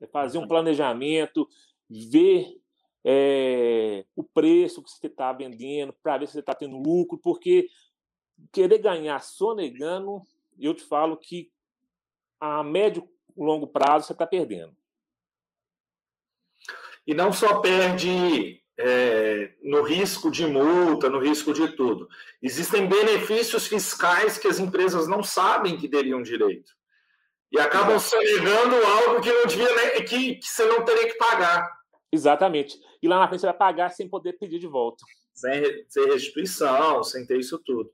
É 0.01 0.07
fazer 0.07 0.37
um 0.37 0.47
planejamento, 0.47 1.47
ver 1.91 2.57
é, 3.03 4.05
o 4.15 4.23
preço 4.23 4.81
que 4.81 4.89
você 4.89 5.07
está 5.07 5.33
vendendo, 5.33 5.93
para 6.01 6.19
ver 6.19 6.27
se 6.27 6.33
você 6.33 6.39
está 6.39 6.55
tendo 6.55 6.77
lucro, 6.77 7.17
porque 7.17 7.67
querer 8.51 8.77
ganhar 8.77 9.19
sonegando, 9.19 10.21
eu 10.59 10.73
te 10.73 10.83
falo 10.83 11.17
que 11.17 11.51
a 12.39 12.63
médio 12.63 13.07
e 13.35 13.43
longo 13.43 13.67
prazo 13.67 14.07
você 14.07 14.13
está 14.13 14.25
perdendo. 14.25 14.75
E 17.05 17.13
não 17.13 17.33
só 17.33 17.59
perde 17.59 18.61
é, 18.77 19.53
no 19.63 19.81
risco 19.81 20.31
de 20.31 20.45
multa, 20.45 21.09
no 21.09 21.19
risco 21.19 21.53
de 21.53 21.75
tudo. 21.75 22.07
Existem 22.41 22.87
benefícios 22.87 23.67
fiscais 23.67 24.37
que 24.37 24.47
as 24.47 24.59
empresas 24.59 25.07
não 25.07 25.23
sabem 25.23 25.77
que 25.77 25.89
teriam 25.89 26.21
direito. 26.21 26.71
E 27.51 27.59
acabam 27.59 27.99
sonegando 27.99 28.75
algo 28.75 29.21
que 29.21 29.31
não 29.31 29.45
devia 29.45 30.03
que, 30.03 30.35
que 30.35 30.47
você 30.47 30.65
não 30.65 30.85
teria 30.85 31.07
que 31.07 31.17
pagar. 31.17 31.80
Exatamente. 32.11 32.79
E 33.01 33.07
lá 33.07 33.19
na 33.19 33.27
frente 33.27 33.41
você 33.41 33.47
vai 33.47 33.57
pagar 33.57 33.89
sem 33.89 34.09
poder 34.09 34.33
pedir 34.33 34.59
de 34.59 34.67
volta. 34.67 35.03
Sem, 35.33 35.85
sem 35.87 36.05
restituição, 36.05 37.03
sem 37.03 37.25
ter 37.25 37.39
isso 37.39 37.57
tudo. 37.65 37.89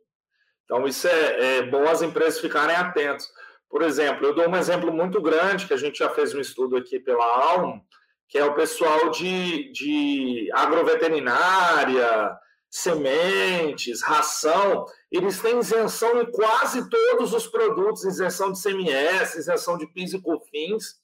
Então, 0.66 0.86
isso 0.86 1.08
é, 1.08 1.58
é 1.58 1.62
bom 1.64 1.84
as 1.88 2.02
empresas 2.02 2.40
ficarem 2.40 2.76
atentas. 2.76 3.30
Por 3.70 3.82
exemplo, 3.82 4.26
eu 4.26 4.34
dou 4.34 4.50
um 4.50 4.56
exemplo 4.56 4.92
muito 4.92 5.22
grande, 5.22 5.68
que 5.68 5.74
a 5.74 5.78
gente 5.78 6.00
já 6.00 6.10
fez 6.10 6.34
um 6.34 6.40
estudo 6.40 6.76
aqui 6.76 7.00
pela 7.00 7.26
Alm, 7.26 7.80
que 8.28 8.38
é 8.38 8.44
o 8.44 8.56
pessoal 8.56 9.10
de, 9.12 9.72
de 9.72 10.50
agroveterinária, 10.54 12.38
sementes, 12.70 14.02
ração, 14.02 14.86
eles 15.12 15.42
têm 15.42 15.60
isenção 15.60 16.22
em 16.22 16.30
quase 16.30 16.90
todos 16.90 17.34
os 17.34 17.48
produtos, 17.48 18.04
isenção 18.04 18.52
de 18.52 18.62
CMS, 18.62 19.36
isenção 19.36 19.78
de 19.78 19.88
PIS 19.88 20.14
e 20.14 20.22
COFINS, 20.22 20.96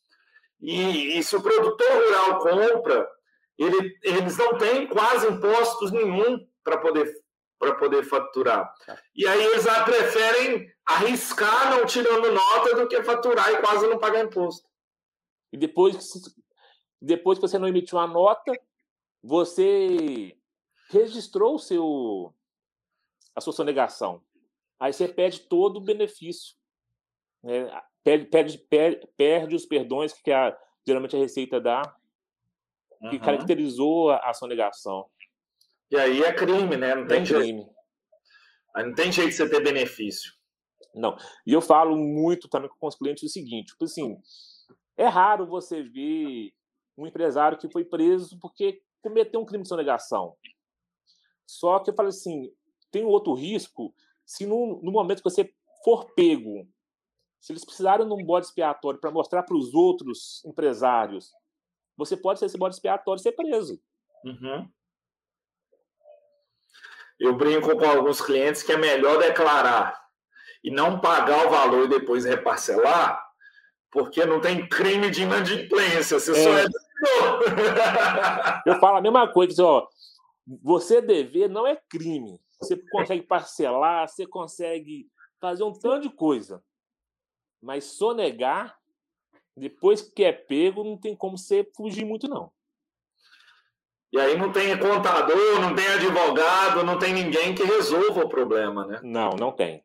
e, 0.63 1.19
e 1.19 1.23
se 1.23 1.35
o 1.35 1.41
produtor 1.41 1.91
rural 1.91 2.39
compra, 2.39 3.11
ele, 3.57 3.99
eles 4.01 4.37
não 4.37 4.57
têm 4.57 4.87
quase 4.87 5.27
impostos 5.27 5.91
nenhum 5.91 6.47
para 6.63 6.77
poder 6.77 7.21
para 7.59 7.75
poder 7.75 8.03
faturar. 8.03 8.73
E 9.15 9.25
aí 9.25 9.41
eles 9.41 9.63
preferem 9.85 10.69
arriscar 10.85 11.69
não 11.69 11.85
tirando 11.85 12.29
nota 12.31 12.75
do 12.75 12.89
que 12.89 13.01
faturar 13.03 13.53
e 13.53 13.61
quase 13.61 13.87
não 13.87 13.97
pagar 13.97 14.25
imposto. 14.25 14.67
E 15.51 15.57
depois 15.57 15.95
depois 17.01 17.37
que 17.37 17.47
você 17.47 17.57
não 17.57 17.67
emitiu 17.67 17.99
a 17.99 18.07
nota, 18.07 18.51
você 19.21 20.37
registrou 20.89 21.55
o 21.55 21.59
seu 21.59 22.33
a 23.35 23.41
sua 23.41 23.53
sonegação. 23.53 24.23
Aí 24.79 24.93
você 24.93 25.07
perde 25.07 25.41
todo 25.41 25.77
o 25.77 25.83
benefício. 25.83 26.55
Né? 27.41 27.69
Perde, 28.03 28.25
perde, 28.25 28.57
perde, 28.57 29.07
perde 29.17 29.55
os 29.55 29.65
perdões 29.65 30.13
que 30.13 30.31
a, 30.31 30.55
geralmente 30.85 31.15
a 31.15 31.19
Receita 31.19 31.59
dá, 31.59 31.81
que 33.09 33.15
uhum. 33.15 33.19
caracterizou 33.19 34.11
a, 34.11 34.17
a 34.29 34.33
sonegação. 34.33 35.05
E 35.89 35.97
aí 35.97 36.23
é 36.23 36.33
crime, 36.33 36.75
né? 36.75 36.95
Não 36.95 37.07
tem 37.07 37.21
é 37.21 37.25
crime. 37.25 37.45
jeito. 37.45 37.73
Aí 38.75 38.85
não 38.85 38.95
tem 38.95 39.11
jeito 39.11 39.29
de 39.29 39.35
você 39.35 39.49
ter 39.49 39.63
benefício. 39.63 40.33
Não. 40.93 41.15
E 41.45 41.53
eu 41.53 41.61
falo 41.61 41.95
muito 41.95 42.47
também 42.47 42.69
com 42.79 42.87
os 42.87 42.95
clientes 42.95 43.23
o 43.23 43.31
seguinte: 43.31 43.67
tipo 43.67 43.85
assim, 43.85 44.17
é 44.97 45.07
raro 45.07 45.47
você 45.47 45.83
ver 45.83 46.51
um 46.97 47.07
empresário 47.07 47.57
que 47.57 47.71
foi 47.71 47.83
preso 47.83 48.37
porque 48.39 48.81
cometeu 49.01 49.41
um 49.41 49.45
crime 49.45 49.63
de 49.63 49.69
sonegação. 49.69 50.35
Só 51.45 51.79
que 51.79 51.89
eu 51.89 51.95
falo 51.95 52.09
assim: 52.09 52.51
tem 52.91 53.05
outro 53.05 53.33
risco 53.33 53.93
se 54.25 54.45
no, 54.45 54.81
no 54.81 54.91
momento 54.91 55.21
que 55.21 55.29
você 55.29 55.53
for 55.83 56.11
pego 56.13 56.67
se 57.43 57.51
eles 57.51 57.65
precisarem 57.65 58.07
de 58.07 58.13
um 58.13 58.23
bode 58.23 58.45
expiatório 58.45 59.01
para 59.01 59.11
mostrar 59.11 59.43
para 59.43 59.57
os 59.57 59.73
outros 59.73 60.41
empresários, 60.45 61.33
você 61.97 62.15
pode 62.15 62.39
ser 62.39 62.45
esse 62.45 62.57
bode 62.57 62.75
expiatório 62.75 63.19
e 63.19 63.21
ser 63.21 63.33
preso. 63.33 63.81
Uhum. 64.23 64.65
Eu 67.19 67.35
brinco 67.35 67.77
com 67.77 67.83
alguns 67.83 68.21
clientes 68.21 68.63
que 68.63 68.71
é 68.71 68.77
melhor 68.77 69.19
declarar 69.19 70.01
e 70.63 70.71
não 70.71 71.01
pagar 71.01 71.45
o 71.45 71.49
valor 71.49 71.83
e 71.83 71.89
depois 71.89 72.23
reparcelar, 72.23 73.21
porque 73.91 74.25
não 74.25 74.39
tem 74.39 74.65
crime 74.69 75.11
de 75.11 75.23
inadimplência, 75.23 76.21
você 76.21 76.31
é. 76.31 76.35
só 76.35 76.57
é 76.57 76.65
Eu 78.65 78.79
falo 78.79 78.99
a 78.99 79.01
mesma 79.01 79.27
coisa, 79.27 79.65
ó, 79.65 79.85
você 80.63 81.01
dever 81.01 81.49
não 81.49 81.67
é 81.67 81.75
crime. 81.89 82.39
Você 82.57 82.77
consegue 82.89 83.23
parcelar, 83.23 84.07
você 84.07 84.25
consegue 84.25 85.09
fazer 85.41 85.63
um 85.65 85.73
tanto 85.73 86.07
de 86.07 86.15
coisa. 86.15 86.63
Mas 87.63 87.85
sonegar, 87.85 88.77
depois 89.55 90.01
que 90.01 90.21
é 90.21 90.33
pego, 90.33 90.83
não 90.83 90.97
tem 90.97 91.15
como 91.15 91.37
você 91.37 91.65
fugir 91.75 92.03
muito, 92.03 92.27
não. 92.27 92.51
E 94.11 94.19
aí 94.19 94.37
não 94.37 94.51
tem 94.51 94.77
contador, 94.77 95.61
não 95.61 95.73
tem 95.73 95.87
advogado, 95.87 96.83
não 96.83 96.99
tem 96.99 97.13
ninguém 97.13 97.55
que 97.55 97.63
resolva 97.63 98.25
o 98.25 98.29
problema, 98.29 98.85
né? 98.85 98.99
Não, 99.01 99.29
não 99.31 99.51
tem. 99.51 99.83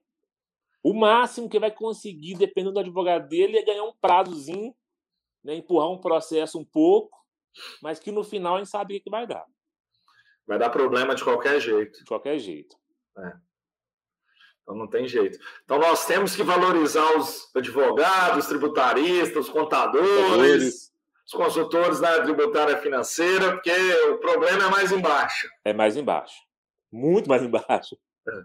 O 0.82 0.92
máximo 0.92 1.48
que 1.48 1.58
vai 1.58 1.70
conseguir, 1.70 2.34
dependendo 2.34 2.74
do 2.74 2.80
advogado 2.80 3.28
dele, 3.28 3.58
é 3.58 3.64
ganhar 3.64 3.84
um 3.84 3.94
prazozinho, 4.00 4.74
né, 5.44 5.54
empurrar 5.54 5.88
um 5.88 6.00
processo 6.00 6.58
um 6.58 6.64
pouco, 6.64 7.16
mas 7.80 8.00
que 8.00 8.10
no 8.10 8.24
final 8.24 8.56
a 8.56 8.58
gente 8.58 8.70
sabe 8.70 8.96
o 8.96 9.00
que 9.00 9.08
vai 9.08 9.26
dar. 9.26 9.46
Vai 10.46 10.58
dar 10.58 10.70
problema 10.70 11.14
de 11.14 11.22
qualquer 11.22 11.60
jeito. 11.60 12.00
De 12.00 12.04
qualquer 12.04 12.38
jeito. 12.38 12.76
É. 13.18 13.47
Então 14.68 14.76
não 14.76 14.86
tem 14.86 15.08
jeito. 15.08 15.38
Então 15.64 15.78
nós 15.78 16.04
temos 16.04 16.36
que 16.36 16.42
valorizar 16.42 17.16
os 17.16 17.50
advogados, 17.56 18.48
tributaristas, 18.48 19.46
os 19.46 19.48
contadores, 19.48 20.92
os 21.26 21.32
consultores 21.32 22.00
da 22.00 22.22
tributária 22.22 22.76
financeira, 22.76 23.52
porque 23.52 23.72
o 24.10 24.18
problema 24.18 24.64
é 24.64 24.70
mais 24.70 24.92
embaixo. 24.92 25.48
É 25.64 25.72
mais 25.72 25.96
embaixo. 25.96 26.36
Muito 26.92 27.30
mais 27.30 27.40
embaixo. 27.42 27.96
É. 28.28 28.42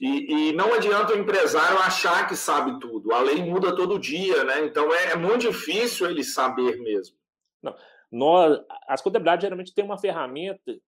E, 0.00 0.48
e, 0.48 0.52
não 0.54 0.72
adianta 0.72 1.12
o 1.12 1.18
empresário 1.18 1.78
achar 1.80 2.26
que 2.26 2.34
sabe 2.34 2.80
tudo. 2.80 3.12
A 3.12 3.20
lei 3.20 3.44
muda 3.44 3.76
todo 3.76 3.98
dia, 3.98 4.42
né? 4.44 4.64
Então 4.64 4.90
é, 4.90 5.12
é 5.12 5.16
muito 5.16 5.50
difícil 5.50 6.08
ele 6.08 6.24
saber 6.24 6.78
mesmo. 6.78 7.14
Não. 7.62 7.76
Nós, 8.10 8.58
as 8.88 9.02
contabilidades 9.02 9.42
geralmente 9.42 9.74
têm 9.74 9.84
uma 9.84 9.98
ferramenta 9.98 10.78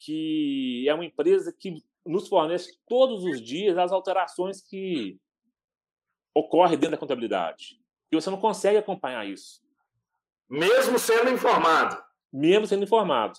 que 0.00 0.84
é 0.88 0.94
uma 0.94 1.04
empresa 1.04 1.54
que 1.56 1.84
nos 2.10 2.28
fornece 2.28 2.78
todos 2.86 3.24
os 3.24 3.40
dias 3.40 3.78
as 3.78 3.92
alterações 3.92 4.60
que 4.60 5.18
ocorrem 6.34 6.76
dentro 6.76 6.92
da 6.92 6.98
contabilidade. 6.98 7.80
E 8.10 8.16
você 8.16 8.30
não 8.30 8.40
consegue 8.40 8.78
acompanhar 8.78 9.26
isso. 9.26 9.60
Mesmo 10.48 10.98
sendo 10.98 11.30
informado. 11.30 12.02
Mesmo 12.32 12.66
sendo 12.66 12.84
informado. 12.84 13.38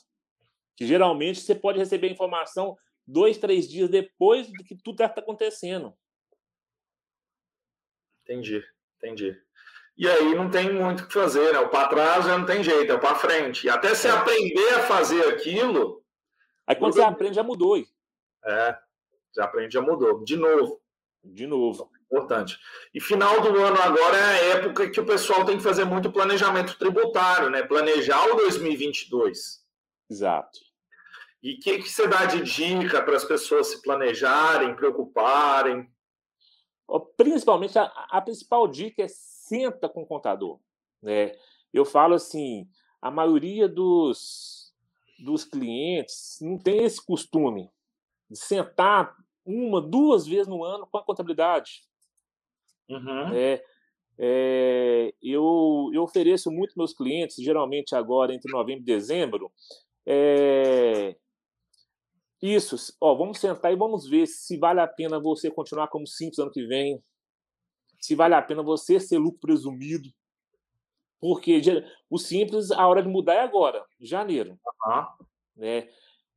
Que 0.76 0.86
geralmente 0.86 1.41
você 1.41 1.53
pode 1.53 1.78
receber 1.78 2.07
a 2.07 2.11
informação 2.11 2.78
dois, 3.05 3.38
três 3.38 3.67
dias 3.67 3.89
depois 3.89 4.47
do 4.47 4.63
que 4.63 4.76
tudo 4.76 5.03
está 5.03 5.19
acontecendo. 5.19 5.93
Entendi, 8.24 8.63
entendi. 8.97 9.38
E 9.97 10.07
aí 10.07 10.34
não 10.34 10.49
tem 10.49 10.72
muito 10.72 11.03
o 11.03 11.07
que 11.07 11.13
fazer, 11.13 11.51
né? 11.51 11.59
O 11.59 11.69
para 11.69 11.89
trás 11.89 12.26
já 12.26 12.38
não 12.38 12.45
tem 12.45 12.63
jeito, 12.63 12.91
é 12.91 12.95
o 12.95 12.99
para 12.99 13.15
frente. 13.15 13.67
E 13.67 13.69
até 13.69 13.93
você 13.93 14.07
é. 14.07 14.11
aprender 14.11 14.69
a 14.76 14.84
fazer 14.84 15.28
aquilo. 15.28 16.01
Aí 16.65 16.76
quando 16.76 16.93
você 16.93 17.01
aprende, 17.01 17.36
já 17.36 17.43
mudou. 17.43 17.78
É, 18.45 18.77
já 19.35 19.45
aprende, 19.45 19.73
já 19.73 19.81
mudou. 19.81 20.23
De 20.23 20.35
novo. 20.35 20.81
De 21.23 21.45
novo. 21.45 21.89
Importante. 22.05 22.57
E 22.93 22.99
final 22.99 23.39
do 23.41 23.57
ano 23.57 23.81
agora 23.81 24.17
é 24.17 24.23
a 24.23 24.57
época 24.57 24.89
que 24.89 24.99
o 24.99 25.05
pessoal 25.05 25.45
tem 25.45 25.57
que 25.57 25.63
fazer 25.63 25.85
muito 25.85 26.11
planejamento 26.11 26.77
tributário, 26.77 27.49
né? 27.49 27.63
Planejar 27.63 28.25
o 28.27 28.35
2022. 28.35 29.65
Exato. 30.09 30.59
E 31.41 31.53
o 31.53 31.59
que, 31.59 31.79
que 31.79 31.89
você 31.89 32.07
dá 32.07 32.25
de 32.25 32.41
dica 32.43 33.01
para 33.01 33.15
as 33.15 33.23
pessoas 33.23 33.67
se 33.67 33.81
planejarem, 33.81 34.75
preocuparem? 34.75 35.89
Principalmente, 37.15 37.79
a, 37.79 37.85
a 37.85 38.21
principal 38.21 38.67
dica 38.67 39.03
é 39.03 39.07
senta 39.07 39.87
com 39.87 40.01
o 40.03 40.05
contador. 40.05 40.59
Né? 41.01 41.31
Eu 41.73 41.85
falo 41.85 42.15
assim, 42.15 42.67
a 43.01 43.09
maioria 43.09 43.69
dos, 43.69 44.73
dos 45.17 45.45
clientes 45.45 46.37
não 46.41 46.57
tem 46.57 46.83
esse 46.83 47.03
costume 47.03 47.71
de 48.32 48.39
sentar 48.39 49.15
uma, 49.45 49.82
duas 49.82 50.25
vezes 50.25 50.47
no 50.47 50.63
ano 50.63 50.88
com 50.89 50.97
a 50.97 51.03
contabilidade. 51.03 51.84
Uhum. 52.89 53.34
É, 53.34 53.63
é, 54.17 55.13
eu, 55.21 55.89
eu 55.93 56.03
ofereço 56.03 56.51
muito 56.51 56.77
meus 56.77 56.93
clientes, 56.93 57.43
geralmente 57.43 57.95
agora 57.95 58.34
entre 58.34 58.51
novembro 58.51 58.84
e 58.84 58.86
dezembro, 58.86 59.51
é, 60.05 61.15
isso, 62.41 62.75
ó, 62.99 63.13
vamos 63.13 63.39
sentar 63.39 63.71
e 63.71 63.75
vamos 63.75 64.07
ver 64.07 64.25
se 64.25 64.57
vale 64.57 64.79
a 64.79 64.88
pena 64.88 65.19
você 65.19 65.51
continuar 65.51 65.88
como 65.89 66.07
simples 66.07 66.39
ano 66.39 66.51
que 66.51 66.65
vem, 66.65 67.01
se 67.99 68.15
vale 68.15 68.34
a 68.34 68.41
pena 68.41 68.63
você 68.63 68.99
ser 68.99 69.19
lucro 69.19 69.39
presumido, 69.39 70.09
porque 71.19 71.61
o 72.09 72.17
simples, 72.17 72.71
a 72.71 72.88
hora 72.88 73.03
de 73.03 73.09
mudar 73.09 73.36
é 73.36 73.41
agora, 73.41 73.86
janeiro. 73.99 74.59
Uhum. 74.86 75.05
Né? 75.55 75.88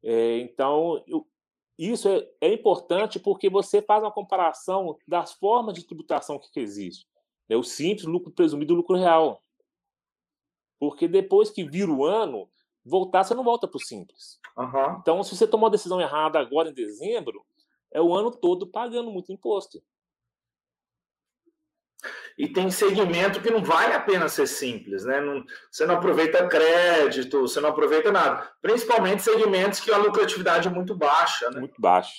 É, 0.02 0.38
então, 0.40 1.02
eu, 1.06 1.26
isso 1.78 2.08
é, 2.08 2.28
é, 2.40 2.52
importante 2.52 3.18
porque 3.18 3.50
você 3.50 3.82
faz 3.82 4.02
uma 4.02 4.12
comparação 4.12 4.96
das 5.06 5.32
formas 5.32 5.74
de 5.74 5.84
tributação 5.84 6.38
que, 6.38 6.60
existe. 6.60 7.06
Né? 7.48 7.56
O 7.56 7.62
simples, 7.62 8.06
lucro 8.06 8.30
presumido 8.30 8.72
e 8.72 8.76
lucro 8.76 8.96
real. 8.96 9.42
Porque 10.78 11.08
depois 11.08 11.50
que 11.50 11.64
vira 11.64 11.90
o 11.90 12.04
ano, 12.04 12.48
voltar, 12.84 13.24
você 13.24 13.34
não 13.34 13.42
volta 13.42 13.66
para 13.66 13.78
o 13.78 13.80
simples. 13.80 14.38
Uhum. 14.56 14.98
Então, 15.00 15.22
se 15.22 15.36
você 15.36 15.46
tomou 15.46 15.64
uma 15.64 15.70
decisão 15.70 16.00
errada 16.00 16.38
agora 16.38 16.68
em 16.68 16.74
dezembro, 16.74 17.44
é 17.90 18.00
o 18.00 18.14
ano 18.14 18.30
todo 18.30 18.66
pagando 18.66 19.10
muito 19.10 19.32
imposto. 19.32 19.82
E 22.36 22.48
tem 22.48 22.70
segmento 22.70 23.40
que 23.40 23.50
não 23.50 23.62
vale 23.62 23.92
a 23.92 24.00
pena 24.00 24.28
ser 24.28 24.48
simples, 24.48 25.04
né? 25.04 25.20
Não, 25.20 25.44
você 25.70 25.86
não 25.86 25.94
aproveita 25.94 26.48
crédito, 26.48 27.42
você 27.42 27.60
não 27.60 27.68
aproveita 27.68 28.10
nada. 28.10 28.50
Principalmente 28.60 29.22
segmentos 29.22 29.78
que 29.78 29.92
a 29.92 29.98
lucratividade 29.98 30.66
é 30.66 30.70
muito 30.70 30.96
baixa, 30.96 31.48
né? 31.50 31.60
Muito 31.60 31.80
baixa. 31.80 32.14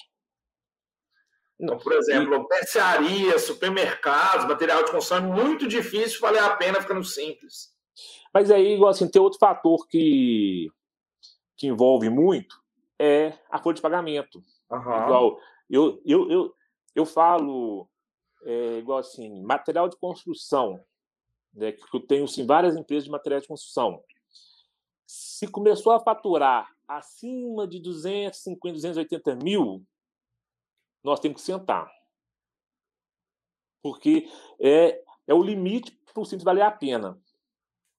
Então, 1.59 1.77
por 1.77 1.93
exemplo, 1.93 2.33
e... 2.33 2.47
mercearia, 2.49 3.37
supermercados, 3.39 4.45
material 4.45 4.83
de 4.83 4.91
construção, 4.91 5.17
é 5.17 5.21
muito 5.21 5.67
difícil 5.67 6.19
valer 6.21 6.43
a 6.43 6.55
pena 6.55 6.81
ficar 6.81 6.93
no 6.93 7.03
simples. 7.03 7.73
Mas 8.33 8.51
aí, 8.51 8.73
igual 8.73 8.91
assim, 8.91 9.09
tem 9.09 9.21
outro 9.21 9.39
fator 9.39 9.87
que, 9.87 10.69
que 11.55 11.67
envolve 11.67 12.09
muito, 12.09 12.61
é 12.99 13.33
a 13.49 13.57
folha 13.57 13.75
de 13.75 13.81
pagamento. 13.81 14.43
Uhum. 14.69 14.79
Igual, 14.79 15.39
eu, 15.69 16.01
eu, 16.05 16.31
eu, 16.31 16.55
eu 16.93 17.05
falo, 17.05 17.87
é, 18.45 18.77
igual 18.77 18.99
assim, 18.99 19.41
material 19.41 19.89
de 19.89 19.97
construção, 19.97 20.79
né, 21.53 21.71
que 21.71 21.83
eu 21.93 21.99
tenho 21.99 22.27
sim, 22.27 22.45
várias 22.45 22.75
empresas 22.75 23.05
de 23.05 23.11
material 23.11 23.41
de 23.41 23.47
construção. 23.47 24.01
Se 25.05 25.47
começou 25.47 25.91
a 25.91 25.99
faturar 25.99 26.71
acima 26.87 27.67
de 27.67 27.79
250, 27.79 28.73
280 28.73 29.35
mil, 29.35 29.83
nós 31.03 31.19
temos 31.19 31.41
que 31.41 31.45
sentar. 31.45 31.91
Porque 33.81 34.29
é, 34.59 35.03
é 35.27 35.33
o 35.33 35.43
limite 35.43 35.91
para 36.13 36.21
o 36.21 36.25
simples 36.25 36.43
valer 36.43 36.63
a 36.63 36.71
pena. 36.71 37.19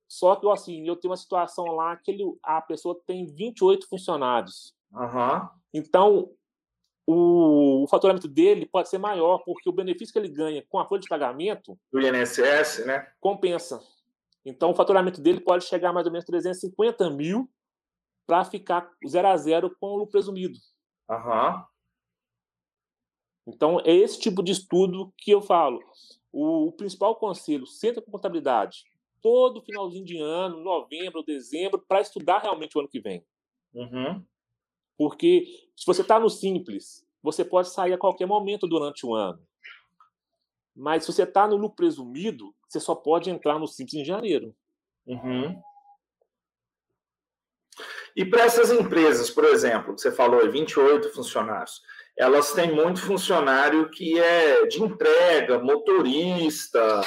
Só 0.08 0.36
que, 0.36 0.48
assim, 0.48 0.86
eu 0.86 0.96
tenho 0.96 1.10
uma 1.10 1.16
situação 1.16 1.66
lá 1.66 1.96
que 1.96 2.10
ele, 2.10 2.24
a 2.42 2.60
pessoa 2.60 3.00
tem 3.06 3.26
28 3.26 3.88
funcionários. 3.88 4.74
Uhum. 4.92 5.48
Então, 5.74 6.32
o, 7.06 7.84
o, 7.84 7.86
faturamento 7.86 8.26
dele 8.26 8.66
pode 8.66 8.88
ser 8.88 8.98
maior, 8.98 9.38
porque 9.44 9.68
o 9.68 9.72
benefício 9.72 10.12
que 10.12 10.18
ele 10.18 10.28
ganha 10.28 10.64
com 10.68 10.78
a 10.78 10.86
folha 10.86 11.00
de 11.00 11.08
pagamento... 11.08 11.78
Do 11.92 12.00
INSS, 12.00 12.84
né? 12.84 13.08
Compensa. 13.20 13.80
Então, 14.44 14.70
o 14.70 14.74
faturamento 14.74 15.20
dele 15.20 15.40
pode 15.40 15.64
chegar 15.64 15.90
a 15.90 15.92
mais 15.92 16.06
ou 16.06 16.12
menos 16.12 16.24
350 16.24 17.08
mil 17.10 17.48
para 18.26 18.44
ficar 18.44 18.90
zero 19.06 19.28
a 19.28 19.36
zero 19.36 19.74
com 19.78 19.98
o 19.98 20.06
presumido. 20.06 20.58
Uhum. 21.08 21.64
Então, 23.46 23.80
é 23.84 23.92
esse 23.92 24.18
tipo 24.18 24.42
de 24.42 24.50
estudo 24.50 25.12
que 25.16 25.30
eu 25.30 25.40
falo. 25.40 25.80
O, 26.32 26.66
o 26.66 26.72
principal 26.72 27.14
conselho, 27.14 27.66
senta 27.66 28.02
com 28.02 28.10
contabilidade, 28.10 28.84
todo 29.22 29.62
finalzinho 29.62 30.04
de 30.04 30.18
ano, 30.18 30.60
novembro, 30.60 31.22
dezembro, 31.22 31.78
para 31.86 32.00
estudar 32.00 32.38
realmente 32.38 32.76
o 32.76 32.80
ano 32.80 32.88
que 32.88 33.00
vem. 33.00 33.24
Uhum. 33.72 34.24
Porque 34.96 35.46
se 35.76 35.84
você 35.86 36.02
está 36.02 36.18
no 36.18 36.30
simples, 36.30 37.06
você 37.22 37.44
pode 37.44 37.68
sair 37.68 37.92
a 37.92 37.98
qualquer 37.98 38.26
momento 38.26 38.66
durante 38.66 39.04
o 39.04 39.14
ano. 39.14 39.40
Mas 40.74 41.04
se 41.04 41.12
você 41.12 41.22
está 41.22 41.46
no 41.46 41.56
lucro 41.56 41.76
presumido, 41.76 42.54
você 42.68 42.78
só 42.78 42.94
pode 42.94 43.30
entrar 43.30 43.58
no 43.58 43.66
simples 43.66 43.94
em 43.94 44.04
janeiro. 44.04 44.54
Uhum. 45.06 45.60
E 48.14 48.24
para 48.24 48.44
essas 48.44 48.70
empresas, 48.70 49.30
por 49.30 49.44
exemplo, 49.44 49.94
que 49.94 50.00
você 50.00 50.10
falou, 50.10 50.50
28 50.50 51.10
funcionários, 51.12 51.82
elas 52.16 52.52
têm 52.52 52.74
muito 52.74 53.00
funcionário 53.02 53.90
que 53.90 54.18
é 54.18 54.66
de 54.66 54.82
entrega, 54.82 55.58
motorista, 55.58 57.02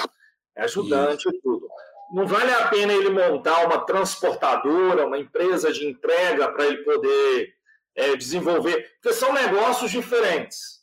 ajudante 0.55 1.27
Isso. 1.27 1.35
e 1.35 1.41
tudo 1.41 1.67
não 2.11 2.25
vale 2.25 2.51
a 2.51 2.67
pena 2.67 2.93
ele 2.93 3.09
montar 3.09 3.65
uma 3.65 3.85
transportadora, 3.85 5.05
uma 5.05 5.17
empresa 5.17 5.71
de 5.71 5.87
entrega 5.87 6.51
para 6.51 6.65
ele 6.65 6.83
poder 6.83 7.53
é, 7.99 8.15
desenvolver, 8.15 8.91
porque 9.01 9.13
são 9.13 9.33
negócios 9.33 9.91
diferentes. 9.91 10.79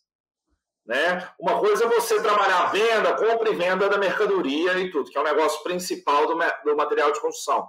Né? 0.85 1.29
Uma 1.39 1.59
coisa 1.59 1.85
é 1.85 1.89
você 1.89 2.23
trabalhar 2.23 2.65
a 2.65 2.67
venda, 2.67 3.17
compra 3.17 3.51
e 3.51 3.57
venda 3.57 3.89
da 3.89 3.99
mercadoria 3.99 4.79
e 4.79 4.91
tudo, 4.91 5.11
que 5.11 5.19
é 5.19 5.21
o 5.21 5.25
negócio 5.25 5.63
principal 5.63 6.27
do, 6.27 6.39
do 6.65 6.77
material 6.77 7.13
de 7.13 7.21
construção. 7.21 7.69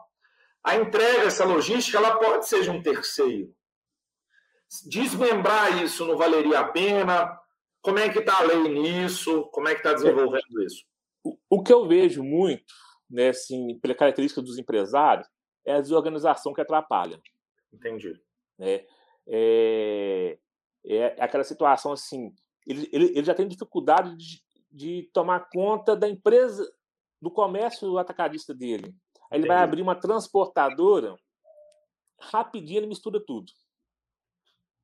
A 0.64 0.76
entrega, 0.76 1.24
essa 1.24 1.46
logística, 1.46 1.98
ela 1.98 2.18
pode 2.18 2.48
ser 2.48 2.62
de 2.62 2.70
um 2.70 2.82
terceiro. 2.82 3.56
Desmembrar 4.86 5.82
isso 5.82 6.06
não 6.06 6.18
valeria 6.18 6.60
a 6.60 6.68
pena? 6.68 7.40
Como 7.82 8.00
é 8.00 8.10
que 8.10 8.20
está 8.20 8.40
a 8.40 8.44
lei 8.44 8.68
nisso? 8.68 9.46
Como 9.52 9.68
é 9.68 9.74
que 9.74 9.80
está 9.80 9.94
desenvolvendo 9.94 10.62
isso? 10.62 10.84
O 11.50 11.64
que 11.64 11.72
eu 11.72 11.88
vejo 11.88 12.22
muito 12.22 12.74
né, 13.10 13.30
assim, 13.30 13.80
pela 13.80 13.96
característica 13.96 14.42
dos 14.42 14.58
empresários, 14.58 15.28
é 15.66 15.74
a 15.74 15.82
desorganização 15.82 16.54
que 16.54 16.62
atrapalha. 16.62 17.20
Entendi. 17.74 18.20
Né? 18.58 18.86
É, 19.28 20.38
é 20.86 21.06
aquela 21.20 21.44
situação 21.44 21.92
assim, 21.92 22.34
ele, 22.66 22.90
ele, 22.92 23.06
ele 23.08 23.24
já 23.24 23.34
tem 23.34 23.48
dificuldade 23.48 24.16
de, 24.16 24.44
de 24.72 25.10
tomar 25.14 25.50
conta 25.50 25.96
da 25.96 26.08
empresa, 26.08 26.70
do 27.22 27.32
comércio 27.32 27.98
atacadista 27.98 28.54
dele. 28.54 28.96
Aí 29.30 29.40
ele 29.40 29.46
Entendi. 29.46 29.48
vai 29.48 29.58
abrir 29.58 29.82
uma 29.82 29.96
transportadora, 29.96 31.16
rapidinho 32.20 32.80
ele 32.80 32.88
mistura 32.88 33.24
tudo. 33.24 33.52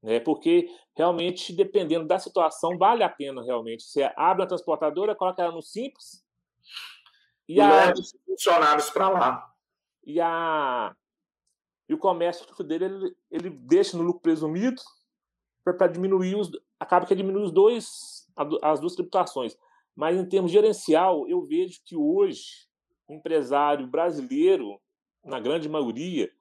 Né? 0.02 0.20
Porque 0.20 0.70
realmente, 0.96 1.54
dependendo 1.54 2.06
da 2.06 2.20
situação, 2.20 2.78
vale 2.78 3.04
a 3.04 3.10
pena 3.10 3.42
realmente. 3.42 3.84
Você 3.84 4.12
abre 4.16 4.44
a 4.44 4.48
transportadora, 4.48 5.16
coloca 5.16 5.42
ela 5.42 5.54
no 5.54 5.62
simples 5.62 6.24
e, 7.48 7.56
e 7.56 7.62
a... 7.62 7.70
leva 7.70 7.94
os 7.94 8.14
funcionários 8.26 8.90
para 8.90 9.10
lá. 9.10 9.54
E, 10.06 10.20
a... 10.20 10.94
e 11.88 11.94
o 11.94 11.98
comércio 11.98 12.46
dele, 12.64 12.86
ele, 12.86 13.16
ele 13.30 13.50
deixa 13.50 13.98
no 13.98 14.04
lucro 14.04 14.22
presumido 14.22 14.82
para 15.64 15.88
diminuir 15.88 16.36
os. 16.36 16.52
Acaba 16.80 17.06
que 17.06 17.16
diminui 17.16 17.44
os 17.44 17.52
dois, 17.52 18.28
as 18.62 18.80
duas 18.80 18.96
tributações. 18.96 19.58
Mas 19.96 20.18
em 20.18 20.26
termos 20.26 20.52
gerencial, 20.52 21.28
eu 21.28 21.46
vejo 21.46 21.82
que 21.86 21.96
hoje 21.96 22.68
o 23.08 23.14
empresário 23.14 23.88
brasileiro, 23.88 24.80
na 25.24 25.40
grande 25.40 25.70
maioria, 25.70 26.32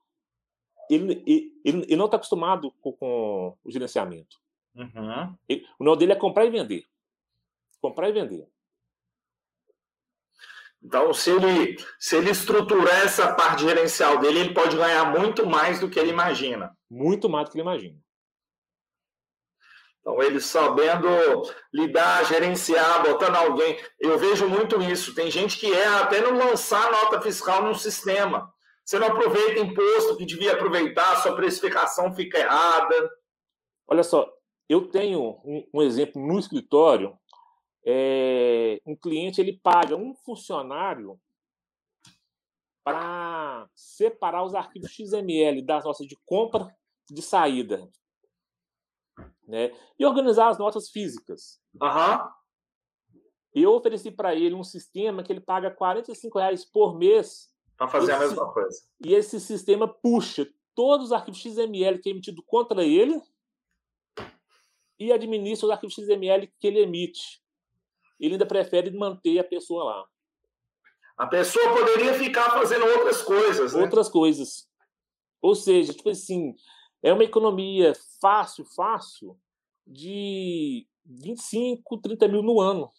ele, 0.88 1.22
ele, 1.26 1.52
ele 1.64 1.96
não 1.96 2.06
está 2.06 2.16
acostumado 2.16 2.72
com, 2.80 2.92
com, 2.92 3.56
o 3.62 3.70
gerenciamento. 3.70 4.40
Uhum. 4.74 5.36
Ele, 5.48 5.66
o 5.78 5.84
nome 5.84 5.98
dele 5.98 6.12
é 6.12 6.16
comprar 6.16 6.44
e 6.44 6.50
vender. 6.50 6.86
Comprar 7.80 8.08
e 8.08 8.12
vender. 8.12 8.48
Então, 10.84 11.12
se 11.14 11.30
ele, 11.30 11.76
se 11.98 12.16
ele 12.16 12.30
estruturar 12.30 13.04
essa 13.04 13.32
parte 13.34 13.62
gerencial 13.62 14.18
dele, 14.18 14.40
ele 14.40 14.54
pode 14.54 14.76
ganhar 14.76 15.16
muito 15.16 15.46
mais 15.46 15.78
do 15.78 15.88
que 15.88 15.98
ele 15.98 16.10
imagina. 16.10 16.76
Muito 16.90 17.28
mais 17.28 17.46
do 17.46 17.52
que 17.52 17.58
ele 17.58 17.62
imagina. 17.62 17.96
Então, 20.00 20.20
ele 20.20 20.40
sabendo 20.40 21.08
lidar, 21.72 22.24
gerenciar, 22.24 23.04
botando 23.04 23.36
alguém. 23.36 23.78
Eu 24.00 24.18
vejo 24.18 24.48
muito 24.48 24.82
isso. 24.82 25.14
Tem 25.14 25.30
gente 25.30 25.56
que 25.58 25.72
erra 25.72 26.00
até 26.00 26.20
no 26.20 26.36
lançar 26.36 26.90
nota 26.90 27.20
fiscal 27.20 27.62
num 27.62 27.74
sistema. 27.74 28.52
Você 28.84 28.98
não 28.98 29.06
aproveita 29.06 29.60
imposto 29.60 30.16
que 30.16 30.26
devia 30.26 30.54
aproveitar, 30.54 31.22
sua 31.22 31.36
precificação 31.36 32.12
fica 32.16 32.38
errada. 32.38 33.10
Olha 33.86 34.02
só, 34.02 34.28
eu 34.68 34.88
tenho 34.88 35.20
um, 35.44 35.64
um 35.72 35.82
exemplo 35.82 36.20
no 36.20 36.36
escritório. 36.36 37.16
É, 37.84 38.80
um 38.86 38.94
cliente 38.94 39.40
ele 39.40 39.58
paga 39.58 39.96
um 39.96 40.14
funcionário 40.14 41.20
para 42.84 43.68
separar 43.74 44.44
os 44.44 44.54
arquivos 44.54 44.90
XML 44.90 45.62
das 45.62 45.84
notas 45.84 46.06
de 46.06 46.16
compra 46.24 46.74
de 47.10 47.22
saída 47.22 47.90
né? 49.46 49.70
E 49.98 50.04
organizar 50.06 50.48
as 50.48 50.58
notas 50.58 50.88
físicas. 50.90 51.60
Uhum. 51.74 53.20
Eu 53.54 53.72
ofereci 53.74 54.10
para 54.10 54.34
ele 54.34 54.54
um 54.54 54.64
sistema 54.64 55.22
que 55.22 55.30
ele 55.30 55.40
paga 55.40 55.70
45 55.70 56.38
reais 56.38 56.64
por 56.64 56.96
mês. 56.96 57.52
Para 57.76 57.88
fazer 57.88 58.12
esse, 58.12 58.22
a 58.22 58.26
mesma 58.26 58.52
coisa. 58.52 58.82
E 59.04 59.14
esse 59.14 59.38
sistema 59.38 59.86
puxa 59.86 60.48
todos 60.74 61.06
os 61.06 61.12
arquivos 61.12 61.40
XML 61.40 61.98
que 62.00 62.08
é 62.08 62.12
emitido 62.12 62.42
contra 62.44 62.82
ele 62.82 63.20
e 64.98 65.12
administra 65.12 65.66
os 65.66 65.72
arquivos 65.72 65.94
XML 65.94 66.50
que 66.58 66.66
ele 66.66 66.80
emite. 66.80 67.41
Ele 68.22 68.34
ainda 68.34 68.46
prefere 68.46 68.96
manter 68.96 69.40
a 69.40 69.44
pessoa 69.44 69.82
lá. 69.82 70.06
A 71.18 71.26
pessoa 71.26 71.74
poderia 71.74 72.14
ficar 72.14 72.50
fazendo 72.50 72.86
outras 72.86 73.20
coisas. 73.20 73.74
Né? 73.74 73.82
Outras 73.82 74.08
coisas. 74.08 74.68
Ou 75.42 75.56
seja, 75.56 75.92
tipo 75.92 76.08
assim, 76.08 76.54
é 77.02 77.12
uma 77.12 77.24
economia 77.24 77.92
fácil, 78.20 78.64
fácil, 78.64 79.36
de 79.84 80.86
25, 81.04 81.98
30 81.98 82.28
mil 82.28 82.44
no 82.44 82.60
ano. 82.60 82.92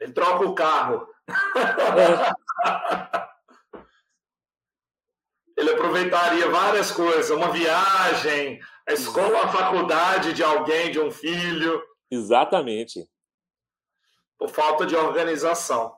Ele 0.00 0.14
troca 0.14 0.46
o 0.46 0.54
carro. 0.54 1.06
É. 1.28 2.32
Ele 5.56 5.70
aproveitaria 5.70 6.50
várias 6.50 6.90
coisas, 6.90 7.30
uma 7.30 7.52
viagem, 7.52 8.58
a 8.88 8.92
escola, 8.92 9.44
a 9.44 9.52
faculdade 9.52 10.32
de 10.32 10.42
alguém, 10.42 10.90
de 10.90 10.98
um 10.98 11.12
filho. 11.12 11.80
Exatamente. 12.10 13.08
Por 14.38 14.48
falta 14.48 14.86
de 14.86 14.96
organização. 14.96 15.96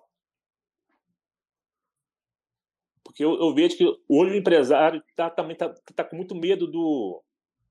Porque 3.03 3.25
eu, 3.25 3.35
eu 3.35 3.55
vejo 3.55 3.77
que 3.77 3.85
hoje 4.09 4.33
o 4.33 4.37
empresário 4.37 5.03
tá, 5.15 5.31
também 5.31 5.55
está 5.55 5.73
tá 5.95 6.05
com 6.05 6.17
muito 6.17 6.35
medo 6.35 6.67
do, 6.67 7.23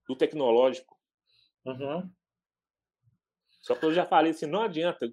do 0.08 0.16
tecnológico. 0.16 0.98
Uhum. 1.66 2.10
Só 3.62 3.76
que 3.76 3.86
eu 3.86 3.94
já 3.94 4.06
falei 4.06 4.32
assim, 4.32 4.46
não 4.46 4.62
adianta. 4.62 5.08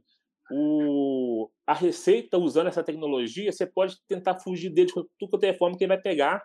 O, 0.50 1.50
a 1.66 1.72
receita 1.72 2.36
usando 2.38 2.66
essa 2.66 2.82
tecnologia, 2.82 3.50
você 3.50 3.66
pode 3.66 3.96
tentar 4.06 4.38
fugir 4.40 4.70
dele 4.70 4.88
de 4.88 4.92
tudo 4.92 5.30
quanto 5.30 5.44
é 5.44 5.54
forma 5.54 5.76
que 5.76 5.84
ele 5.84 5.94
vai 5.94 6.00
pegar. 6.00 6.42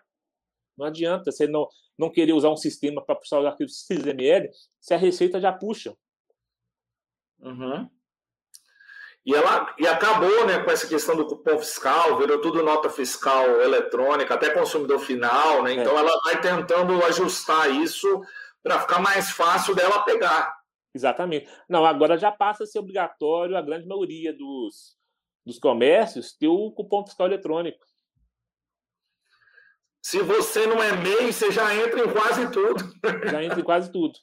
Não 0.76 0.86
adianta 0.86 1.30
você 1.30 1.46
não, 1.46 1.66
não 1.98 2.10
querer 2.10 2.32
usar 2.32 2.50
um 2.50 2.56
sistema 2.56 3.04
para 3.04 3.16
puxar 3.16 3.40
os 3.40 3.46
arquivos 3.46 3.84
XML, 3.86 4.48
se 4.80 4.94
a 4.94 4.96
receita 4.96 5.40
já 5.40 5.52
puxa. 5.52 5.94
Uhum. 7.40 7.88
E, 9.28 9.34
ela, 9.34 9.74
e 9.78 9.86
acabou 9.86 10.46
né, 10.46 10.58
com 10.64 10.70
essa 10.70 10.86
questão 10.86 11.14
do 11.14 11.26
cupom 11.26 11.58
fiscal, 11.58 12.16
virou 12.16 12.40
tudo 12.40 12.62
nota 12.62 12.88
fiscal 12.88 13.60
eletrônica, 13.60 14.32
até 14.32 14.48
consumidor 14.48 15.00
final, 15.00 15.62
né? 15.62 15.74
Então 15.74 15.94
é. 15.98 16.00
ela 16.00 16.18
vai 16.22 16.40
tentando 16.40 17.04
ajustar 17.04 17.70
isso 17.70 18.22
para 18.62 18.80
ficar 18.80 19.00
mais 19.00 19.30
fácil 19.30 19.74
dela 19.74 20.02
pegar. 20.02 20.56
Exatamente. 20.94 21.46
Não, 21.68 21.84
agora 21.84 22.16
já 22.16 22.32
passa 22.32 22.64
a 22.64 22.66
ser 22.66 22.78
obrigatório 22.78 23.54
a 23.54 23.60
grande 23.60 23.86
maioria 23.86 24.32
dos, 24.32 24.96
dos 25.44 25.58
comércios 25.58 26.32
ter 26.32 26.48
o 26.48 26.72
cupom 26.72 27.04
fiscal 27.04 27.26
eletrônico. 27.26 27.84
Se 30.02 30.22
você 30.22 30.66
não 30.66 30.82
é 30.82 30.96
MEI, 30.96 31.30
você 31.34 31.52
já 31.52 31.74
entra 31.74 32.00
em 32.00 32.10
quase 32.10 32.50
tudo. 32.50 32.82
Já 33.30 33.44
entra 33.44 33.60
em 33.60 33.64
quase 33.64 33.92
tudo 33.92 34.18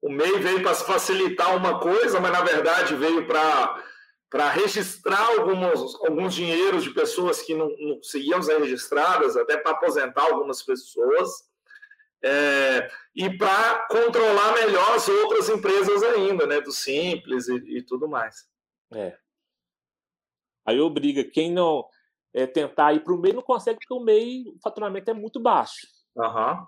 o 0.00 0.10
MEI 0.10 0.38
veio 0.38 0.62
para 0.62 0.74
facilitar 0.74 1.56
uma 1.56 1.80
coisa, 1.80 2.20
mas 2.20 2.32
na 2.32 2.42
verdade 2.42 2.94
veio 2.94 3.26
para 3.26 3.84
para 4.30 4.50
registrar 4.50 5.24
alguns, 5.26 5.94
alguns 6.04 6.34
dinheiros 6.34 6.84
de 6.84 6.90
pessoas 6.90 7.40
que 7.40 7.54
não, 7.54 7.74
não 7.78 7.96
conseguiam 7.96 8.42
ser 8.42 8.60
registradas, 8.60 9.38
até 9.38 9.56
para 9.56 9.70
aposentar 9.70 10.20
algumas 10.20 10.62
pessoas, 10.62 11.48
é, 12.22 12.90
e 13.16 13.38
para 13.38 13.86
controlar 13.88 14.52
melhor 14.52 14.96
as 14.96 15.08
outras 15.08 15.48
empresas 15.48 16.02
ainda, 16.02 16.46
né, 16.46 16.60
do 16.60 16.70
Simples 16.70 17.48
e, 17.48 17.78
e 17.78 17.82
tudo 17.82 18.06
mais. 18.06 18.46
É. 18.92 19.16
Aí 20.66 20.78
obriga 20.78 21.24
quem 21.24 21.50
não 21.50 21.88
é, 22.34 22.46
tentar 22.46 22.92
ir 22.92 23.02
para 23.02 23.14
o 23.14 23.18
MEI 23.18 23.32
não 23.32 23.42
consegue, 23.42 23.78
porque 23.78 23.94
o 23.94 24.04
MEI, 24.04 24.44
o 24.46 24.58
faturamento 24.62 25.10
é 25.10 25.14
muito 25.14 25.40
baixo. 25.40 25.86
Uhum. 26.14 26.66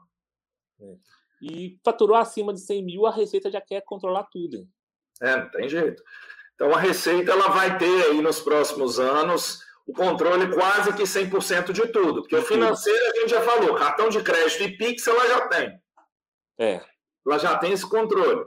É 0.81 1.20
e 1.41 1.79
faturou 1.85 2.17
acima 2.17 2.53
de 2.53 2.61
100 2.61 2.85
mil, 2.85 3.07
a 3.07 3.11
Receita 3.11 3.51
já 3.51 3.61
quer 3.61 3.83
controlar 3.83 4.25
tudo. 4.25 4.69
É, 5.21 5.37
não 5.37 5.51
tem 5.51 5.69
jeito. 5.69 6.03
Então, 6.55 6.73
a 6.75 6.79
Receita 6.79 7.33
ela 7.33 7.49
vai 7.49 7.79
ter 7.79 8.07
aí 8.07 8.21
nos 8.21 8.41
próximos 8.41 9.01
anos 9.01 9.61
o 9.87 9.93
controle 9.93 10.53
quase 10.53 10.93
que 10.93 11.03
100% 11.03 11.73
de 11.73 11.89
tudo. 11.89 12.23
Porque 12.23 12.37
o 12.37 12.43
financeiro, 12.43 13.11
a 13.11 13.21
gente 13.21 13.31
já 13.31 13.41
falou, 13.41 13.75
cartão 13.75 14.09
de 14.09 14.23
crédito 14.23 14.63
e 14.63 14.77
Pix 14.77 15.07
ela 15.07 15.27
já 15.27 15.49
tem. 15.49 15.81
É. 16.59 16.81
Ela 17.27 17.39
já 17.39 17.57
tem 17.59 17.73
esse 17.73 17.89
controle. 17.89 18.47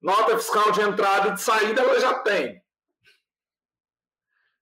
Nota 0.00 0.36
fiscal 0.38 0.72
de 0.72 0.80
entrada 0.80 1.28
e 1.28 1.34
de 1.34 1.40
saída 1.40 1.82
ela 1.82 2.00
já 2.00 2.18
tem. 2.20 2.60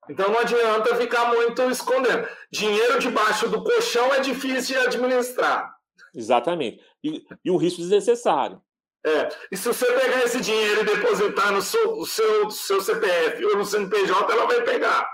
Então 0.09 0.29
não 0.29 0.41
adianta 0.41 0.97
ficar 0.97 1.27
muito 1.27 1.63
escondendo. 1.71 2.29
Dinheiro 2.51 2.99
debaixo 2.99 3.49
do 3.49 3.63
colchão 3.63 4.13
é 4.13 4.21
difícil 4.21 4.79
de 4.79 4.87
administrar. 4.87 5.80
Exatamente. 6.15 6.83
E, 7.03 7.25
e 7.45 7.51
um 7.51 7.57
risco 7.57 7.81
desnecessário. 7.81 8.61
É. 9.05 9.29
E 9.51 9.57
se 9.57 9.67
você 9.67 9.87
pegar 9.87 10.25
esse 10.25 10.41
dinheiro 10.41 10.83
e 10.83 10.85
depositar 10.85 11.53
no 11.53 11.63
seu, 11.63 12.05
seu, 12.05 12.51
seu 12.51 12.81
CPF 12.81 13.45
ou 13.47 13.57
no 13.57 13.65
CNPJ, 13.65 14.33
ela 14.33 14.47
vai 14.47 14.63
pegar. 14.63 15.11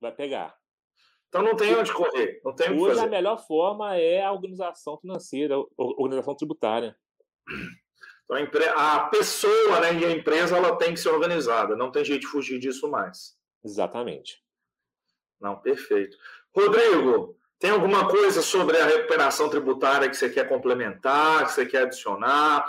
Vai 0.00 0.12
pegar. 0.12 0.56
Então 1.28 1.42
não 1.42 1.54
tem 1.54 1.76
onde 1.76 1.92
correr. 1.92 2.40
Não 2.44 2.54
tem 2.54 2.70
Hoje 2.70 3.00
a 3.00 3.06
melhor 3.06 3.38
forma 3.46 3.96
é 3.96 4.24
a 4.24 4.32
organização 4.32 4.98
financeira, 4.98 5.54
a 5.54 5.62
organização 5.76 6.34
tributária. 6.34 6.96
Então, 8.30 8.36
a 8.76 9.08
pessoa 9.08 9.80
né, 9.80 9.94
e 10.00 10.04
a 10.04 10.10
empresa 10.10 10.56
ela 10.56 10.76
tem 10.76 10.92
que 10.92 11.00
ser 11.00 11.08
organizada. 11.08 11.76
Não 11.76 11.90
tem 11.90 12.04
jeito 12.04 12.22
de 12.22 12.26
fugir 12.26 12.58
disso 12.58 12.90
mais. 12.90 13.36
Exatamente. 13.64 14.42
Não, 15.40 15.58
perfeito. 15.60 16.16
Rodrigo, 16.54 17.37
tem 17.58 17.70
alguma 17.70 18.08
coisa 18.08 18.40
sobre 18.40 18.78
a 18.78 18.86
recuperação 18.86 19.48
tributária 19.48 20.08
que 20.08 20.16
você 20.16 20.30
quer 20.30 20.48
complementar, 20.48 21.44
que 21.46 21.52
você 21.52 21.66
quer 21.66 21.82
adicionar? 21.82 22.64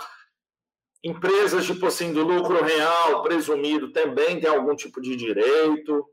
Empresas 1.02 1.64
tipo 1.64 1.86
assim 1.86 2.12
do 2.12 2.24
lucro 2.24 2.62
real 2.62 3.22
presumido 3.22 3.92
também 3.92 4.40
tem 4.40 4.50
algum 4.50 4.74
tipo 4.74 5.00
de 5.00 5.16
direito? 5.16 6.04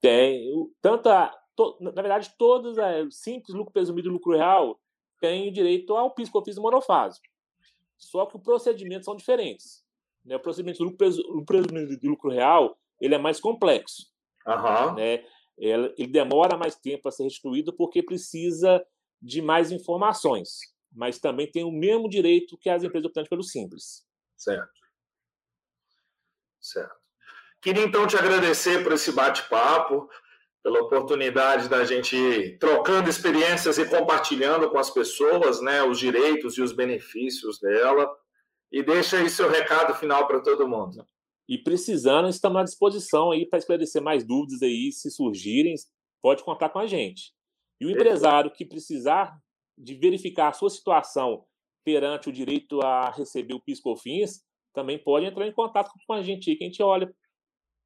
Tem. 0.00 0.50
Tanto 0.80 1.10
a, 1.10 1.30
to, 1.54 1.76
na 1.80 1.90
verdade, 1.90 2.34
todos 2.38 2.78
é, 2.78 3.06
simples 3.10 3.54
lucro 3.54 3.72
presumido 3.72 4.08
e 4.08 4.12
lucro 4.12 4.36
real 4.36 4.80
têm 5.20 5.52
direito 5.52 5.94
ao 5.94 6.10
PIS 6.10 6.30
COFINS 6.30 6.56
monofásico. 6.56 7.26
Só 7.98 8.24
que 8.24 8.36
os 8.36 8.42
procedimentos 8.42 9.04
são 9.04 9.14
diferentes. 9.14 9.84
Né? 10.24 10.36
O 10.36 10.40
procedimento 10.40 10.78
do 10.78 10.84
lucro 10.86 11.44
presumido 11.44 11.98
e 12.02 12.08
lucro 12.08 12.30
real 12.30 12.78
ele 12.98 13.14
é 13.14 13.18
mais 13.18 13.38
complexo. 13.38 14.06
Uhum. 14.46 14.94
Né? 14.94 15.22
Ele 15.60 16.06
demora 16.06 16.56
mais 16.56 16.74
tempo 16.74 17.08
a 17.08 17.12
ser 17.12 17.24
restituído 17.24 17.72
porque 17.72 18.02
precisa 18.02 18.82
de 19.20 19.42
mais 19.42 19.70
informações. 19.70 20.70
mas 20.92 21.20
também 21.20 21.48
tem 21.48 21.62
o 21.62 21.70
mesmo 21.70 22.08
direito 22.08 22.58
que 22.58 22.68
as 22.68 22.82
empresas 22.82 23.06
optantes 23.06 23.28
pelo 23.28 23.44
Simples. 23.44 24.04
Certo. 24.36 24.80
Certo. 26.60 26.96
Queria 27.60 27.84
então 27.84 28.06
te 28.08 28.16
agradecer 28.16 28.82
por 28.82 28.92
esse 28.92 29.12
bate-papo, 29.12 30.08
pela 30.62 30.80
oportunidade 30.80 31.68
da 31.68 31.84
gente 31.84 32.16
ir 32.16 32.58
trocando 32.58 33.08
experiências 33.08 33.78
e 33.78 33.88
compartilhando 33.88 34.68
com 34.70 34.78
as 34.78 34.90
pessoas 34.90 35.60
né, 35.60 35.82
os 35.82 35.98
direitos 35.98 36.56
e 36.58 36.62
os 36.62 36.72
benefícios 36.72 37.60
dela. 37.60 38.10
E 38.72 38.82
deixa 38.82 39.18
aí 39.18 39.28
seu 39.30 39.48
recado 39.48 39.94
final 39.94 40.26
para 40.26 40.40
todo 40.40 40.68
mundo. 40.68 41.06
E 41.50 41.58
precisando, 41.58 42.28
estamos 42.28 42.60
à 42.60 42.62
disposição 42.62 43.32
aí 43.32 43.44
para 43.44 43.58
esclarecer 43.58 44.00
mais 44.00 44.24
dúvidas 44.24 44.62
aí, 44.62 44.92
se 44.92 45.10
surgirem, 45.10 45.74
pode 46.22 46.44
contar 46.44 46.68
com 46.68 46.78
a 46.78 46.86
gente. 46.86 47.32
E 47.80 47.86
o 47.86 47.90
empresário 47.90 48.52
que 48.52 48.64
precisar 48.64 49.36
de 49.76 49.96
verificar 49.96 50.50
a 50.50 50.52
sua 50.52 50.70
situação 50.70 51.44
perante 51.84 52.28
o 52.28 52.32
direito 52.32 52.80
a 52.80 53.10
receber 53.10 53.54
o 53.54 53.60
PIS/COFINS, 53.60 54.44
também 54.72 54.96
pode 54.96 55.26
entrar 55.26 55.44
em 55.44 55.52
contato 55.52 55.90
com 56.06 56.12
a 56.12 56.22
gente 56.22 56.48
aí, 56.48 56.56
que 56.56 56.62
a 56.62 56.68
gente 56.68 56.84
olha, 56.84 57.12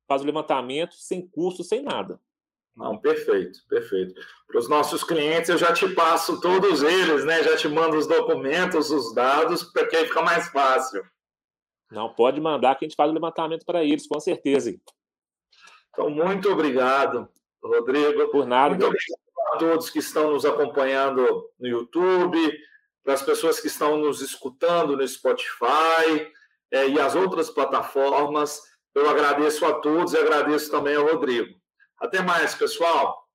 faz 0.07 0.21
o 0.21 0.27
levantamento 0.27 0.95
sem 0.97 1.27
custo, 1.27 1.65
sem 1.65 1.81
nada. 1.81 2.21
Não, 2.77 2.99
perfeito, 2.99 3.61
perfeito. 3.67 4.21
Para 4.47 4.59
os 4.59 4.69
nossos 4.69 5.03
clientes, 5.03 5.49
eu 5.49 5.57
já 5.57 5.73
te 5.73 5.89
passo 5.95 6.39
todos 6.39 6.83
eles, 6.83 7.25
né? 7.25 7.43
Já 7.43 7.57
te 7.57 7.69
mando 7.69 7.97
os 7.97 8.07
documentos, 8.07 8.91
os 8.91 9.15
dados, 9.15 9.63
porque 9.63 9.97
aí 9.97 10.07
fica 10.07 10.21
mais 10.21 10.49
fácil. 10.49 11.03
Não, 11.95 12.13
pode 12.13 12.41
mandar 12.41 12.75
que 12.75 12.85
a 12.85 12.89
gente 12.89 12.97
faz 12.97 13.09
o 13.09 13.15
levantamento 13.15 13.65
para 13.65 13.85
eles, 13.85 14.07
com 14.07 14.19
certeza. 14.19 14.75
Então, 15.91 16.11
muito 16.11 16.51
obrigado, 16.51 17.29
Rodrigo. 17.63 18.29
Por 18.31 18.47
nada. 18.47 18.71
Muito 18.71 18.87
obrigado 18.87 19.25
a 19.53 19.57
todos 19.59 19.91
que 19.91 20.01
estão 20.01 20.33
nos 20.33 20.45
acompanhando 20.45 21.49
no 21.59 21.69
YouTube, 21.69 22.59
para 23.05 23.15
as 23.15 23.23
pessoas 23.23 23.61
que 23.61 23.69
estão 23.69 23.97
nos 23.97 24.21
escutando 24.21 24.97
no 24.97 25.07
Spotify 25.07 26.33
é, 26.73 26.89
e 26.89 26.99
as 26.99 27.15
outras 27.15 27.49
plataformas. 27.49 28.61
Eu 28.93 29.09
agradeço 29.09 29.65
a 29.65 29.75
todos 29.75 30.15
e 30.15 30.19
agradeço 30.19 30.71
também 30.71 30.97
ao 30.97 31.07
Rodrigo. 31.07 31.57
Até 32.01 32.23
mais, 32.23 32.55
pessoal. 32.55 33.29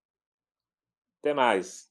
Até 1.21 1.33
mais. 1.33 1.88